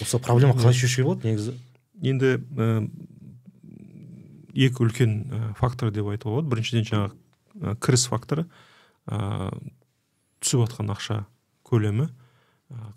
[0.01, 1.55] осы проблема қалай шешуге болады негізі?
[2.01, 2.88] Енді ә,
[4.53, 6.51] екі үлкен ә, фактор деп айтуға болады.
[6.51, 7.14] Біріншіден жаңағы
[7.62, 8.47] ә, кіріс факторы
[9.07, 9.51] ә,
[10.41, 11.24] түсіп жатқан ақша
[11.68, 12.09] көлемі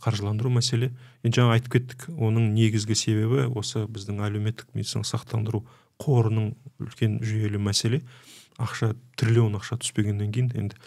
[0.03, 0.93] қаржыландыру мәселе.
[1.27, 5.65] Енді жаңа айтып кеттік оның негізгі себебі осы біздің әлеуметтік медициналық сақтандыру
[6.03, 6.53] қорының
[6.83, 8.03] үлкен жүйелі мәселе.
[8.63, 10.79] Ақша триллион ақша түспегеннен кейін енді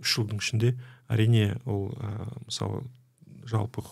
[0.00, 0.74] үш жылдың ішінде
[1.12, 2.84] әрине ол ә, мысалы
[3.46, 3.84] жалпы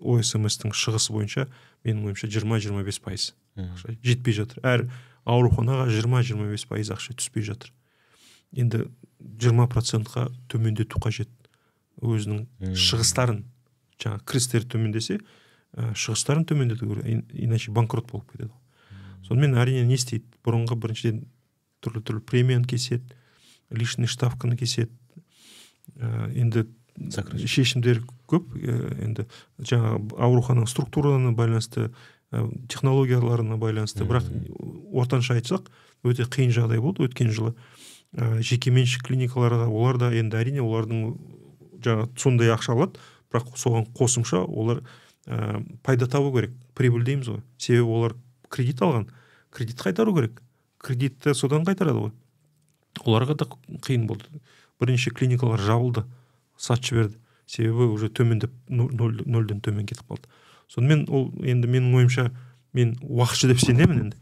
[0.00, 1.46] осмстің шығысы бойынша
[1.84, 3.34] менің ойымша жиырма жиырма бес пайыз.
[3.56, 4.62] Ақша жетпей жатыр.
[4.64, 4.86] Әр
[5.28, 7.72] ауруханаға жиырма жиырма бес пайыз ақша түспей жатыр.
[8.52, 8.86] Енді
[9.20, 11.30] жиырма процентқа төмендету қажет.
[12.00, 13.44] Өзінің шығыстарын
[14.00, 17.26] жаңағы кірістері төмендесе ә, шығыстарын төмендету керек.
[17.36, 18.54] Иначе банкрот болып кетеді
[19.30, 20.26] сонымен әрине не істейді?
[20.44, 21.20] Бұрынғы біріншіден
[21.84, 23.14] түрлі түрлі премияны кеседі
[23.70, 24.90] лишний ставканы кеседі
[25.98, 26.66] енді
[27.46, 28.54] шешімдер көп.
[29.00, 29.26] Енді
[29.58, 31.90] жаңағы аурухананың структураларына байланысты
[32.30, 34.04] технологияларына байланысты.
[34.06, 34.28] Бірақ
[34.92, 35.70] ортанша айтсақ
[36.06, 37.08] өте қиын жағдай болды.
[37.08, 37.54] Өткен жылы
[38.14, 41.16] ә, жекеменшік клиникаларға олар да енді әрине олардың
[41.82, 43.00] жаңағы сондай ақша алады.
[43.32, 44.84] Бірақ соған қосымша олар
[45.26, 46.54] ә, пайда табу керек.
[46.74, 47.42] Прибыль дейміз ғой.
[47.58, 48.16] Себебі олар
[48.48, 49.08] кредит алған.
[49.50, 50.42] Кредит қайтару керек.
[50.78, 52.14] Кредитті содан қайтарады ғой.
[53.04, 53.50] Оларға да
[53.82, 54.26] қиын болды.
[54.80, 56.04] Бірнеше клиникалар жабылды
[56.56, 57.18] сатып жіберді.
[57.46, 60.28] Себебі уже төмендеп нөлден төмен кетіп қалды.
[60.70, 62.28] Сонымен ол енді менің ойымша
[62.72, 64.20] мен уақытша деп сенемін енді.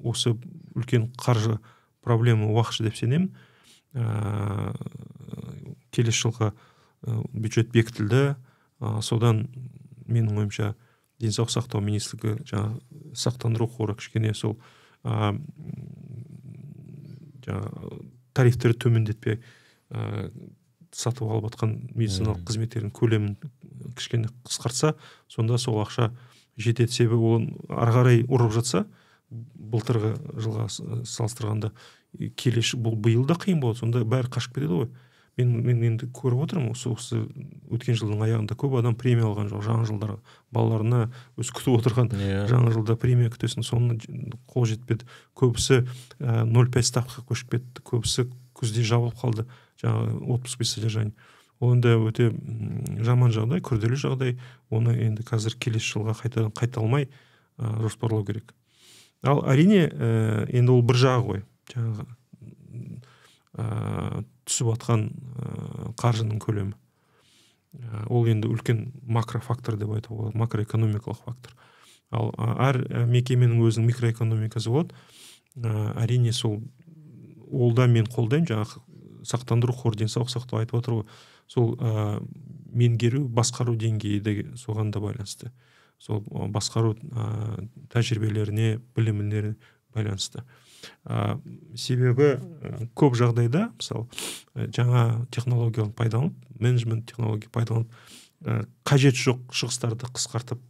[0.00, 0.34] Осы
[0.74, 1.58] үлкен қаржы
[2.04, 3.34] проблема уақытша деп сенемін.
[3.92, 4.72] Ә,
[5.92, 6.54] келесі жылға
[7.32, 8.34] бюджет бекітілді.
[8.80, 9.46] Ә, содан
[10.08, 10.72] менің ойымша
[11.20, 14.56] денсаулық сақтау министрлігі жаңағы сақтандыру қоры кішкене сол
[15.04, 15.36] ә,
[17.44, 18.00] жаңағы
[18.34, 19.40] тарифтерді төмендетпей
[19.90, 20.30] ә,
[20.94, 23.34] сатып алып жатқан медициналық қызметтердің көлемін
[23.98, 24.94] кішкене қысқартса
[25.28, 26.12] сонда сол ақша
[26.56, 26.92] жетеді.
[26.92, 28.84] Себебі ол ары қарай ұрып жатса
[29.30, 30.68] былтырғы жылға
[31.08, 31.72] салыстырғанда
[32.38, 33.80] келесі бұл биыл да қиын болады.
[33.82, 34.90] Сонда бәрі қашып кетеді ғой.
[35.38, 37.20] Мен мен енді көріп отырмын осы осы
[37.72, 40.18] өткен жылдың аяғында көп адам премия алған жоқ жаңа жылдарға
[40.54, 41.00] балаларына
[41.40, 42.44] өзі күтіп отырған yeah.
[42.44, 42.48] Иә.
[42.52, 43.98] жаңа жылда премия күтесің соны
[44.50, 45.82] қол жетпеді көбісі
[46.20, 49.46] ноль пять ставкаға көшіп кетті көбісі күзде жабылып қалды
[49.82, 51.14] жаңағы отпуск без содержания
[51.60, 52.28] ол енді өте
[53.04, 54.36] жаман жағдай күрделі жағдай
[54.74, 57.08] оны енді қазір келесі жылға қайтадан қайталмай
[57.58, 58.54] ә, жоспарлау керек
[59.22, 61.42] ал әрине ә, енді ол бір жағы ғой
[61.72, 62.06] жаңағы
[63.58, 66.74] ә, түсіп жатқан ә, қаржының көлемі.
[67.74, 71.54] Ә, ол енді үлкен макрофактор деп айтуға болады макроэкономикалық фактор.
[72.14, 74.94] Ал әр ә, мекеменің өзінің микроэкономикасы болады.
[75.56, 76.60] Ә, әрине сол
[77.50, 78.82] ол да мен қолдаймын жаңағы
[79.24, 81.06] сақтандыру қоры денсаулық сақтау айтып отыр ғой.
[81.48, 82.20] Сол ә,
[82.74, 85.50] меңгеру басқару деңгейі де соған да байланысты.
[85.98, 86.22] Сол
[86.52, 89.56] басқару ә, тәжірибелеріне біліміне
[89.94, 90.44] байланысты.
[91.04, 91.38] Ә,
[91.76, 94.06] себебі ә, көп жағдайда мысалы
[94.54, 97.90] ә, жаңа технологияны пайдаланып менеджмент технология пайдаланып
[98.44, 100.60] ә, қажет жоқ шығыстарды қысқартып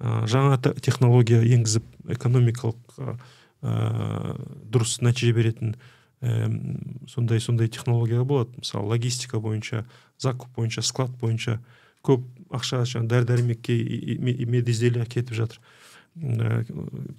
[0.00, 1.86] ә, жаңа те- технология енгізіп
[2.16, 3.16] экономикалық ә,
[3.62, 4.36] ә,
[4.70, 5.74] дұрыс нәтиже беретін
[6.20, 8.50] әм, сондай сондай технологиялар болады.
[8.58, 9.86] Мысалы логистика бойынша
[10.18, 11.60] закуп бойынша склад бойынша
[12.04, 13.76] көп ақша жаңағы дәрі дәрмекке
[14.48, 15.60] медизделие кетіп жатыр.
[16.20, 16.64] Ә,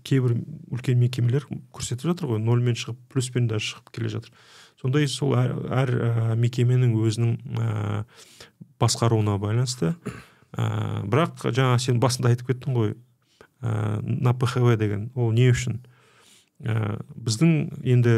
[0.05, 0.35] кейбір
[0.69, 4.33] үлкен мекемелер көрсетіп жатыр ғой нольмен шығып плюспен даже шығып келе жатыр.
[4.77, 5.55] Сондай сол әр,
[5.89, 8.03] ә, мекеменің өзінің ә,
[8.81, 9.95] басқаруына байланысты.
[10.53, 15.81] Ә, бірақ жаңа сен басында айтып кеттің ғой ә, на пхв деген ол не үшін?
[16.61, 18.17] Ә, біздің енді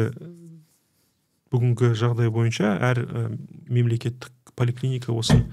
[1.54, 3.28] бүгінгі жағдай бойынша әр ә,
[3.72, 5.44] мемлекеттік поликлиника ә,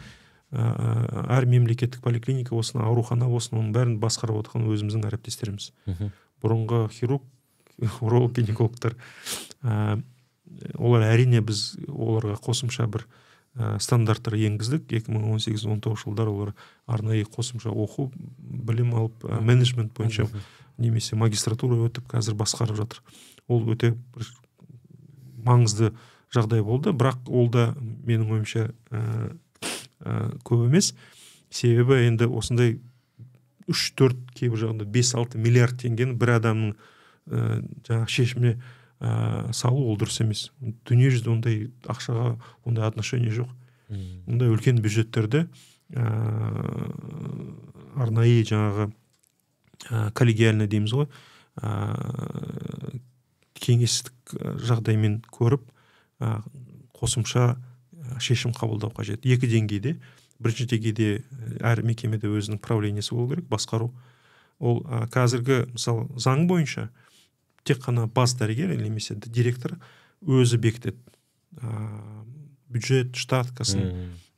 [0.52, 5.72] әр мемлекеттік поликлиника болсын аурухана болсын оның бәрін басқарып отырған өзіміздің әріптестеріміз.
[6.44, 7.24] Бұрынғы хирург
[8.02, 8.96] уролог гинекологтар
[9.64, 10.02] ә,
[10.76, 13.06] олар әрине біз оларға қосымша бір
[13.56, 14.88] ә, стандарттар енгіздік.
[14.92, 16.54] 2018-19 жылдары олар
[16.86, 20.28] арнайы қосымша оқу білім алып ә, менеджмент бойынша
[20.82, 23.02] немесе магистратура өтіп қазір басқарып жатыр.
[23.48, 24.34] Ол өте бір
[25.46, 25.94] маңызды
[26.34, 26.92] жағдай болды.
[26.92, 29.32] Бірақ ол да менің ойымша ә,
[30.04, 30.94] ә, көп емес.
[31.52, 32.78] Себебі енді осындай
[33.72, 38.54] үш төрт кейбір жағдайда бес алты миллиард теңгені бір адамның ә, жаңағы шешіміне
[39.02, 40.50] ә, салу ол дұрыс емес.
[40.90, 41.60] Дүниежүзінде ондай
[41.92, 43.52] ақшаға ондай отношение жоқ.
[43.92, 45.46] Ондай үлкен бюджеттерді
[45.92, 46.06] ә,
[48.00, 48.90] арнайы жаңағы
[49.90, 51.10] ә, коллегиально дейміз ғой.
[51.60, 53.02] Ә,
[53.62, 55.68] кеңестік жағдаймен көріп
[56.24, 56.40] ә,
[56.98, 57.58] қосымша
[58.20, 59.26] шешім қабылдау қажет.
[59.26, 59.96] Екі деңгейде.
[60.42, 61.10] Бірінші деңгейде
[61.62, 63.92] әр мекемеде өзінің правлениесі болу керек басқару.
[64.60, 66.90] Ол ә, қазіргі мысалы заң бойынша
[67.64, 69.78] тек қана бас дәрігер немесе директор
[70.22, 70.98] өзі бекітеді.
[71.62, 71.72] Ә,
[72.72, 73.86] бюджет штаткасын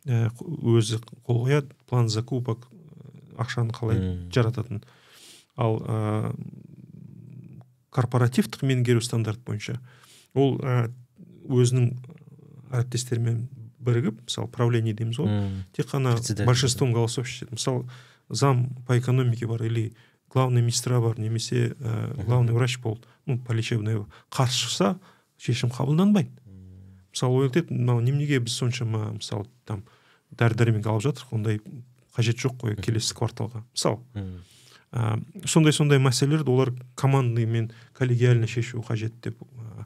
[0.06, 2.68] ә, өзі қол қояды план закупок
[3.40, 4.84] ақшаны қалай жарататын.
[5.56, 6.34] Ал ә,
[7.94, 9.78] корпоративтік меңгеру стандарт бойынша
[10.34, 10.90] ол ә,
[11.48, 11.92] өзінің
[12.74, 13.46] әріптестерімен
[13.84, 15.64] бірігіп мысалы правление дейміз ғой.
[15.76, 16.16] Тек қана
[16.46, 17.86] большинством голосов мысалы
[18.30, 19.94] зам по экономике бар или
[20.34, 25.00] главный министра бар немесе ә, главный врач болды ну по лечебной қарсы шықса
[25.38, 26.32] шешім қабылданбайды.
[27.14, 29.84] Мысалы ол айтады мынау неменеге біз соншама мысалы там
[30.32, 31.60] дәрі дәрмек алып жатырмық ондай
[32.16, 33.64] қажет жоқ қой келесі кварталға.
[33.76, 34.00] Мысалы
[34.94, 39.86] ә, сондай сондай мәселелерді олар командныймен коллегиально шешу қажет деп ә,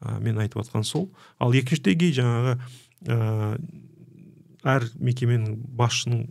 [0.00, 1.08] ә, мен айтып жатқан сол.
[1.38, 2.58] Ал екінші деңгей жаңағы
[3.06, 6.24] әр мекеменің басшының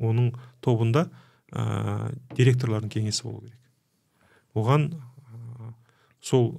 [0.00, 0.32] оның
[0.64, 1.06] тобында
[1.52, 3.58] ә, директорлардың кеңесі болу керек.
[4.54, 5.72] Оған ә,
[6.20, 6.52] сол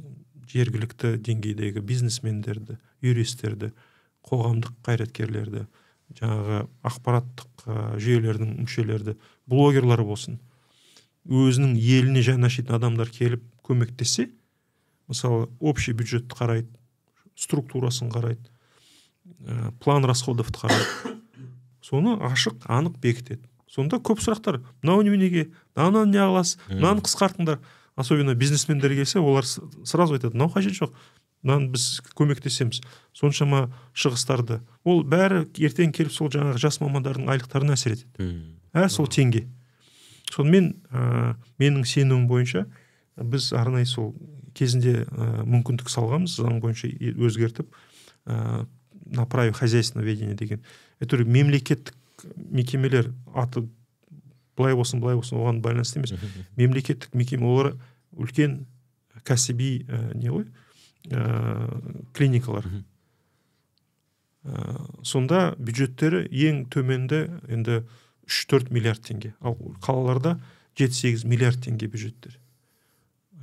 [0.52, 3.72] жергілікті деңгейдегі бизнесмендерді юристтерді
[4.28, 5.66] қоғамдық қайраткерлерді
[6.20, 9.18] жаңағы ақпараттық ә, жүйелердің мүшелерді
[9.50, 10.40] блогерлар болсын
[11.26, 14.30] өзінің еліне жаны ашитын адамдар келіп көмектессе
[15.12, 16.70] мысалы общий бюджетті қарайды
[17.40, 18.51] структурасын қарайды
[19.40, 21.18] ә, план расходовты қарайды
[21.82, 23.44] соны ашық анық бекітеді.
[23.72, 24.60] Сонда көп сұрақтар.
[24.84, 27.62] Мынау неменеге мынаны не қыласыз мынаны қысқартыңдар?
[27.96, 30.92] Особенно бизнесмендер келсе олар сразу айтады мынау қажет жоқ.
[31.42, 32.82] Мынаны біз көмектесеміз
[33.18, 34.60] соншама шығыстарды.
[34.84, 38.28] Ол бәрі ертең келіп сол жаңағы жас мамандардың айлықтарына әсер етеді.
[38.74, 39.48] Әр сол теңге.
[40.32, 42.68] Сонымен ә, менің сенімім бойынша
[43.16, 44.14] біз арнайы сол
[44.54, 46.38] кезінде ә, мүмкіндік салғанбыз.
[46.44, 47.74] Заң бойынша өзгертіп
[48.28, 48.68] ә,
[49.12, 50.62] направив хозяйственное ведение деген.
[51.02, 51.96] Әйтеуір мемлекеттік
[52.36, 53.68] мекемелер аты
[54.58, 56.14] былай болсын былай болсын оған байланысты емес.
[56.58, 57.74] Мемлекеттік мекеме олар
[58.16, 58.66] үлкен
[59.28, 60.48] кәсіби ә, не ғой
[61.12, 62.68] ә, клиникалар.
[64.44, 67.84] Ә, сонда бюджеттері ең төменді енді
[68.28, 69.36] үш төрт миллиард теңге.
[69.42, 70.40] Ал қалаларда
[70.78, 72.41] жеті сегіз миллиард теңге бюджеттер.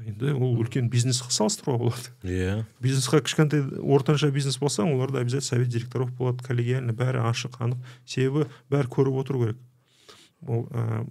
[0.07, 2.13] Енді ол үлкен бизнесқа салыстыруға болады.
[2.23, 2.65] Иә.
[2.83, 7.83] Бизнесқа кішкентай ортанша бизнес болсаң оларда обязательно совет директоров болады коллегиально бәрі ашық анық.
[8.07, 9.61] Себебі бәрі көріп отыру керек.
[10.47, 11.03] Ол ә,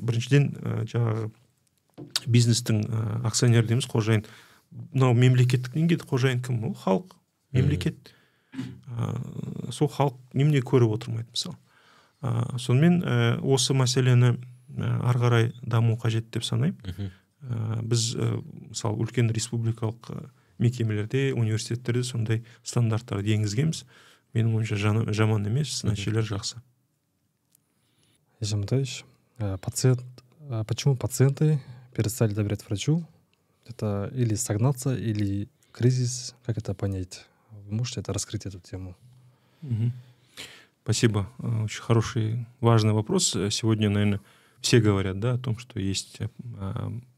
[0.00, 1.30] біріншіден ә, жаңағы
[2.26, 4.24] бизнестің ә, акционер дейміз қожайын.
[4.72, 6.64] Мынау мемлекеттік деңгейде қожайын кім?
[6.70, 7.12] Ол халық
[7.52, 8.14] мемлекет.
[8.56, 11.58] Ә, сол халық немене көріп отырмайды мысалы?
[12.22, 14.38] Ә, сонымен ә, осы мәселені
[14.78, 17.12] ары қарай даму қажет деп санаймын.
[17.41, 18.41] біз ә,
[18.71, 20.09] мысалы үлкен республикалық
[20.57, 23.83] мекемелерде университеттерде сондай стандарттарды енгізгенбіз
[24.33, 24.77] менің ойымша
[25.13, 26.61] жаман емес нәтижелер жақсы
[28.41, 28.65] ежан
[29.61, 30.03] пациент
[30.67, 31.59] почему пациенты
[31.95, 33.05] перестали доверять врачу
[33.67, 38.95] это или стагнация или кризис как это понять вы можете это раскрыть эту тему
[40.87, 41.29] Спасибо.
[41.39, 43.31] Очень хороший, важный вопрос.
[43.49, 44.21] Сегодня, наверное,
[44.62, 46.20] все говорят да, о том, что есть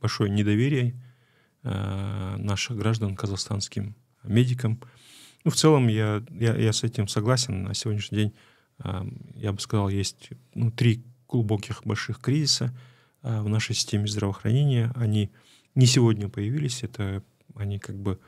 [0.00, 1.00] большое недоверие
[1.62, 3.94] наших граждан казахстанским
[4.24, 4.80] медикам.
[5.44, 7.64] Ну, в целом я, я, я с этим согласен.
[7.64, 8.32] На сегодняшний день,
[9.34, 12.76] я бы сказал, есть ну, три глубоких больших кризиса
[13.22, 14.90] в нашей системе здравоохранения.
[14.96, 15.30] Они
[15.74, 17.22] не сегодня появились, это
[17.54, 18.18] они как бы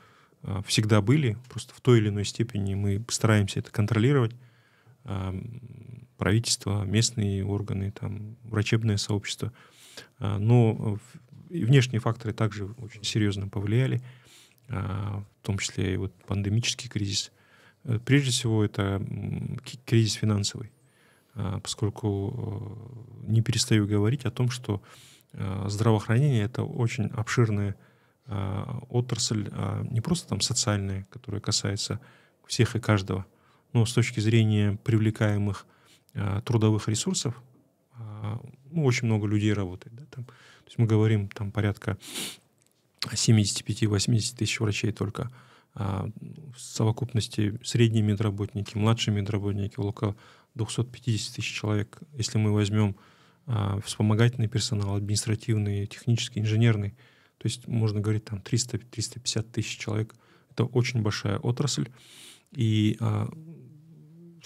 [0.65, 4.35] всегда были, просто в той или иной степени мы стараемся это контролировать.
[6.17, 9.53] Правительство, местные органы, там, врачебное сообщество.
[10.19, 10.99] Но
[11.49, 14.01] и внешние факторы также очень серьезно повлияли,
[14.67, 17.31] в том числе и вот пандемический кризис.
[17.87, 19.01] Э, прежде всего, это
[19.85, 20.71] кризис финансовый,
[21.33, 22.89] поскольку
[23.25, 24.81] э, не перестаю говорить о том, что
[25.33, 27.75] э, здравоохранение— это очень обширная
[28.89, 29.49] отрасль,
[29.89, 32.01] не просто там социальная, которая касается
[32.45, 33.25] всех и каждого,
[33.71, 35.65] но с точки зрения привлекаемых
[36.45, 37.41] трудовых ресурсов,
[38.71, 39.95] ну, очень много людей работает.
[39.95, 41.97] Да, там, то есть мы говорим там порядка
[43.01, 45.31] 75-80 тысяч врачей только.
[45.79, 46.09] А
[46.55, 50.15] в совокупности средние медработники, младшие медработники около
[50.55, 51.99] 250 тысяч человек.
[52.13, 52.95] Если мы возьмем
[53.45, 56.91] а, вспомогательный персонал, административный, технический, инженерный,
[57.37, 60.15] то есть можно говорить там 300-350 тысяч человек.
[60.49, 61.89] Это очень большая отрасль.
[62.51, 63.29] И а,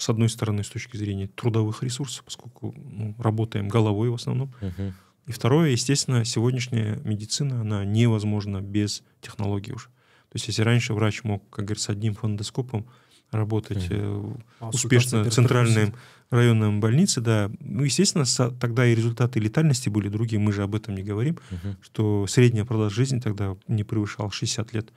[0.02, 4.92] с одной стороны, с точки зрения трудовых ресурсов, поскольку ну, работаем головой в основном, uh-huh.
[5.26, 9.86] И второе, естественно, сегодняшняя медицина, она невозможна без технологий уже.
[9.86, 12.86] То есть если раньше врач мог, как говорится, одним фондоскопом
[13.30, 14.40] работать mm.
[14.60, 15.92] э, успешно в центральной
[16.30, 18.24] районной больнице, да, ну, естественно,
[18.58, 21.76] тогда и результаты летальности были другие, мы же об этом не говорим, uh-huh.
[21.82, 24.92] что средняя продолжительность жизни тогда не превышала 60 лет.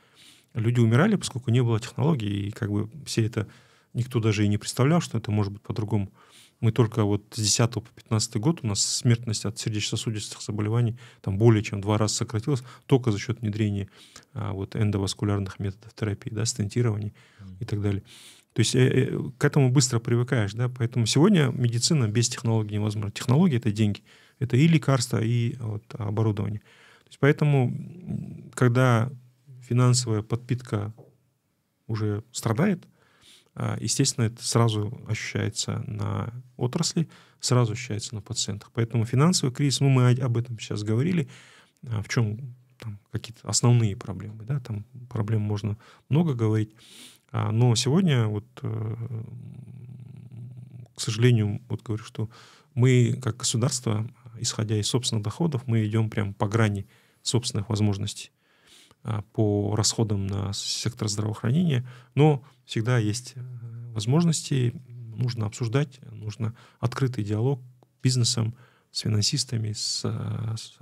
[0.55, 3.47] Люди умирали, поскольку не было технологий, и как бы все это,
[3.95, 6.11] никто даже и не представлял, что это может быть по-другому.
[6.61, 11.37] Мы только вот с 10 по 15 год у нас смертность от сердечно-сосудистых заболеваний там
[11.37, 13.89] более чем два раза сократилась только за счет внедрения
[14.33, 17.57] а, вот эндоваскулярных методов терапии, да, стентирований mm.
[17.59, 18.03] и так далее.
[18.53, 23.11] То есть э, э, к этому быстро привыкаешь, да, поэтому сегодня медицина без технологий невозможна.
[23.11, 24.01] Технологии— это деньги,
[24.39, 26.59] это и лекарства, и вот, оборудование.
[26.59, 29.11] То есть поэтому, когда
[29.61, 30.93] финансовая подпитка
[31.87, 32.87] уже страдает,
[33.79, 37.07] естественно, это сразу ощущается на отрасли,
[37.39, 38.71] сразу ощущается на пациентах.
[38.73, 41.29] Поэтому финансовый кризис, ну, мы об этом сейчас говорили,
[41.87, 45.77] а, в чем там какие-то основные проблемы, да, там проблем можно
[46.09, 46.71] много говорить,
[47.31, 48.95] а, но сегодня вот, э,
[50.95, 52.29] к сожалению, вот говорю, что
[52.73, 54.09] мы как государство,
[54.39, 56.87] исходя из собственных доходов, мы идем прям по грани
[57.21, 58.31] собственных возможностей.
[59.07, 63.39] А, по расходам на сектор здравоохранения, но всегда есть э,
[63.93, 64.73] возможности,
[65.15, 68.55] нужно обсуждать, нужно открытый диалог с бизнесом,
[68.89, 70.79] с финансистами, с, с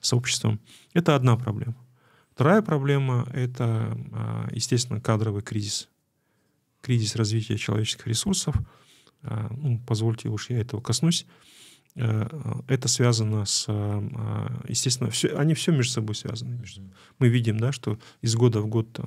[0.00, 0.60] сообществом.
[0.92, 1.76] Это одна проблема.
[2.34, 5.88] Вторая проблема— это, а, естественно, кадровый кризис.
[6.82, 8.54] Кризис развития человеческих ресурсов.
[9.22, 11.24] А, ну, позвольте уж я этого коснусь.
[11.96, 12.28] Э,
[12.68, 16.62] это связано с, э, естественно, все, они все между собой связаны.
[17.18, 19.00] Мы видим, да, что из года в год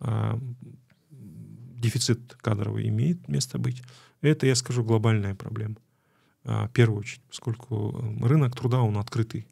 [0.00, 0.38] э,
[1.10, 3.82] дефицит кадровый имеет место быть.
[4.20, 5.76] Это, я скажу, глобальная проблема.
[6.44, 7.90] В первую очередь, поскольку
[8.22, 9.48] рынок труда, он открытый.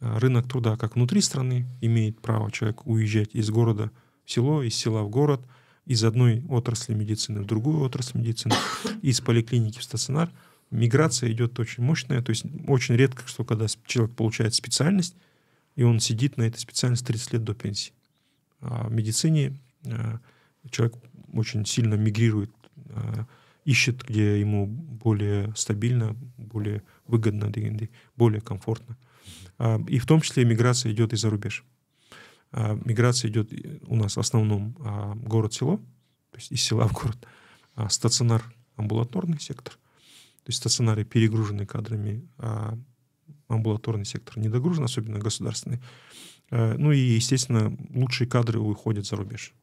[0.00, 3.90] Рынок труда как внутри страны имеет право человек уезжать из города
[4.24, 5.46] в село, из села в город,
[5.84, 8.54] из одной отрасли медицины в другую отрасль медицины,
[9.02, 10.30] из поликлиники в стационар–
[10.72, 12.22] миграция идет очень мощная.
[12.22, 15.14] То есть очень редко, что когда человек получает специальность,
[15.76, 17.92] и он сидит на этой специальности 30 лет до пенсии.
[18.60, 20.18] А в медицине а,
[20.70, 20.96] человек
[21.32, 22.50] очень сильно мигрирует,
[22.90, 23.26] а,
[23.64, 27.52] ищет, где ему более стабильно, более выгодно,
[28.16, 28.96] более комфортно.
[29.58, 31.64] А, и в том числе миграция идет и за рубеж.
[32.84, 33.50] Миграция идет
[33.86, 34.76] у нас в основном
[35.24, 37.26] город-село, то есть из села в город,
[37.88, 38.44] стационар,
[38.76, 39.78] амбулаторный сектор,
[40.44, 42.78] то есть стационары перегружены кадрами, а
[43.48, 45.80] амбулаторный сектор недогружен, особенно государственный.
[46.50, 49.54] Э, ну и, естественно, лучшие кадры уходят за рубеж.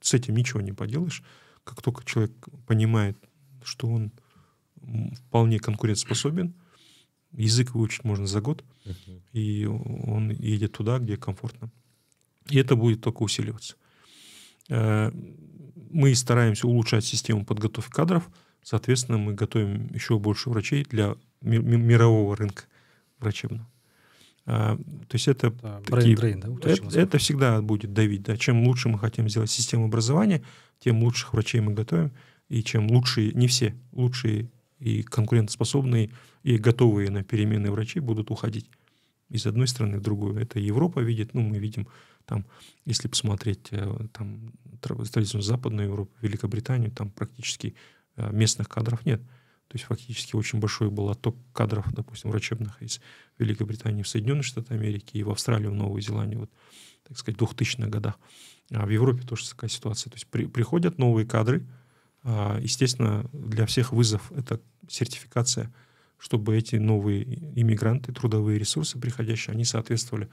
[0.00, 1.22] С этим ничего не поделаешь.
[1.64, 2.32] Как только человек
[2.66, 3.18] понимает,
[3.64, 4.12] что он
[5.28, 6.54] вполне конкурентоспособен.
[7.32, 8.64] Язык выучить можно за год,
[9.32, 11.70] и он едет туда, где комфортно.
[12.48, 13.76] И это будет только усиливаться.
[14.68, 15.10] Э,
[15.90, 18.28] мы стараемся улучшать систему подготовки кадров,
[18.66, 22.64] соответственно, мы готовим еще больше врачей для мирового рынка
[23.20, 23.68] врачебного.
[24.44, 28.24] А, то есть это да, такие, drain, да, это, это всегда будет давить.
[28.24, 28.36] Да.
[28.36, 30.42] Чем лучше мы хотим сделать систему образования,
[30.80, 32.10] тем лучших врачей мы готовим,
[32.48, 36.10] и чем лучшие, не все, лучшие и конкурентоспособные
[36.42, 38.68] и готовые на перемены врачи будут уходить
[39.28, 40.40] из одной страны в другую.
[40.40, 41.86] Это Европа видит, ну, мы видим
[42.24, 42.44] там,
[42.84, 47.76] если посмотреть э, там, традиционную Западную Европу, Великобританию, там практически
[48.16, 49.20] местных кадров нет.
[49.68, 53.00] То есть фактически очень большой был отток кадров, допустим, врачебных из
[53.38, 56.50] Великобритании в Соединенные Штаты Америки и в Австралию, в Новую Зеландию, вот,
[57.06, 58.18] так сказать, в 2000-х годах.
[58.70, 60.10] А в Европе тоже такая ситуация.
[60.10, 61.66] То есть при, приходят новые кадры,
[62.22, 65.72] а, естественно, для всех вызов это сертификация,
[66.18, 67.24] чтобы эти новые
[67.60, 70.28] иммигранты, трудовые ресурсы приходящие, они соответствовали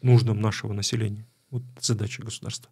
[0.00, 1.26] нуждам нашего населения.
[1.50, 2.70] Вот задача государства.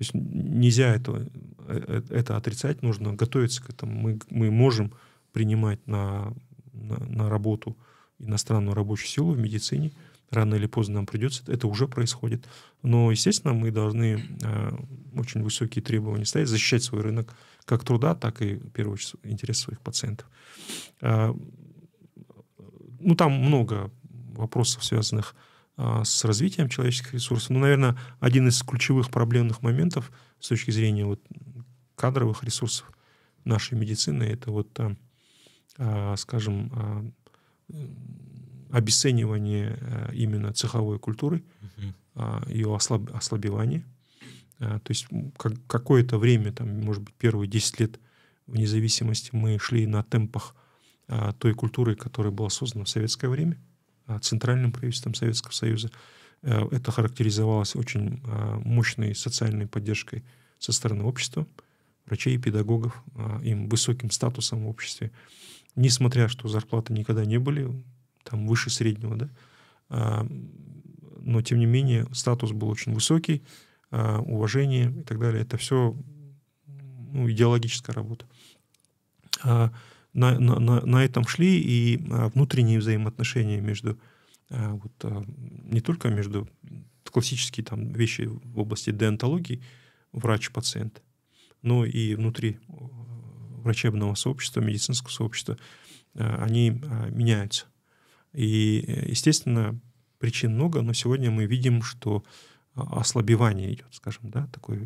[0.00, 1.28] То есть нельзя это,
[1.68, 3.92] э, это отрицать, нужно готовиться к этому.
[3.92, 4.94] Мы, мы можем
[5.32, 6.32] принимать на,
[6.72, 7.76] на, на работу
[8.18, 9.92] иностранную рабочую силу в медицине.
[10.30, 12.48] Рано или поздно нам придется, это уже происходит.
[12.82, 14.70] Но, естественно, мы должны э,
[15.16, 17.36] очень высокие требования ставить, защищать свой рынок
[17.66, 20.26] как труда, так и, в первую очередь, интерес своих пациентов.
[21.02, 21.34] Э,
[23.00, 23.90] ну, там много
[24.32, 25.49] вопросов, связанных э,
[26.04, 27.50] с развитием человеческих ресурсов.
[27.50, 31.20] Ну, наверное, один из ключевых проблемных моментов с точки зрения вот,
[31.94, 32.90] кадровых ресурсов
[33.44, 34.94] нашей медицины, это вот э,
[35.78, 37.04] а, скажем, а,
[38.70, 41.42] обесценивание а, именно цеховой культуры,
[42.48, 43.84] ее ослаб, ослабевание.
[44.58, 45.06] То есть
[45.38, 48.00] как, какое-то время, там, может быть, первые 10 лет
[48.46, 50.54] в независимости мы шли на темпах
[51.38, 53.58] той культуры, которая была создана в советское время,
[54.18, 55.90] центральным правительством Советского Союза.
[56.42, 58.22] Это характеризовалось очень
[58.64, 60.24] мощной социальной поддержкой
[60.58, 61.46] со стороны общества,
[62.06, 63.02] врачей и педагогов,
[63.42, 65.10] им высоким статусом в обществе
[65.76, 67.70] несмотря что зарплаты никогда не были
[68.24, 69.28] там выше среднего, да,
[69.88, 70.26] а,
[71.20, 73.42] но тем не менее статус был очень высокий,
[73.90, 75.42] а, уважение и так далее.
[75.42, 75.96] Это все
[76.66, 78.26] ну, идеологическая работа.
[80.12, 83.98] На, на, на, этом шли и а, внутренние взаимоотношения между
[84.50, 86.48] а, вот, а, не только между
[87.04, 89.62] классические там вещи в области деонтологии
[90.12, 91.02] врач-пациент,
[91.62, 95.58] но и внутри врачебного сообщества, медицинского сообщества,
[96.14, 96.70] они
[97.10, 97.66] меняются.
[98.32, 99.78] И, естественно,
[100.18, 102.24] причин много, но сегодня мы видим, что
[102.74, 104.78] ослабевание идет, скажем, да, такой...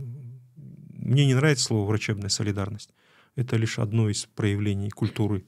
[0.56, 2.90] Мне не нравится слово «врачебная солидарность».
[3.36, 5.44] Это лишь одно из проявлений культуры.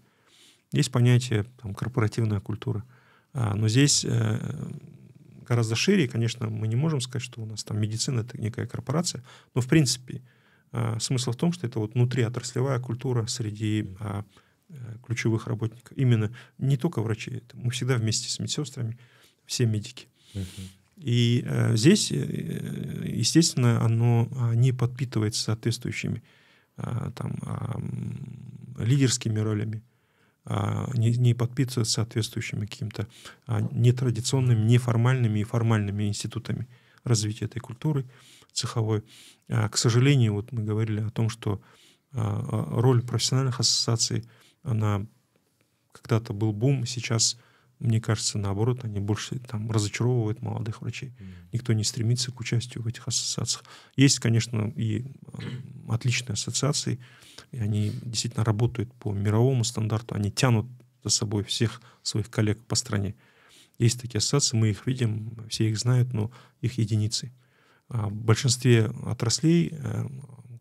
[0.72, 2.84] Есть понятие там, корпоративная культура.
[3.32, 4.04] А, но здесь
[5.46, 9.22] гораздо шире, конечно, мы не можем сказать, что у нас там медицина— это некая корпорация,
[9.54, 10.22] но в принципе
[10.72, 14.24] а, смысл в том, что это вот внутриотраслевая культура среди а,
[14.68, 14.74] э,
[15.06, 15.96] ключевых работников.
[15.96, 18.98] Именно не только врачи, это мы всегда вместе с медсестрами,
[19.46, 20.08] все медики.
[20.96, 22.16] И э, здесь, э,
[23.06, 26.22] естественно, оно а, не подпитывается соответствующими
[26.76, 27.80] там, а,
[28.78, 29.82] лидерскими ролями,
[30.44, 33.08] а, не, не подпитывается соответствующими какими-то
[33.46, 36.68] а, нетрадиционными, неформальными и формальными институтами
[37.04, 38.04] развития этой культуры
[38.52, 39.04] цеховой.
[39.48, 41.60] К сожалению, вот мы говорили о том, что
[42.12, 44.24] роль профессиональных ассоциаций,
[44.62, 45.06] она
[45.92, 47.38] когда-то был бум, сейчас,
[47.78, 51.12] мне кажется, наоборот, они больше там разочаровывают молодых врачей.
[51.52, 53.64] Никто не стремится к участию в этих ассоциациях.
[53.96, 55.04] Есть, конечно, и
[55.88, 56.98] отличные ассоциации,
[57.52, 60.66] и они действительно работают по мировому стандарту, они тянут
[61.04, 63.14] за собой всех своих коллег по стране.
[63.78, 66.30] Есть такие ассоциации, мы их видим, все их знают, но
[66.62, 67.32] их единицы.
[67.88, 70.06] А в большинстве отраслей, э,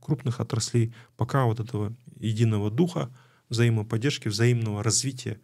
[0.02, 3.10] крупных отраслей, пока вот этого единого духа,
[3.50, 5.40] взаимоподдержки, взаимного развития,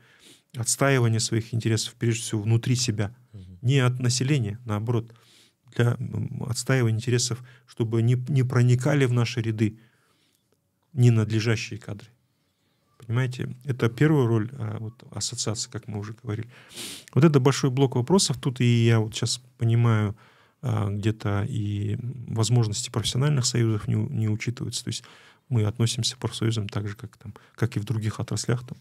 [0.56, 3.16] отстаивания своих интересов, прежде всего, внутри себя,
[3.62, 5.14] не от населения, наоборот,
[5.76, 5.98] для
[6.48, 9.80] отстаивания интересов, чтобы не, не проникали в наши ряды
[10.94, 12.10] ненадлежащие кадры.
[12.98, 16.50] Понимаете, это первая роль а, вот, ассоциации, как мы уже говорили.
[17.14, 18.38] Вот это большой блок вопросов.
[18.40, 20.16] Тут и я вот сейчас понимаю,
[20.62, 21.98] а, где-то и
[22.28, 24.84] возможности профессиональных союзов не, не учитываются.
[24.84, 25.04] То есть
[25.50, 28.66] мы относимся к профсоюзам так же, как, там, как и в других отраслях.
[28.68, 28.78] Там,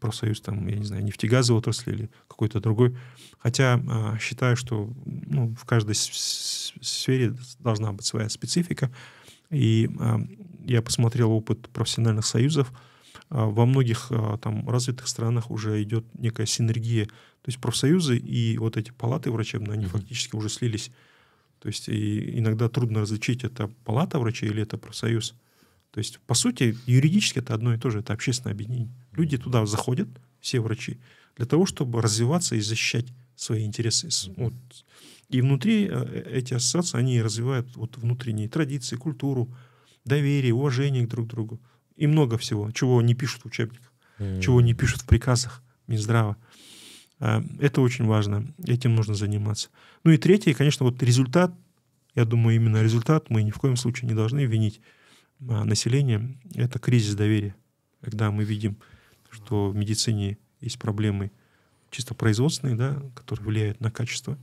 [0.00, 2.96] профсоюз, там, я не знаю, нефтегазовой отрасли или какой-то другой.
[3.38, 8.92] Хотя а, считаю, что ну, в каждой сфере должна быть своя специфика.
[9.50, 9.90] И
[10.64, 12.72] я посмотрел опыт профессиональных союзов.
[13.30, 17.06] а, во многих а, там развитых странах уже идет некая синергия.
[17.06, 20.90] То есть профсоюзы и вот эти палаты врачебные, они фактически уже слились.
[21.60, 25.34] То есть и иногда трудно различить, это палата врачей или это профсоюз.
[25.90, 28.92] То есть, по сути, юридически это одно и то же, это общественное объединение.
[29.12, 30.08] Люди туда заходят,
[30.40, 30.98] все врачи,
[31.36, 33.06] для того, чтобы развиваться и защищать
[33.36, 34.08] свои интересы.
[34.36, 34.52] Вот.
[35.28, 39.54] И внутри э, эти ассоциации, они развивают вот внутренние традиции, культуру,
[40.04, 41.60] доверие, уважение друг к другу.
[41.96, 44.40] И много всего, чего не пишут в учебниках, mm-hmm.
[44.40, 46.36] чего не пишут в приказах Минздрава.
[47.20, 49.68] А, это очень важно, этим нужно заниматься.
[50.04, 51.52] Ну и третье, конечно, вот результат,
[52.14, 54.80] я думаю, именно результат мы ни в коем случае не должны винить
[55.40, 57.54] а, население, это кризис доверия.
[58.00, 58.78] Когда мы видим,
[59.30, 61.30] что в медицине есть проблемы
[61.90, 64.38] чисто производственные, да, которые влияют на качество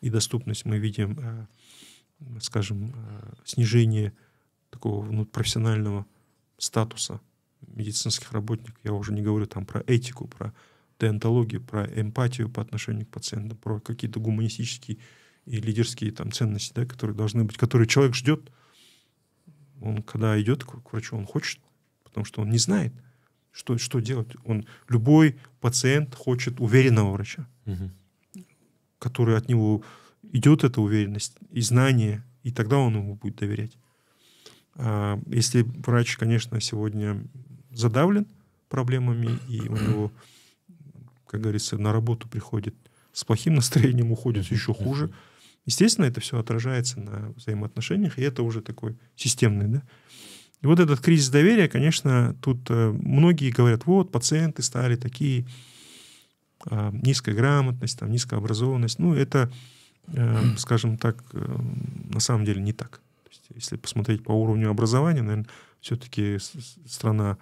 [0.00, 1.46] и доступность, мы видим, а,
[2.40, 2.94] скажем,
[3.44, 4.12] снижение
[4.70, 6.06] такого профессионального
[6.58, 7.20] статуса
[7.66, 8.78] медицинских работников.
[8.84, 10.52] Я уже не говорю там про этику, про
[10.98, 14.98] деонтологию, про эмпатию по отношению к пациентам, про какие-то гуманистические
[15.44, 18.50] и лидерские там ценности, да, которые должны быть, которые человек ждет.
[19.82, 21.60] Он, когда идет к врачу, он хочет,
[22.04, 22.92] потому что он не знает,
[23.50, 24.28] что, что делать.
[24.44, 27.90] Он, любой пациент хочет уверенного врача, угу.
[28.98, 29.82] который от него
[30.32, 33.76] идет эта уверенность и знание, и тогда он ему будет доверять.
[34.74, 37.22] А если врач, конечно, сегодня
[37.70, 38.26] задавлен
[38.68, 40.12] проблемами, и у него,
[41.26, 42.74] как говорится, на работу приходит
[43.12, 45.12] с плохим настроением, уходит еще хуже,
[45.64, 49.82] естественно, это все отражается на взаимоотношениях, и это уже такой системный, да.
[50.60, 55.44] И вот этот кризис доверия, конечно, тут э, многие говорят, вот, пациенты стали такие,
[56.70, 59.00] а, низкая грамотность, там, низкая образованность.
[59.00, 59.50] Ну, это,
[60.06, 61.58] э, скажем так, э,
[62.10, 63.00] на самом деле не так
[63.54, 65.48] если посмотреть по уровню образования, наверное,
[65.80, 66.38] все-таки
[66.86, 67.38] страна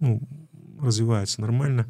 [0.00, 0.20] ну,
[0.80, 1.86] развивается нормально.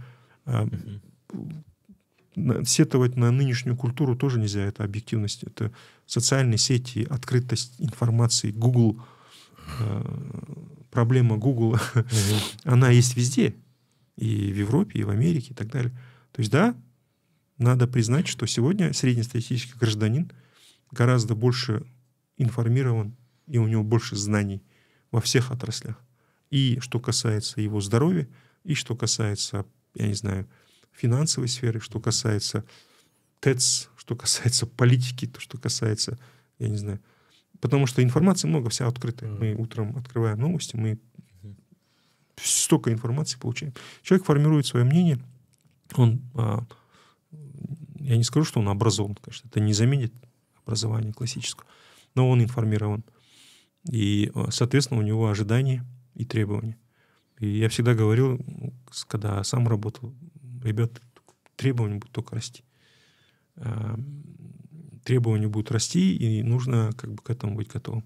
[2.64, 5.72] Сетовать на нынешнюю культуру тоже нельзя, это объективность, это
[6.06, 9.02] социальные сети, открытость информации, Google,
[9.80, 11.78] а, проблема Google,
[12.64, 13.54] она есть везде,
[14.16, 15.92] и в Европе, и в Америке, и так далее.
[16.32, 16.74] То есть, да,
[17.58, 20.30] надо признать, что сегодня среднестатистический гражданин
[20.90, 21.84] гораздо больше
[22.36, 23.14] информирован
[23.46, 24.62] и у него больше знаний
[25.10, 26.02] во всех отраслях.
[26.50, 28.28] И что касается его здоровья,
[28.64, 30.48] и что касается, я не знаю,
[30.92, 32.64] финансовой сферы, что касается
[33.40, 36.18] ТЭЦ, что касается политики, то, что касается,
[36.58, 37.00] я не знаю.
[37.60, 39.30] Потому что информации много, вся открытая.
[39.30, 40.98] Мы утром открываем новости, мы
[42.36, 43.72] столько информации получаем.
[44.02, 45.18] Человек формирует свое мнение,
[45.94, 46.64] он, а,
[48.00, 50.12] я не скажу, что он образован, конечно, это не заменит
[50.64, 51.66] образование классическое,
[52.14, 53.04] но он информирован.
[53.90, 56.78] И, э, соответственно, у него ожидания и требования.
[57.38, 58.40] И я всегда говорил,
[59.08, 60.14] когда сам работал,
[60.62, 61.00] ребят,
[61.56, 62.62] требования будут только расти.
[63.56, 63.98] А,
[65.04, 68.04] требования будут расти, и нужно как бы к этому быть готовым.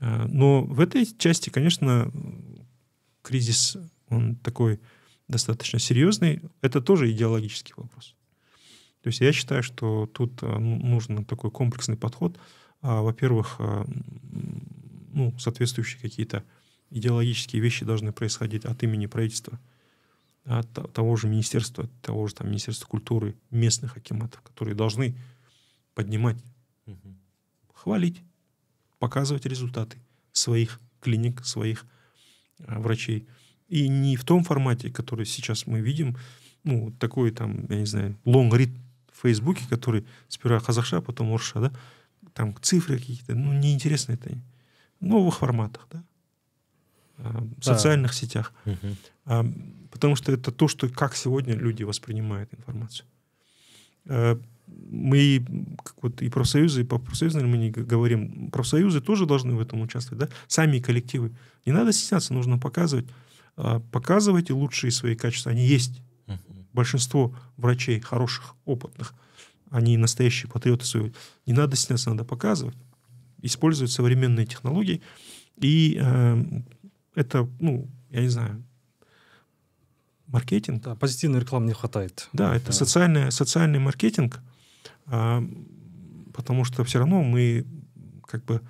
[0.00, 2.10] А, но в этой части, конечно,
[3.22, 3.76] кризис,
[4.08, 4.80] он такой
[5.28, 6.42] достаточно серьезный.
[6.60, 8.14] Это тоже идеологический вопрос.
[9.02, 12.38] То есть я считаю, что тут э, ну, нужен такой комплексный подход.
[12.82, 13.60] А, во-первых,
[15.12, 16.44] ну, соответствующие какие-то
[16.90, 19.58] идеологические вещи должны происходить от имени правительства,
[20.46, 25.16] от того же министерства, от того же там Министерства культуры, местных акиматов, которые должны
[25.94, 26.36] поднимать,
[26.86, 27.14] угу.
[27.74, 28.22] хвалить,
[28.98, 29.98] показывать результаты
[30.32, 31.84] своих клиник, своих
[32.60, 33.26] а, врачей.
[33.68, 36.16] И не в том формате, который сейчас мы видим,
[36.62, 38.76] ну, такой там, я не знаю, long read
[39.12, 41.72] в Фейсбуке, который сперва казахша, потом орша, да,
[42.34, 44.30] там цифры какие-то, ну, неинтересно это
[45.00, 46.15] новых форматах, да, а,
[47.18, 48.16] в социальных да.
[48.16, 48.52] сетях.
[48.64, 49.54] Угу.
[49.90, 53.06] Потому что это то, что как сегодня люди воспринимают информацию.
[54.08, 55.44] А, мы
[56.02, 60.28] вот и профсоюзы, и по профсоюзной мы не говорим, профсоюзы тоже должны в этом участвовать,
[60.28, 61.32] да, сами коллективы.
[61.64, 63.06] Не надо стесняться, нужно показывать.
[63.90, 66.02] Показывайте лучшие свои качества, они есть.
[66.26, 66.66] Угу.
[66.72, 69.14] Большинство врачей хороших, опытных,
[69.70, 71.10] они настоящие патриоты своего.
[71.46, 72.76] Не надо стесняться, надо показывать
[73.46, 75.00] используют современные технологии.
[75.60, 76.44] И э,
[77.16, 78.62] это, ну, я не знаю,
[80.28, 80.82] маркетинг.
[80.82, 82.28] Да, позитивной рекламы не хватает.
[82.32, 82.72] Да, это да.
[82.72, 84.40] Социальный, социальный маркетинг,
[85.06, 85.42] а,
[86.32, 87.66] потому что все равно мы
[88.24, 88.60] как бы,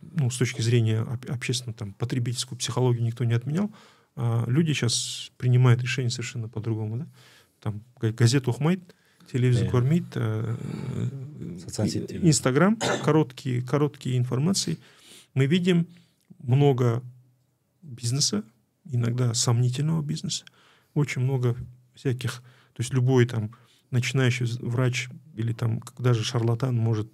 [0.00, 3.70] ну, с точки зрения общественного, там, потребительскую психологию никто не отменял,
[4.16, 7.06] а люди сейчас принимают решения совершенно по-другому, да?
[7.60, 8.80] Там газету «Ухмайт»
[9.30, 9.70] телевизор yeah.
[9.70, 10.56] кормит, э,
[12.22, 14.78] Инстаграм, короткие, короткие информации.
[15.34, 15.86] Мы видим
[16.38, 17.02] много
[17.82, 18.44] бизнеса,
[18.84, 20.44] иногда сомнительного бизнеса,
[20.94, 21.56] очень много
[21.94, 22.42] всяких,
[22.72, 23.52] то есть любой там
[23.90, 27.10] начинающий врач или там даже шарлатан может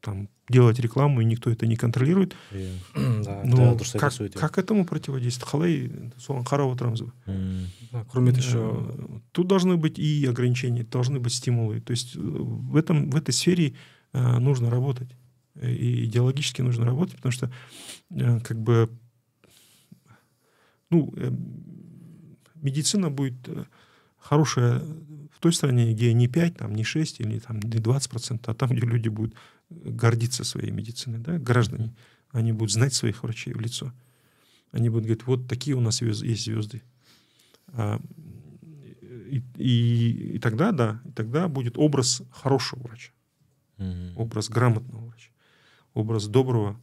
[0.00, 2.34] там делать рекламу, и никто это не контролирует.
[2.94, 5.48] да, Но как, как этому противодействовать?
[5.52, 7.02] Қалай соған қарап отырамыз
[8.10, 8.88] Кроме еще...
[8.88, 11.80] Э, тут должны быть и ограничения, должны быть стимулы.
[11.80, 13.74] То есть э, в, этом, в этой сфере
[14.12, 15.10] э, нужно работать.
[15.60, 17.50] И идеологически нужно работать, потому что
[18.08, 18.88] как бы
[20.90, 21.12] ну,
[22.54, 23.48] медицина будет
[24.18, 24.82] хорошая
[25.38, 28.58] в той стране, где не 5, там, не 6 или там, не 20 процентов, а
[28.58, 29.34] там, где люди будут
[29.70, 31.94] гордиться своей медициной, да, граждане,
[32.30, 33.92] они будут знать своих врачей в лицо.
[34.72, 36.82] Они будут говорить, вот такие у нас есть звезды.
[37.68, 38.00] А,
[39.00, 43.12] и, и, и тогда, да, и тогда будет образ хорошего врача,
[43.78, 44.14] mm-hmm.
[44.16, 45.30] образ грамотного врача,
[45.94, 46.80] образ доброго,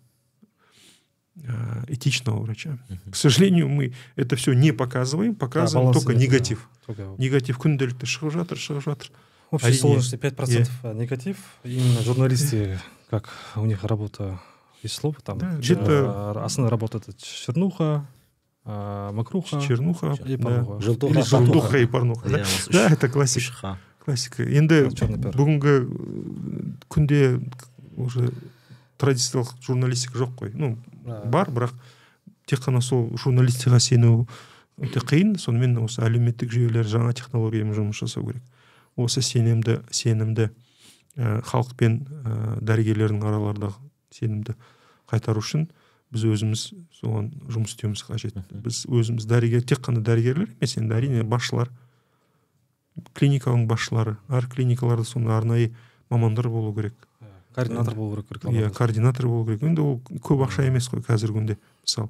[1.88, 2.78] этичного врача.
[2.88, 3.10] Mm-hmm.
[3.10, 6.68] К сожалению, мы это все не показываем, показываем да, только негатив.
[6.86, 7.02] Да, только...
[7.22, 9.10] Негатив күнделікті шығып жатыр, шығып жатыр.
[9.50, 10.94] В общей сложности 5% yeah.
[10.94, 11.36] негатив.
[11.64, 12.78] Именно журналисты,
[13.08, 14.40] как у них работа
[14.82, 16.44] из слов, там да, это...
[16.44, 18.06] основная работа это чернуха,
[18.64, 20.74] а, макруха, чернуха и порнуха.
[20.74, 20.80] Да.
[20.80, 22.28] Желтуха, Или желтуха и порнуха.
[22.28, 23.78] Да, да это классика.
[24.04, 24.88] классика енді
[25.36, 25.74] бүгінгі
[26.90, 27.40] күнде
[28.00, 28.30] уже
[29.00, 31.73] традициялық журналистика жоқ қой ну бар бірақ
[32.49, 34.27] тек қана сол журналистикаға сену
[34.81, 35.35] өте қиын.
[35.39, 38.43] Сонымен осы әлеуметтік жүйелер жаңа технологиямен жұмыс жасау керек.
[38.95, 40.49] Осы сенімді сенімді
[41.15, 43.79] ә, халық пен ә, дәрігерлердің аралардағы
[44.15, 44.55] сенімді
[45.09, 45.67] қайтару үшін
[46.13, 48.37] біз өзіміз соған жұмыс істеуіміз қажет.
[48.51, 51.71] Біз өзіміз дәрігер тек қана дәрігерлер емес енді әрине басшылар
[53.17, 55.73] клиниканың басшылары әр клиникаларда сондай арнайы
[56.09, 56.95] мамандар болу керек.
[57.55, 59.63] Координатор болу керек иә координатор болу керек.
[59.63, 62.09] Енді ол көп ақша емес қой қазіргі күнде мысалы.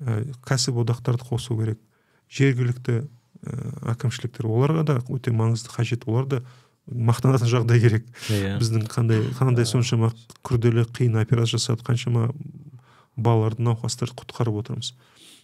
[0.00, 1.82] Ә, кәсіп одақтарды қосу керек.
[2.30, 3.04] Жергілікті
[3.46, 6.06] Э, әкімшіліктер оларға да өте маңызды қажет.
[6.10, 6.38] Олар да
[6.86, 8.06] мақтанатын жағдай керек.
[8.30, 8.56] Yeah.
[8.56, 8.58] Иә.
[8.62, 10.12] біздің қандай қандай соншама
[10.46, 12.30] күрделі қиын операция жасап қаншама
[13.16, 14.94] балаларды науқастарды құтқарып отырмыз.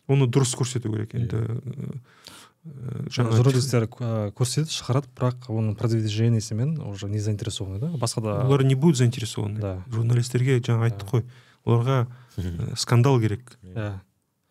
[0.08, 1.60] Оны дұрыс көрсету керек енді иә.
[1.62, 7.88] э, жаңа журналистер көрсетеді шығарады бірақ оның продвижениесімен уже не заинтересованы да?
[7.98, 9.58] Басқа да олар не будет заинтересованы.
[9.58, 9.72] Да.
[9.90, 11.24] Журналистерге жаңа айттық қой.
[11.66, 12.06] Оларға
[12.36, 13.58] э, скандал керек.
[13.62, 13.98] Иә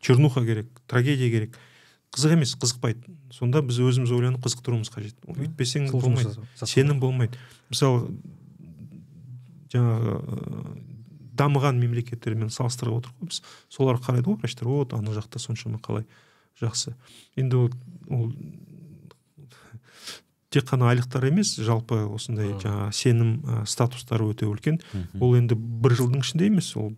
[0.01, 1.55] чернуха керек трагедия керек.
[2.11, 3.15] Қызық емес қызықпайды.
[3.31, 5.15] Сонда біз өзіміз ойланып қызықтыруымыз қажет.
[5.31, 6.35] Өйтпесең болмайды.
[6.59, 7.39] сенім болмайды.
[7.71, 8.09] Мысалы
[9.71, 10.17] жаңағы
[11.39, 13.39] дамыған мемлекеттермен салыстырып отырық қой біз.
[13.71, 16.03] Солар қарайды ғой врачтар вот ана жақта соншама қалай
[16.60, 16.95] жақсы.
[17.40, 17.69] Енді ол,
[18.10, 18.32] ол
[20.52, 24.82] тек қана айлықтар емес жалпы осындай жаңағы сенім ә, статустары өте үлкен.
[25.22, 26.91] Ол енді бір жылдың ішінде емес ол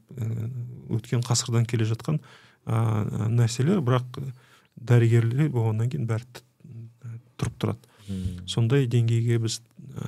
[0.90, 2.18] өткен ғасырдан келе жатқан
[2.66, 4.18] ә, нәрселер бірақ
[4.74, 6.26] дәрігерлер болғаннан кейін бәрі
[7.38, 7.92] тұрып тұрады.
[8.50, 9.62] Сондай деңгейге біз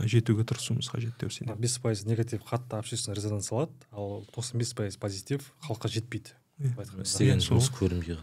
[0.09, 1.61] жетуге тырысуымыз қажет деп сенемін.
[1.61, 6.33] Бес пайыз негатив қатты общественный резонанс алады ал тоқсан бес пайыз позитив халыққа жетпейді.
[7.05, 8.17] Істеген жұмыс көрінбей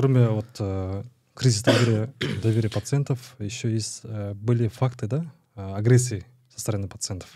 [0.00, 1.04] кроме вот э,
[1.34, 2.10] кризис доверия,
[2.42, 7.28] доверия пациентов еще есть э, были факты да агрессии со стороны пациентов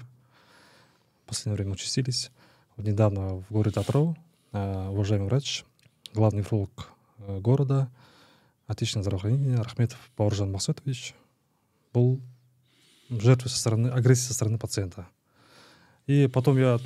[1.25, 2.31] в последнее время участились
[2.77, 4.17] вот недавно в городе Атырау
[4.53, 5.67] э, уважаемый врач
[6.15, 6.89] главный нефролог
[7.19, 7.91] города
[8.67, 11.15] отличное здравоохранение Рахметов Бауыржан Максутович
[11.93, 12.19] был
[13.11, 15.07] жертвой со стороны агрессии со стороны пациента.
[16.07, 16.81] И потом я,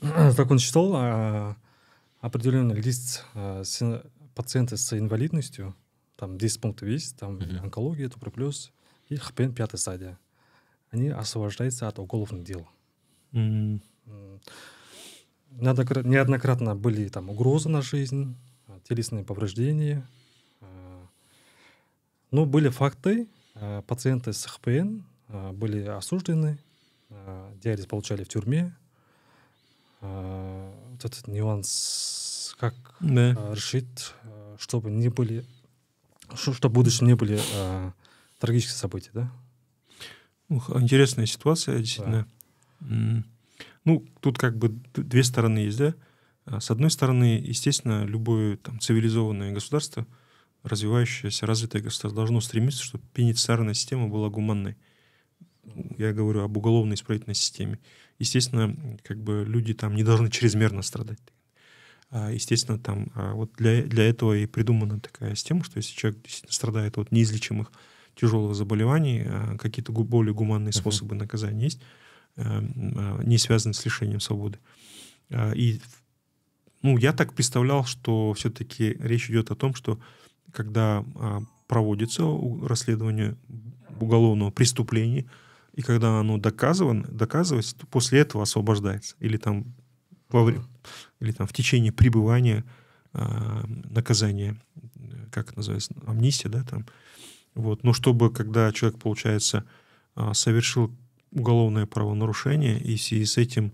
[0.00, 1.54] как он читал,
[2.20, 3.62] определенный лист а,
[4.42, 5.74] пациенты с инвалидностью,
[6.16, 7.58] там 10 пунктов есть, там mm-hmm.
[7.58, 8.72] онкология, туберкулез
[9.08, 10.18] и ХПН пятая стадия.
[10.90, 12.68] Они освобождаются от уголовных дел.
[13.32, 13.80] Mm-hmm.
[15.52, 18.36] Неоднократно были там угрозы на жизнь,
[18.88, 20.06] телесные повреждения–
[22.30, 26.58] но были факты, э, пациенты с ХПН э, были осуждены,
[27.08, 28.76] э, диализ получали в тюрьме.
[30.00, 31.68] Вот этот нюанс,
[32.58, 33.32] как да.
[33.54, 34.14] решить,
[34.58, 35.44] чтобы не были,
[36.34, 37.40] чтобы в будущем не были
[38.38, 39.32] трагические события, да?
[40.48, 42.26] Интересная ситуация, действительно.
[42.80, 43.24] Да.
[43.84, 45.94] Ну, тут как бы две стороны есть, да?
[46.58, 50.06] С одной стороны, естественно, любое там цивилизованное государство–
[50.62, 54.76] развивающееся, развитое государство должно стремиться, чтобы пенитенциарная система была гуманной.
[55.96, 57.78] Я говорю об уголовной исправительной системе.
[58.18, 61.20] Естественно, как бы люди там не должны чрезмерно страдать.
[62.10, 66.22] А, естественно, там а вот для, для этого и придумана такая система, что если человек
[66.22, 67.70] действительно страдает от неизлечимых
[68.16, 71.80] тяжелых заболеваний, а, какие-то более гуманные способы наказания есть,
[72.36, 72.62] а,
[73.22, 74.58] не связанные с лишением свободы.
[75.54, 75.80] И
[76.82, 80.00] ну, я так представлял, что все-таки речь идет о том, что
[80.52, 81.04] когда
[81.68, 82.24] проводится
[82.62, 83.36] расследование
[84.00, 85.26] уголовного преступления,
[85.74, 89.14] и когда оно доказано, доказывается, то после этого освобождается.
[89.20, 89.72] Или там,
[90.32, 90.64] во время,
[91.20, 92.64] или там в течение пребывания
[93.12, 94.56] а, наказания,
[95.30, 96.86] как это называется, амнистия, да, там.
[97.54, 97.82] Вот.
[97.82, 99.64] Но чтобы, когда человек, получается,
[100.14, 100.94] а, совершил
[101.32, 103.72] уголовное правонарушение, и в связи с этим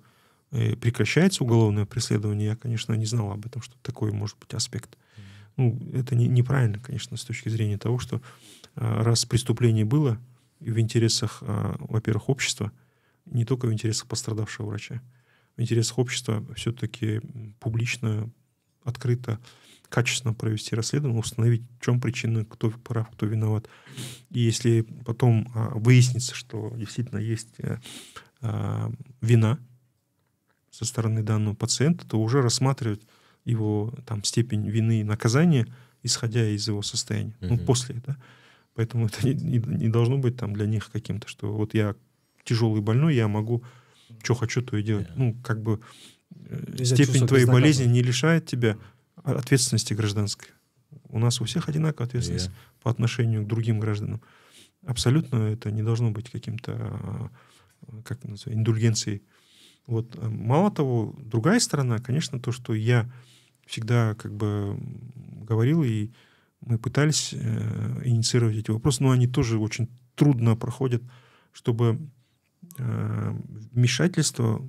[0.51, 4.97] э, прекращается уголовное преследование, я, конечно, не знал об этом, что такой может быть аспект.
[5.57, 8.21] Ну, это не, неправильно, конечно, с точки зрения того, что
[8.75, 10.19] а, раз преступление было
[10.61, 12.73] в интересах, а, во-первых, общества,
[13.25, 15.01] не только в интересах пострадавшего врача,
[15.57, 17.21] в интересах общества все-таки
[17.61, 18.31] публично,
[18.85, 19.41] открыто,
[19.89, 23.69] качественно провести расследование, установить, в чем причина, кто прав, кто виноват.
[24.31, 27.79] И если потом а, выяснится, что действительно есть э,
[28.41, 29.59] а, вина
[30.71, 33.03] со стороны данного пациента, то уже рассматривать
[33.45, 35.67] его там степень вины и наказания,
[36.03, 37.49] исходя из его состояния, mm-hmm.
[37.49, 38.17] ну после, да.
[38.75, 41.95] Поэтому это не, не, не должно быть там для них каким-то, что вот я
[42.45, 43.65] тяжелый больной, я могу,
[44.23, 45.09] что хочу, то и делать.
[45.17, 45.81] Ну, как бы
[46.35, 48.77] э, степень твоей болезни не лишает тебя
[49.23, 50.49] ответственности гражданской.
[51.09, 52.83] У нас у всех одинаковая ответственность yeah.
[52.83, 54.21] по отношению к другим гражданам.
[54.85, 57.31] Абсолютно это не должно быть каким-то, а,
[58.05, 59.23] как называется, индульгенцией.
[59.87, 60.17] Вот.
[60.21, 63.11] А мало того, другая сторона, конечно, то, что я
[63.67, 64.79] всегда как бы
[65.43, 66.11] говорил, и
[66.61, 71.03] мы пытались э, инициировать эти вопросы, но они тоже очень трудно проходят,
[71.53, 71.99] чтобы э,
[72.79, 74.67] вмешательство,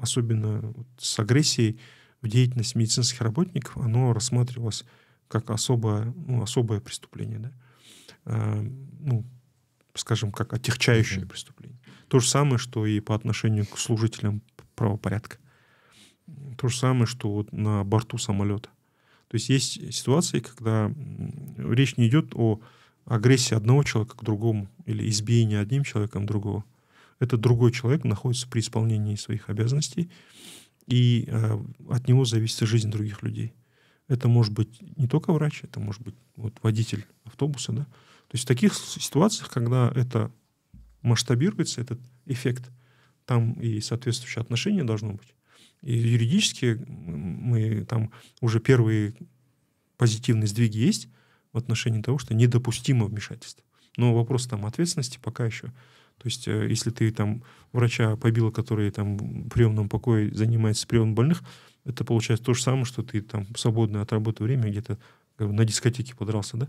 [0.00, 1.78] особенно вот с агрессией,
[2.22, 4.84] в деятельность медицинских работников, оно рассматривалось
[5.28, 7.52] как особое, ну, особое преступление, да?
[8.24, 8.62] а,
[9.00, 9.24] ну,
[9.94, 11.28] скажем, как отягчающее mm-hmm.
[11.28, 11.78] преступление.
[12.08, 14.42] То же самое, что и по отношению к служителям
[14.74, 15.38] правопорядка.
[16.58, 18.68] То же самое, что вот на борту самолета.
[19.28, 20.92] То есть есть ситуации, когда
[21.56, 22.60] речь не идет о
[23.04, 26.64] агрессии одного человека к другому или избиении одним человеком другого.
[27.20, 30.10] Это другой человек находится при исполнении своих обязанностей,
[30.86, 33.54] и э, от него зависит жизнь других людей.
[34.08, 37.72] Это может быть не только врач, это может быть вот, водитель автобуса.
[37.72, 37.84] Да?
[37.84, 40.32] То есть в таких ситуациях, когда это
[41.02, 42.70] масштабируется, этот эффект,
[43.24, 45.34] там и соответствующее отношение должно быть.
[45.82, 48.10] И юридически мы там
[48.40, 49.14] уже первые
[49.96, 51.08] позитивные сдвиги есть
[51.52, 53.64] в отношении того, что недопустимо вмешательство.
[53.96, 55.72] Но вопрос там ответственности пока еще
[56.20, 57.42] то есть, э, если ты там
[57.72, 61.42] врача побил, который там в приемном покое занимается приемом больных,
[61.86, 64.98] это получается то же самое, что ты там свободное от работы время где-то
[65.38, 66.68] на дискотеке подрался, да?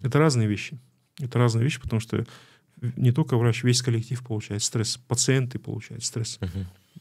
[0.00, 0.78] Это разные вещи.
[1.18, 2.24] Это разные вещи, потому что
[2.80, 6.38] не только врач, весь коллектив получает стресс, пациенты получают стресс.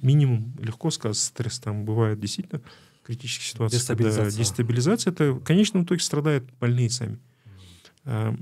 [0.01, 2.61] Минимум, легко сказать, стресс там бывает действительно
[3.03, 3.77] критические ситуации.
[3.77, 4.37] Дестабилизация.
[4.37, 7.19] дестабилизация, это в конечном итоге страдают больные сами.
[8.05, 8.39] Uh-huh.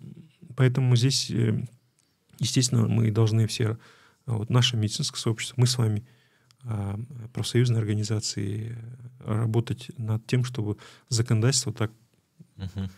[0.56, 1.66] Поэтому здесь э,
[2.40, 3.78] Естественно, мы должны все,
[4.26, 6.06] вот наше медицинское сообщество, мы с вами,
[6.64, 7.00] а,
[7.34, 8.78] профсоюзные организации,
[9.20, 10.78] работать над тем, чтобы
[11.10, 11.92] законодательство так
[12.58, 12.90] uh-huh.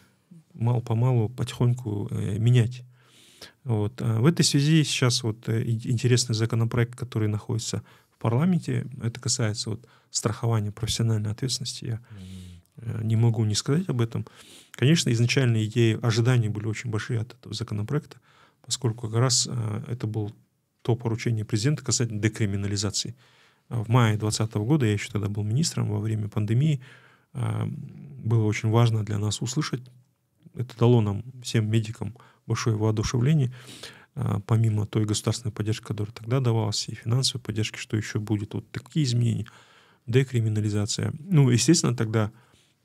[0.53, 2.83] мало-помалу, потихоньку э, менять.
[3.63, 3.99] Вот.
[4.01, 9.71] А в этой связи сейчас вот э, интересный законопроект, который находится в парламенте, это касается
[9.71, 11.85] вот страхования профессиональной ответственности.
[11.85, 12.01] Я
[12.81, 13.03] uh-huh.
[13.03, 14.25] не могу не сказать об этом.
[14.71, 18.17] Конечно, изначально идеи, ожидания были очень большие от этого законопроекта
[18.65, 20.31] поскольку как раз э, это было
[20.81, 23.15] то поручение президента касательно декриминализации.
[23.69, 26.81] В мае 2020 года, я еще тогда был министром, во время пандемии,
[27.33, 29.81] э, было очень важно для нас услышать.
[30.53, 32.15] Это дало нам, всем медикам,
[32.47, 33.51] большое воодушевление.
[34.15, 38.69] Э, помимо той государственной поддержки, которая тогда давалась, и финансовой поддержки, что еще будет вот
[38.71, 39.47] такие изменения,
[40.07, 41.13] декриминализация.
[41.19, 42.31] Ну, естественно, тогда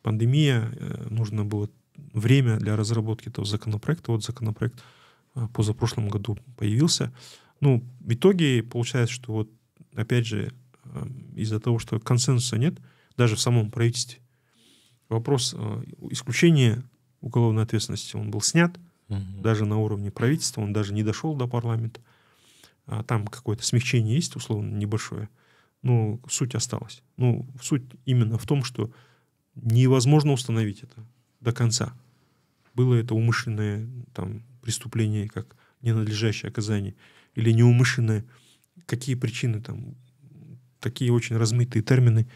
[0.02, 0.70] пандемия,
[1.08, 1.68] нужно было
[2.12, 4.12] время для разработки этого законопроекта.
[4.12, 4.82] Вот законопроект а,
[5.52, 7.12] позапрошлом году появился.
[7.60, 9.50] Ну, в итоге получается, что вот,
[9.94, 10.52] опять же,
[10.84, 12.78] а, из-за того, что консенсуса нет,
[13.16, 14.20] даже в самом правительстве,
[15.08, 16.82] вопрос а, исключения
[17.20, 19.20] уголовной ответственности, он был снят, угу.
[19.40, 22.00] даже на уровне правительства, он даже не дошел до парламента.
[22.86, 25.28] А там какое-то смягчение есть, условно, небольшое,
[25.82, 27.02] но суть осталась.
[27.16, 28.90] Ну, суть именно в том, что
[29.54, 31.04] невозможно установить это
[31.40, 31.94] до конца.
[32.74, 36.97] Было это умышленное там, преступление как ненадлежащее оказание
[37.36, 38.24] или неумышленное,
[38.84, 39.94] какие причины там,
[40.80, 42.26] такие очень размытые термины,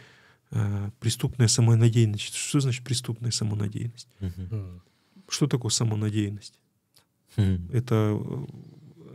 [0.53, 2.37] э, преступная самонадеянность.
[2.37, 4.07] Что значит преступная самонадеянность?
[4.21, 4.81] uh
[5.29, 6.55] Что такое самонадеянность?
[7.37, 8.17] uh Это,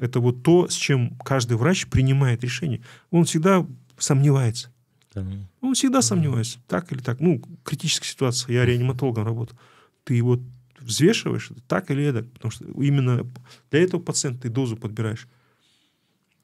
[0.02, 2.82] это вот то, с чем каждый врач принимает решение.
[3.12, 3.66] Он всегда
[3.98, 4.74] сомневается.
[5.14, 5.26] Да.
[5.62, 7.22] Он всегда сомневается, так или так.
[7.22, 8.54] Ну, критическая ситуация.
[8.54, 9.58] Я реаниматологом работал.
[10.04, 10.42] Ты вот
[10.80, 13.30] взвешиваешь, так или это, потому что именно
[13.72, 15.28] для этого пациента ты дозу подбираешь.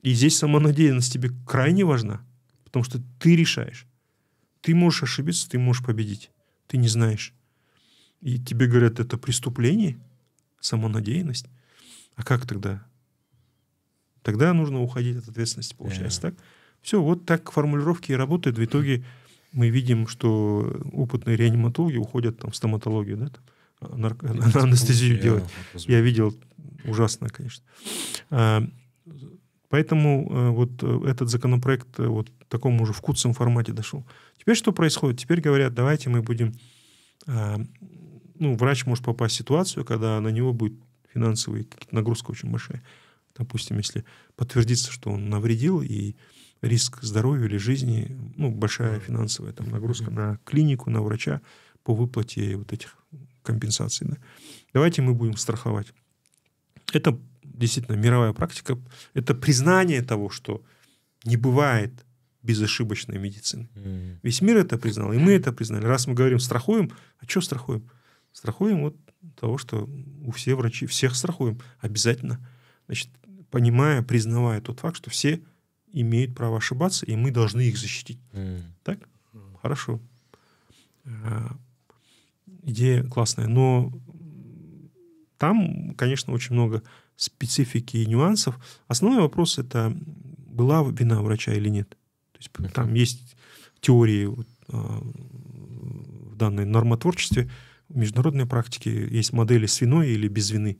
[0.01, 2.25] И здесь самонадеянность тебе крайне важна,
[2.63, 3.85] потому что ты решаешь.
[4.61, 6.31] Ты можешь ошибиться, ты можешь победить.
[6.67, 7.33] Ты не знаешь.
[8.21, 9.99] И тебе говорят, это преступление,
[10.59, 11.47] самонадеянность.
[12.15, 12.85] А как тогда?
[14.21, 16.31] Тогда нужно уходить от ответственности, получается, Yeah.
[16.31, 16.35] так?
[16.81, 18.57] Все, вот так формулировки и работают.
[18.57, 19.03] В итоге
[19.51, 23.43] мы видим, что опытные реаниматологи уходят там, в стоматологию, да, там,
[23.81, 25.43] нарко- на анестезию делать.
[25.89, 26.35] Я видел
[26.85, 27.63] ужасно, конечно.
[28.29, 28.63] А,
[29.69, 34.05] Поэтому э, вот э, этот законопроект э, вот в таком уже вкусном формате дошел.
[34.37, 35.19] Теперь что происходит?
[35.19, 36.53] Теперь говорят, давайте мы будем...
[37.25, 37.57] а,
[38.37, 40.73] Ну, врач может попасть в ситуацию, когда на него будет
[41.13, 42.81] финансовая нагрузка очень большая.
[43.37, 44.03] Допустим, если
[44.35, 46.15] подтвердится, что он навредил, и
[46.61, 51.39] риск здоровью или жизни, ну, большая финансовая там нагрузка на клинику, на врача
[51.83, 52.97] по выплате вот этих
[53.43, 54.07] компенсаций.
[54.07, 54.18] Да.
[54.73, 55.88] Давайте мы будем страховать.
[56.93, 58.77] Это действительно мировая практика.
[59.13, 60.63] Это признание того, что
[61.23, 61.93] не бывает
[62.43, 63.69] безошибочной медицины.
[63.76, 64.19] М.
[64.23, 65.85] Весь мир это признал, и мы это признали.
[65.85, 67.89] Раз мы говорим страхуем, а что страхуем?
[68.31, 68.95] Страхуем вот
[69.39, 69.88] того, что
[70.26, 72.39] у всех врачи, всех страхуем обязательно.
[72.88, 73.09] Значит,
[73.51, 75.41] понимая, признавая тот факт, что все
[75.93, 78.19] имеют право ошибаться, и мы должны их защитить.
[78.34, 78.63] М.
[78.84, 78.99] Так?
[79.61, 79.99] Хорошо.
[82.63, 83.47] Идея классная.
[83.47, 83.91] Но
[85.38, 86.83] там, конечно, очень много
[87.15, 88.59] специфики и нюансов.
[88.88, 89.95] Основной вопрос это
[90.47, 91.89] была вина врача или нет.
[92.33, 93.35] То есть там есть
[93.79, 97.49] теории вот, а, в данной нормотворчестве,
[97.89, 100.79] в международной практике есть модели с виной или без вины.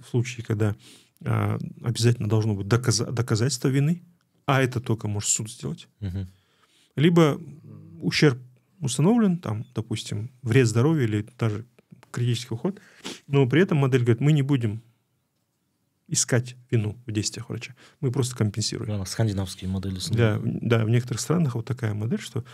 [0.00, 0.76] В случае, когда
[1.24, 4.02] а, обязательно должно быть доказа- доказательство вины,
[4.46, 5.88] а это только может суд сделать
[6.98, 7.40] либо
[8.00, 8.38] ущерб
[8.80, 11.64] установлен, там, допустим, вред здоровью или даже
[12.10, 12.80] критический уход,
[13.26, 14.82] но при этом модель говорит, мы не будем
[16.10, 18.90] искать вину в действиях врача, мы просто компенсируем.
[18.90, 19.98] Жаңағы скандинавские модели.
[20.10, 22.44] Да, да, в некоторых странах вот такая модель, что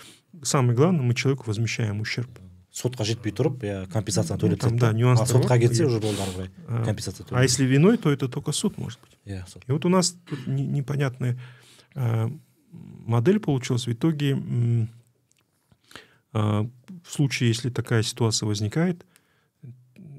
[0.43, 2.31] самое главное, мы человеку возмещаем ущерб.
[2.75, 6.01] сотқа жетпей тұрып иә компенсацияны Ну, төлеп там, тастайды да, а нюанстар сотқа кетсе уже
[6.01, 9.17] болды ары қарай А, компенсация а если виной, то это только суд может быть.
[9.25, 11.39] иә сот И вот у нас тут не- непонятная
[11.95, 12.29] а,
[12.73, 13.87] модель получилась.
[13.87, 14.87] В итоге, а,
[16.35, 19.07] в случае, если такая ситуация возникает,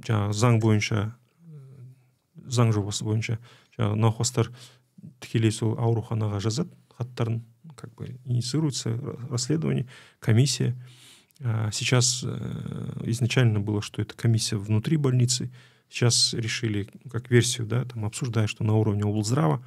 [0.07, 1.15] заң бойынша
[2.45, 3.39] заң жобасы бойынша
[3.77, 4.51] жаңағы науқастар
[5.19, 7.43] тікелей сол ауруханаға жазады хаттарын
[7.75, 9.87] как бы инициируется ра- расследование
[10.19, 10.75] комиссия.
[11.41, 15.51] А, сейчас э, изначально было что это комиссия внутри больницы.
[15.89, 19.63] Сейчас решили как версию да там обсуждая что на уровне облздрава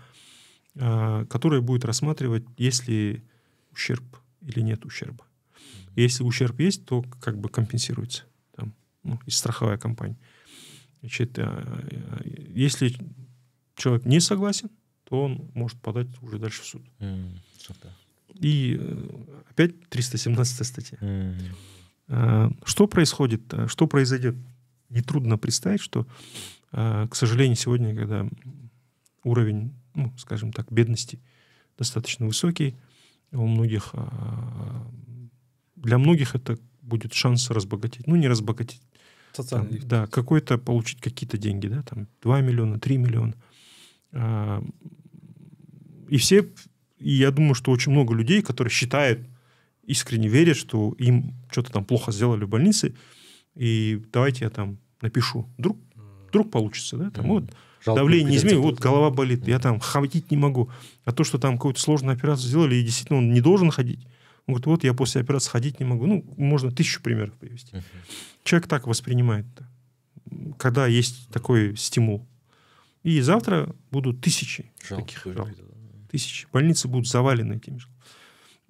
[0.76, 3.22] а, которая будет рассматривать есть ли
[3.72, 4.04] ущерб
[4.40, 5.24] или нет ущерба
[5.97, 8.23] если ущерб есть то как бы компенсируется
[8.55, 8.73] там
[9.03, 10.17] ну, из страховая компания
[11.01, 12.95] Значит, а, э, если
[13.75, 14.69] человек не согласен,
[15.03, 16.81] то он может подать уже дальше в суд.
[17.01, 17.89] М, түсінікті
[18.41, 19.09] И э,
[19.51, 20.97] опять 317 статья.
[21.01, 21.35] М,
[22.07, 24.35] А, Что происходит, а, что произойдет?
[24.89, 26.05] Нетрудно представить, что,
[26.71, 28.29] а, к сожалению, сегодня, когда
[29.23, 31.19] уровень, ну, скажем так, бедности
[31.77, 32.75] достаточно высокий,
[33.31, 34.85] у многих, а,
[35.82, 38.06] для многих это будет шанс разбогатеть.
[38.06, 38.80] Ну, не разбогатеть,
[39.32, 39.86] там, Социальный лифт.
[39.86, 43.34] да, какой-то получить какие-то деньги, да, там 2 миллиона, 3 миллиона.
[44.12, 44.62] А,
[46.08, 46.46] И все,
[46.98, 49.20] и я думаю, что очень много людей, которые считают,
[49.84, 52.94] искренне верят, что им что-то там плохо сделали в больнице,
[53.54, 55.48] и давайте я там напишу.
[55.58, 55.78] Вдруг,
[56.28, 57.44] вдруг получится, да, там, вот
[57.84, 60.70] Жалко давление не изменил, вот голова болит, я там ходить не могу.
[61.04, 64.06] А то, что там какую-то сложную операцию сделали, и действительно он не должен ходить.
[64.48, 66.06] Он говорит, вот я после операции ходить не могу.
[66.06, 67.76] Ну, можно тысячу примеров привести.
[67.76, 67.84] мгм.
[68.44, 69.44] Человек так воспринимает,
[70.56, 72.26] когда есть такой стимул.
[73.02, 75.50] И завтра будут тысячи жалко таких жалоб.
[76.10, 76.46] Тысячи.
[76.50, 78.02] Больницы будут завалены этими жалобами.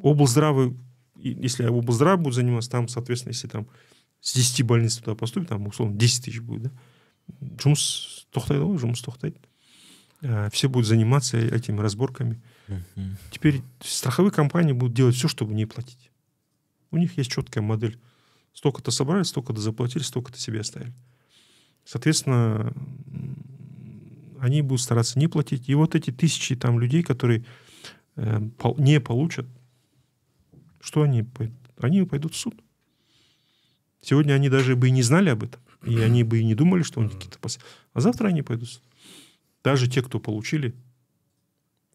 [0.02, 0.74] Облздрава,
[1.16, 3.68] и если облздрав будет заниматься, там, соответственно, если там
[4.20, 6.70] с 10 больниц туда поступит, там, условно, 10 тысяч будет, да?
[7.62, 9.38] Жұмыс тоқтайды ғой, жұмыс тоқтайды.
[10.22, 12.42] А, Все будут заниматься этими разборками.
[12.68, 13.16] Мгм.
[13.30, 16.10] Теперь страховые компании будут делать все, чтобы не платить.
[16.90, 17.98] У них есть четкая модель.
[18.52, 20.92] Столько-то собрали, столько-то заплатили, столько-то себе оставили.
[21.84, 22.72] Соответственно,
[24.40, 25.68] они будут стараться не платить.
[25.68, 27.44] И вот эти тысячи там людей, которые
[28.16, 29.46] э, пол- не получат,
[30.80, 31.26] что они?
[31.78, 32.54] Они пойдут в суд.
[34.00, 35.60] Сегодня они даже бы и не знали об этом.
[35.84, 37.58] И они бы и не думали, что у них какие-то пос...
[37.92, 38.82] А завтра они пойдут в суд.
[39.62, 40.74] Даже те, кто получили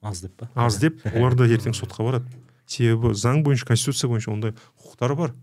[0.04, 0.50] аз деп па?
[0.56, 2.28] аз деп олар да ертең сотқа барады.
[2.68, 4.54] Себебі заң бойынша конституция бойынша ондай
[4.84, 5.34] құқықтары бар.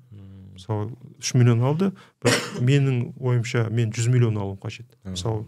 [0.55, 4.87] Мысалы үш миллион алды бірақ менің ойымша мен жүз миллион алуым қажет.
[5.05, 5.47] Мысалы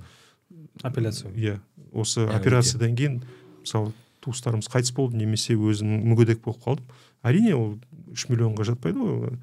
[0.83, 1.31] апелляция.
[1.33, 1.61] иә
[1.93, 3.23] осы операциядан кейін
[3.61, 3.93] мысалы
[4.25, 6.87] туыстарымыз қайтыс болды немесе өзім мүгедек болып қалдым.
[7.23, 7.77] Әрине ол
[8.13, 9.39] үш миллионға жатпайды ғой.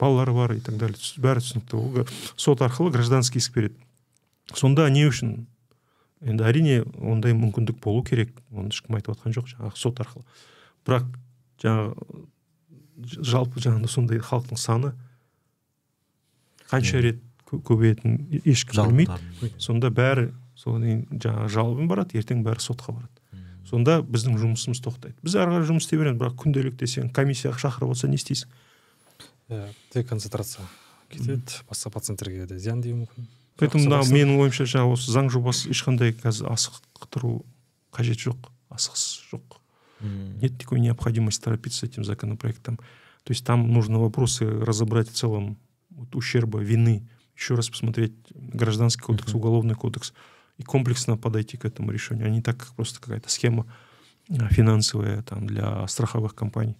[0.00, 0.98] Балалары бар и так далее.
[1.16, 1.76] Бәрі түсінікті.
[1.76, 2.06] Ол
[2.36, 3.76] сот арқылы гражданский иск береді.
[4.54, 5.46] Сонда не үшін
[6.20, 8.30] енді әрине ондай мүмкіндік болу керек.
[8.52, 10.24] Оны ешкім айтып жатқан жоқ жаңағы сот арқылы.
[10.86, 11.06] Бірақ
[11.62, 12.26] жаңағы
[13.24, 14.92] жалпы жаңағыдай сондай халықтың саны
[16.70, 19.10] қанша рет кө- көбейетінін ешкім білмейді.
[19.58, 23.16] сонда бәрі содан кейін жаңағы жалобын барады ертең бәрі сотқа барады.
[23.66, 25.14] Сонда біздің жұмысымыз тоқтайды.
[25.22, 28.48] Біз ары қарай жұмыс істей береміз бірақ күнделікті сен комиссияға шақырып отырса не істейсің?
[29.50, 30.64] Иә концентрация
[31.10, 31.60] кетеді.
[31.70, 33.26] Басқа пациенттерге де зиян деуі мүмкін.
[33.60, 37.44] Поэтому мына менің ойымша жаңағы осы заң жобасы ешқандай қазір асықтыру
[37.94, 39.60] қажет жоқ асығыс жоқ.
[40.00, 42.78] Нет такой необходимости торопиться с этим законопроектом.
[43.24, 45.58] То есть там нужно вопросы разобрать в целом
[45.90, 47.06] вот, ущерба вины
[47.36, 50.12] еще раз посмотреть гражданский кодекс уголовный кодекс
[50.58, 53.66] и комплексно подойти к этому решению а не так как просто какая-то схема
[54.28, 56.76] а, финансовая там для страховых компаний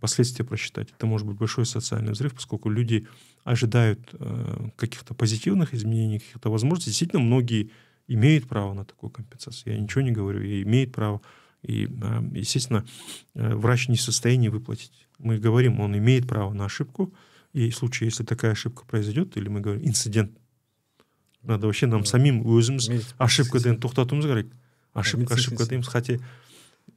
[0.00, 3.06] последствия просчитать это может быть большой социальный взрыв поскольку люди
[3.44, 7.70] ожидают э, каких-то позитивных изменений каких-то возможностей действительно многие
[8.08, 11.22] имеют право на такую компенсацию я ничего не говорю и имеют право
[11.62, 12.84] и, э, естественно,
[13.34, 15.06] э, врач не в состоянии выплатить.
[15.18, 17.14] Мы говорим, он имеет право на ошибку,
[17.52, 20.32] и в случае, если такая ошибка произойдет, или мы говорим инцидент,
[21.42, 22.06] надо вообще нам Да.
[22.06, 24.46] самим өзіміз Медицинский ошибкадан тоқтатуымыз керек
[24.92, 26.18] ошибка медицинский ошибка дейміз хотя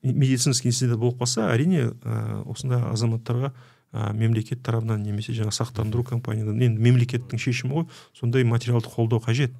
[0.02, 3.52] медицинский инцидент болып қалса әрине ә, осындай азаматтарға
[3.92, 7.86] ә, мемлекет тарапынан немесе жаңағы сақтандыру компаниядан енді мемлекеттің шешімі ғой
[8.16, 9.52] сондай материалдық қолдау қажет.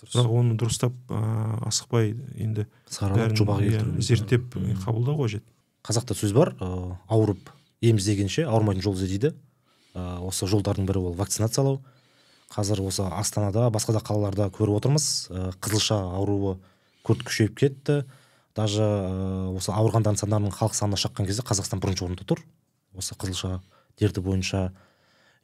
[0.00, 1.20] Бірақ оны дұрыстап ә,
[1.68, 4.54] асықпай енді саралап иә, зерттеп
[4.84, 5.44] қабылдау қажет.
[5.84, 7.50] Қазақта сөз бар ыыы ауырып
[7.80, 9.32] ем іздегенше ауырмайтын жол ізде дейді
[9.94, 11.80] ыыы осы жолдардың бірі ол вакцинациялау.
[12.50, 15.28] Қазір осы астанада басқа да қалаларда көріп отырмыз.
[15.30, 16.56] Ыыы қызылша ауруы
[17.06, 18.04] күрт күшейіп кетті.
[18.60, 22.44] Даже ыыы осы ауырғандардың сандарының халық санына шаққан кезде қазақстан бірінші орында тұр.
[22.94, 23.60] Осы қызылша
[23.98, 24.70] дерті бойынша.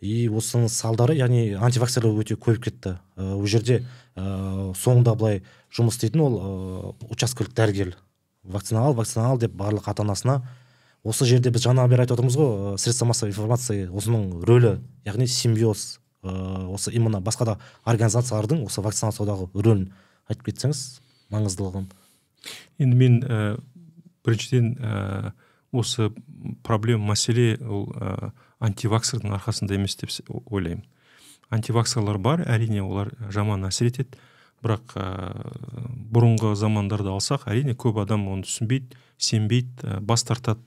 [0.01, 2.99] И осының салдары яғни антиваксерлер өте көбейіп кетті.
[3.17, 3.81] Ыыы ол жерде
[4.15, 7.97] ыыы соңында былай жұмыс істейтін ол ыыы учаскелік дәрігер.
[8.45, 10.43] Вакцина ал вакцина ал деп барлық ата анасына
[11.07, 14.77] осы жерде біз жаңа бері айтып отырмыз ғой средства массовой информации осының рөлі
[15.07, 19.85] яғни симбиоз ыыы осы именно басқа да организациялардың осы вакцинациялаудағы рөлін
[20.29, 20.83] айтып кетсеңіз
[21.31, 21.87] маңыздылығын
[22.79, 23.57] енді мен ә,
[24.27, 25.33] біріншіден ә,
[25.73, 26.11] осы
[26.67, 30.13] проблема мәселе ол ә, антиваксердің арқасында емес деп
[30.51, 30.85] ойлаймын.
[31.51, 34.19] Антиваксерлар бар әрине олар жаман әсер етеді.
[34.65, 35.05] Бірақ ә,
[36.11, 40.65] бұрынғы замандарды алсақ әрине көп адам оны түсінбейді сенбейді ә, бас тартады.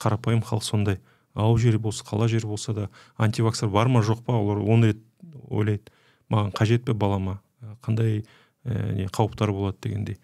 [0.00, 1.00] Қарапайым халық сондай.
[1.34, 2.88] Ауыл жері болса қала жері болса да
[3.18, 5.02] антиваксер бар ма жоқ па олар он рет
[5.50, 5.90] ойлайды.
[6.30, 7.40] Маған қажет пе балама?
[7.82, 8.24] Қандай
[8.64, 10.18] ә, не қауіптар болады дегендей.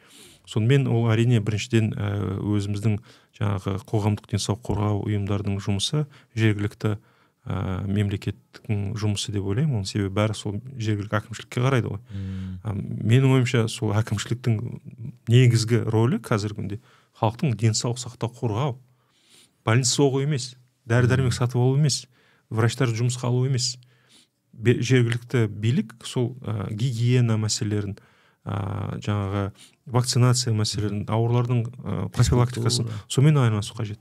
[0.50, 2.10] Сонымен ол әрине біріншіден ә,
[2.42, 2.98] өзіміздің
[3.38, 6.04] жаңағы қоғамдық денсаулық қорғау ұйымдардың жұмысы
[6.38, 6.96] жергілікті
[7.46, 9.80] ә, мемлекеттің жұмысы деп ойлаймын.
[9.80, 12.00] Оның себебі бәрі сол жергілікті әкімшілікке қарайды ғой.
[12.62, 14.58] А, менің ойымша сол әкімшіліктің
[15.30, 16.80] негізгі рөлі қазіргі күнде
[17.20, 18.76] халықтың денсаулық сақтау қорғау.
[19.64, 20.54] Больница соғу емес
[20.88, 22.04] дәрі дәрмек сатып алу емес
[22.50, 23.76] врачтар жұмысқа алу емес.
[24.60, 27.96] Жергілікті билік сол ә, гигиена мәселелерін
[28.46, 29.52] ә, жаңағы
[29.86, 33.98] вакцинация мәселелерін аурулардың ә, профилактикасын сонымен айналысу қажет.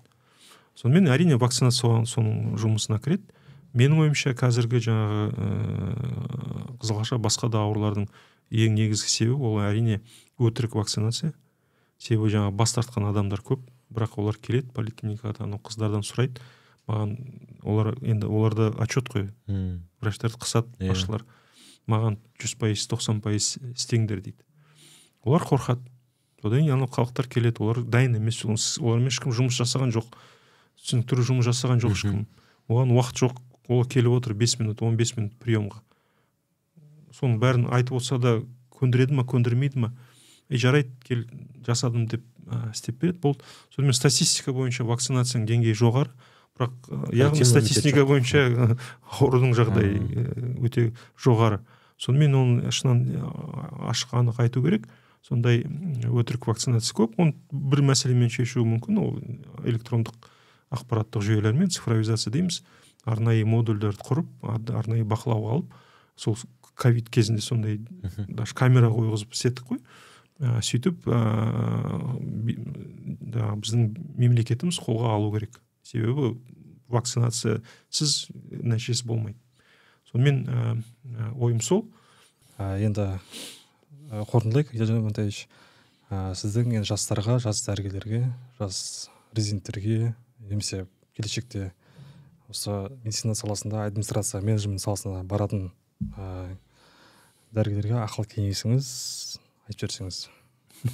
[0.80, 3.24] Сонымен әрине вакцинация соған- соның жұмысына кіреді.
[3.76, 8.08] Менің ойымша қазіргі жаңағы ыыы қызылша басқа да аурулардың
[8.50, 10.00] ең негізгі себебі ол әрине
[10.40, 11.34] өтірік вакцинация.
[12.00, 13.60] Себебі жаңағы бас тартқан адамдар көп
[13.94, 16.40] бірақ олар келеді поликлиникада анау қыздардан сұрайды.
[16.88, 17.18] Маған
[17.64, 19.30] олар енді оларда отчет қой.
[20.02, 20.90] Врачтарды қысады Иә.
[20.90, 21.26] басшылар.
[21.90, 24.44] Маған жүз пайыз тоқсан пайыз істеңдер дейді.
[25.26, 25.84] Олар қорқады.
[26.42, 28.56] Содан кейін анау халықтар келеді олар дайын емес ол-
[28.86, 30.08] олармен ешкім жұмыс жасаған жоқ
[30.80, 32.26] түсініктіру жұмыс жасаған жоқ ешкім.
[32.70, 35.82] Оған уақыт жоқ ол келіп отыр 5 минут 15 минут приемға.
[37.12, 38.38] Соның бәрін айтып отырса да
[38.80, 39.94] көндіреді ма көндірмейді ма?
[40.50, 41.26] И жарайды кел
[41.68, 43.20] жасадым деп ә, істеп береді.
[43.20, 43.44] Болды.
[43.76, 46.14] Сонымен статистика бойынша вакцинацияның деңгейі жоғары
[46.58, 48.78] бірақ яғни статистика бойынша
[49.20, 50.00] аурудың жағдайы
[50.66, 50.90] өте
[51.22, 51.60] жоғары.
[52.00, 53.04] Сонымен оны шынын
[53.92, 54.88] ашық анық айту керек.
[55.26, 55.66] Сондай
[56.08, 57.18] өтірік вакцинация көп.
[57.20, 59.00] Оны бір мәселемен шешу мүмкін.
[59.04, 59.18] Ол
[59.68, 60.16] электрондық
[60.72, 62.62] ақпараттық жүйелермен цифровизация дейміз.
[63.04, 65.74] Арнайы модульдерді құрып ар- арнайы бақылауға алып
[66.16, 66.38] сол
[66.80, 67.80] ковид кезінде сондай
[68.28, 69.80] даже камера қойғызып істеттік қой.
[70.40, 71.20] Ә, сөйтіп ә,
[73.60, 73.90] біздің
[74.20, 75.60] мемлекетіміз қолға алу керек.
[75.84, 76.38] Себебі
[76.88, 79.38] вакцинациясыз нәтижесі болмайды.
[80.12, 80.84] Сонымен
[81.38, 81.86] ойым сол.
[82.58, 83.08] Ә, енді
[84.10, 84.74] қорытындылайық.
[84.76, 85.46] Елжан амантаевич
[86.10, 88.24] ә, сіздің енді жастарға жас дәрігерлерге
[88.60, 90.16] жас резиденттерге
[90.50, 91.72] немесе келешекте
[92.50, 95.70] осы медицина саласында администрация менеджмент саласына баратын
[96.18, 96.50] ә,
[97.54, 98.90] дәрігерлерге ақыл кеңесіңіз
[99.70, 100.28] айтып жіберсеңіз.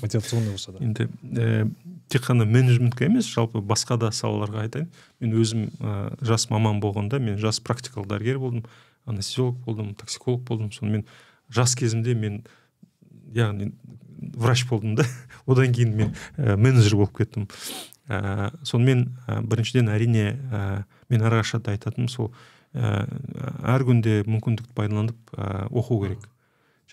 [0.01, 0.81] Мотивационный болса да.
[0.83, 1.69] Енді ә,
[2.09, 4.89] тек қана менеджментке емес жалпы басқа да салаларға айтайын.
[5.21, 8.65] Мен өзім ә, жас маман болғанда мен жас практикалық дәрігер болдым.
[9.05, 10.71] Анестезиолог болдым токсиколог болдым.
[10.71, 11.05] Сонымен
[11.49, 12.43] жас кезімде мен
[13.33, 13.71] яғни
[14.35, 15.05] врач болдым да.
[15.45, 17.47] Одан кейін мен ә, менеджер болып кеттім.
[18.07, 22.31] Ә, сонымен ә, біріншіден әрине ә, мен әрқашан да айтатыным сол
[22.73, 23.05] ә,
[23.63, 26.25] әр күнде мүмкіндікті пайдаланып ә, оқу керек.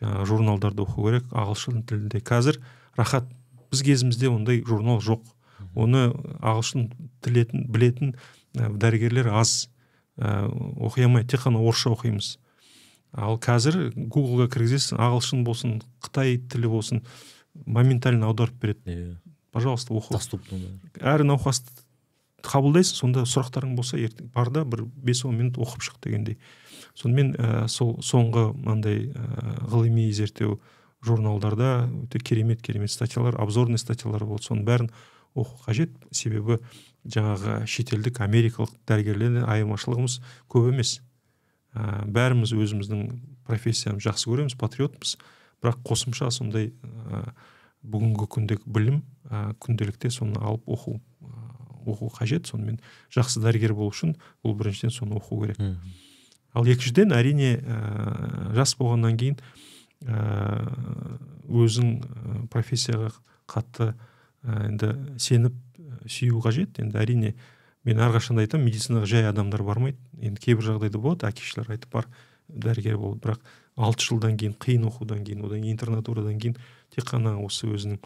[0.01, 2.23] Жаңағы журналдарды оқу керек ағылшын тілінде.
[2.25, 2.61] Қазір
[2.99, 3.29] рахат
[3.71, 5.25] біз кезімізде ондай журнал жоқ.
[5.75, 6.11] Оны
[6.41, 6.91] ағылшын
[7.25, 8.17] тілетін білетін
[8.57, 9.72] ә, дәрігерлер аз.
[10.19, 10.49] Ә,
[10.83, 12.37] оқи алмайды тек қана орысша оқимыз.
[13.13, 17.03] Ал қазір гуглға кіргізесің ағылшын болсын қытай тілі болсын
[17.67, 18.81] моментально аударып береді.
[18.87, 19.17] Иә.
[19.53, 20.59] Пожалуйста оқы доступно
[21.01, 21.83] әр науқасты
[22.43, 26.39] қабылдайсың сонда сұрақтарың болса ертең бар да бір бес он минут оқып шық дегендей.
[26.95, 30.59] Сонымен ә, сол соңғы мынандай ә, ғылыми зерттеу
[31.05, 34.49] журналдарда өте керемет керемет статьялар обзорный статьялар болды.
[34.49, 34.91] Соның бәрін
[35.35, 35.93] оқу қажет.
[36.11, 36.59] Себебі
[37.05, 40.19] жаңағы шетелдік америкалық дәрігерлерден айырмашылығымыз
[40.53, 41.01] көп емес.
[41.75, 43.07] Ә, бәріміз өзіміздің
[43.49, 45.17] профессиямызды жақсы көреміз патриотпыз.
[45.63, 47.25] Бірақ қосымша сондай ә,
[47.83, 51.33] бүгінгі күндегі білім ә, күнделікте соны алып оқу ә,
[51.87, 52.47] оқу қажет.
[52.51, 52.79] Сонымен
[53.15, 54.15] жақсы дәрігер болу үшін
[54.45, 55.59] ол біріншіден соны оқу керек.
[56.53, 59.41] Ал екіншіден әрине ә, жас болғаннан кейін
[60.05, 60.69] ә,
[61.49, 63.11] өзің ә, профессияға
[63.49, 63.95] қатты
[64.45, 65.57] ә, енді сеніп
[66.07, 67.35] сүю қажет енді әрине
[67.85, 69.99] мен әрқашан да айтамын медицинаға жай адамдар бармайды.
[70.21, 72.09] Енді кейбір жағдайда болады әке шешелер айтып бар
[72.49, 73.41] дәрігер бол бірақ
[73.77, 76.59] алты жылдан кейін қиын оқудан кейін одан кейін интернатурадан кейін
[76.95, 77.99] тек қана осы өзінің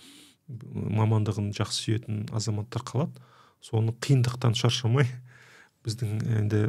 [0.97, 3.21] мамандығын жақсы сүйетін азаматтар қалады.
[3.61, 5.09] Соны қиындықтан шаршамай
[5.87, 6.63] біздің енді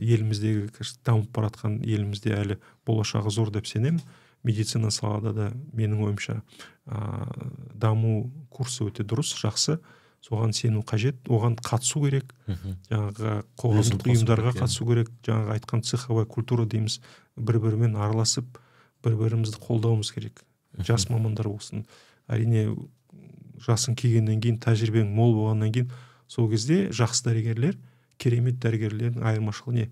[0.00, 0.68] еліміздегі
[1.06, 4.02] дамып бара жатқан елімізде әлі болашағы зор деп сенемін.
[4.44, 6.42] Медицина салада да менің ойымша
[6.84, 6.98] ә,
[7.72, 9.78] даму курсы өте дұрыс жақсы.
[10.24, 11.20] Соған сену қажет.
[11.28, 12.32] Оған қатысу керек.
[12.88, 15.10] Жаңағы қоғамдық ұйымдарға қатысу керек.
[15.26, 17.00] Жаңағы айтқан цеховая культура дейміз.
[17.36, 18.58] Бір бірімен араласып
[19.04, 20.44] бір бірімізді қолдауымыз керек.
[20.78, 21.84] Жас мамандар болсын.
[22.28, 22.70] Әрине
[23.64, 25.92] жасың келгеннен кейін тәжірибең мол болғаннан кейін
[26.28, 27.76] сол кезде жақсы дәрігерлер
[28.18, 29.90] керемет дәрігерлердің айырмашылығы не?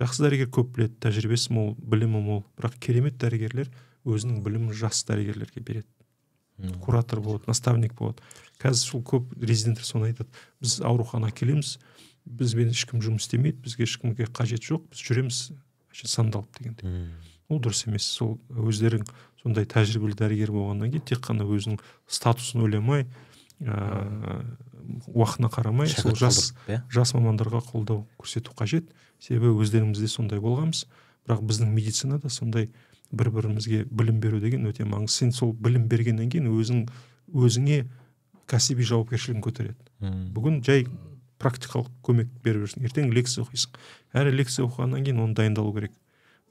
[0.00, 2.44] Жақсы дәрігер көп біледі тәжірибесі мол білімі мол.
[2.58, 3.72] Бірақ керемет дәрігерлер
[4.04, 5.88] өзінің білімін жас дәрігерлерге береді.
[6.84, 8.22] Куратор болады наставник болады.
[8.60, 10.28] Қазір сол көп резиденттер соны айтады.
[10.60, 11.78] Біз аурухана келеміз
[12.24, 15.40] бізбен ешкім жұмыс істемейді бізге ешкімге қажет жоқ біз жүреміз
[16.04, 17.08] сандалып дегендей.
[17.48, 19.06] Ол дұрыс емес сол өздерің
[19.42, 23.06] сондай тәжірибелі дәрігер болғаннан кейін тек қана өзінің статусын ойламай
[23.60, 24.44] ыыы
[25.06, 26.82] уақытына қарамай сол жас иә?
[26.90, 28.88] жас мамандарға қолдау көрсету қажет.
[29.20, 30.86] Себебі өздерімізде сондай болғанбыз.
[31.26, 32.70] Бірақ біздің медицинада сондай
[33.12, 35.26] бір бірімізге білім беру деген өте маңызды.
[35.26, 36.86] Сен сол білім бергеннен кейін өзің
[37.34, 37.84] өзіңе
[38.50, 39.78] кәсіби жауапкершілігін көтереді.
[40.34, 40.86] Бүгін жай
[41.40, 42.84] практикалық көмек беріп жүрсің.
[42.88, 43.78] Ертең лекция оқисың.
[44.16, 45.94] Әр лекция оқығаннан кейін оны дайындалу керек.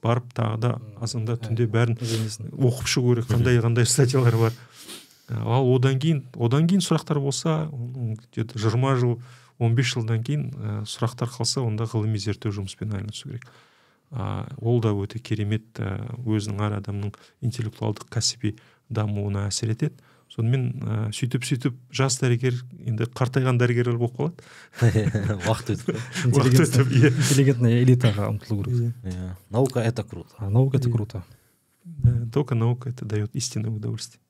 [0.02, 0.72] Барып тағы да
[1.04, 3.28] азанда түнде бәрін оқып шығу керек.
[3.30, 4.56] Қандай қандай статьялар бар.
[5.30, 9.20] Ал одан кейін одан кейін сұрақтар болса где то жиырма жыл
[9.60, 13.44] 15 жылдан кейін ә, сұрақтар қалса онда ғылыми зерттеу жұмыспен айналысу керек.
[14.10, 17.12] А, ол да өте керемет ә, өзінің әр адамның
[17.44, 18.56] интеллектуалдық кәсіби
[18.88, 20.00] дамуына әсер етеді
[20.30, 24.46] сонымен ә, сөйтіп сөйтіп жас дәрігер енді қартайған дәрігерлер болып қалады.
[25.48, 25.90] Уақыт өтіп
[26.30, 27.10] уақыт өтіп иә.
[27.10, 28.94] Интеллигентная элитаға ұмтылу керек.
[29.02, 29.10] Иә.
[29.10, 29.34] иә.
[29.50, 30.38] Наука это круто.
[30.46, 31.24] Наука это круто.
[32.32, 34.20] Только наука это дает истинное удовольствие.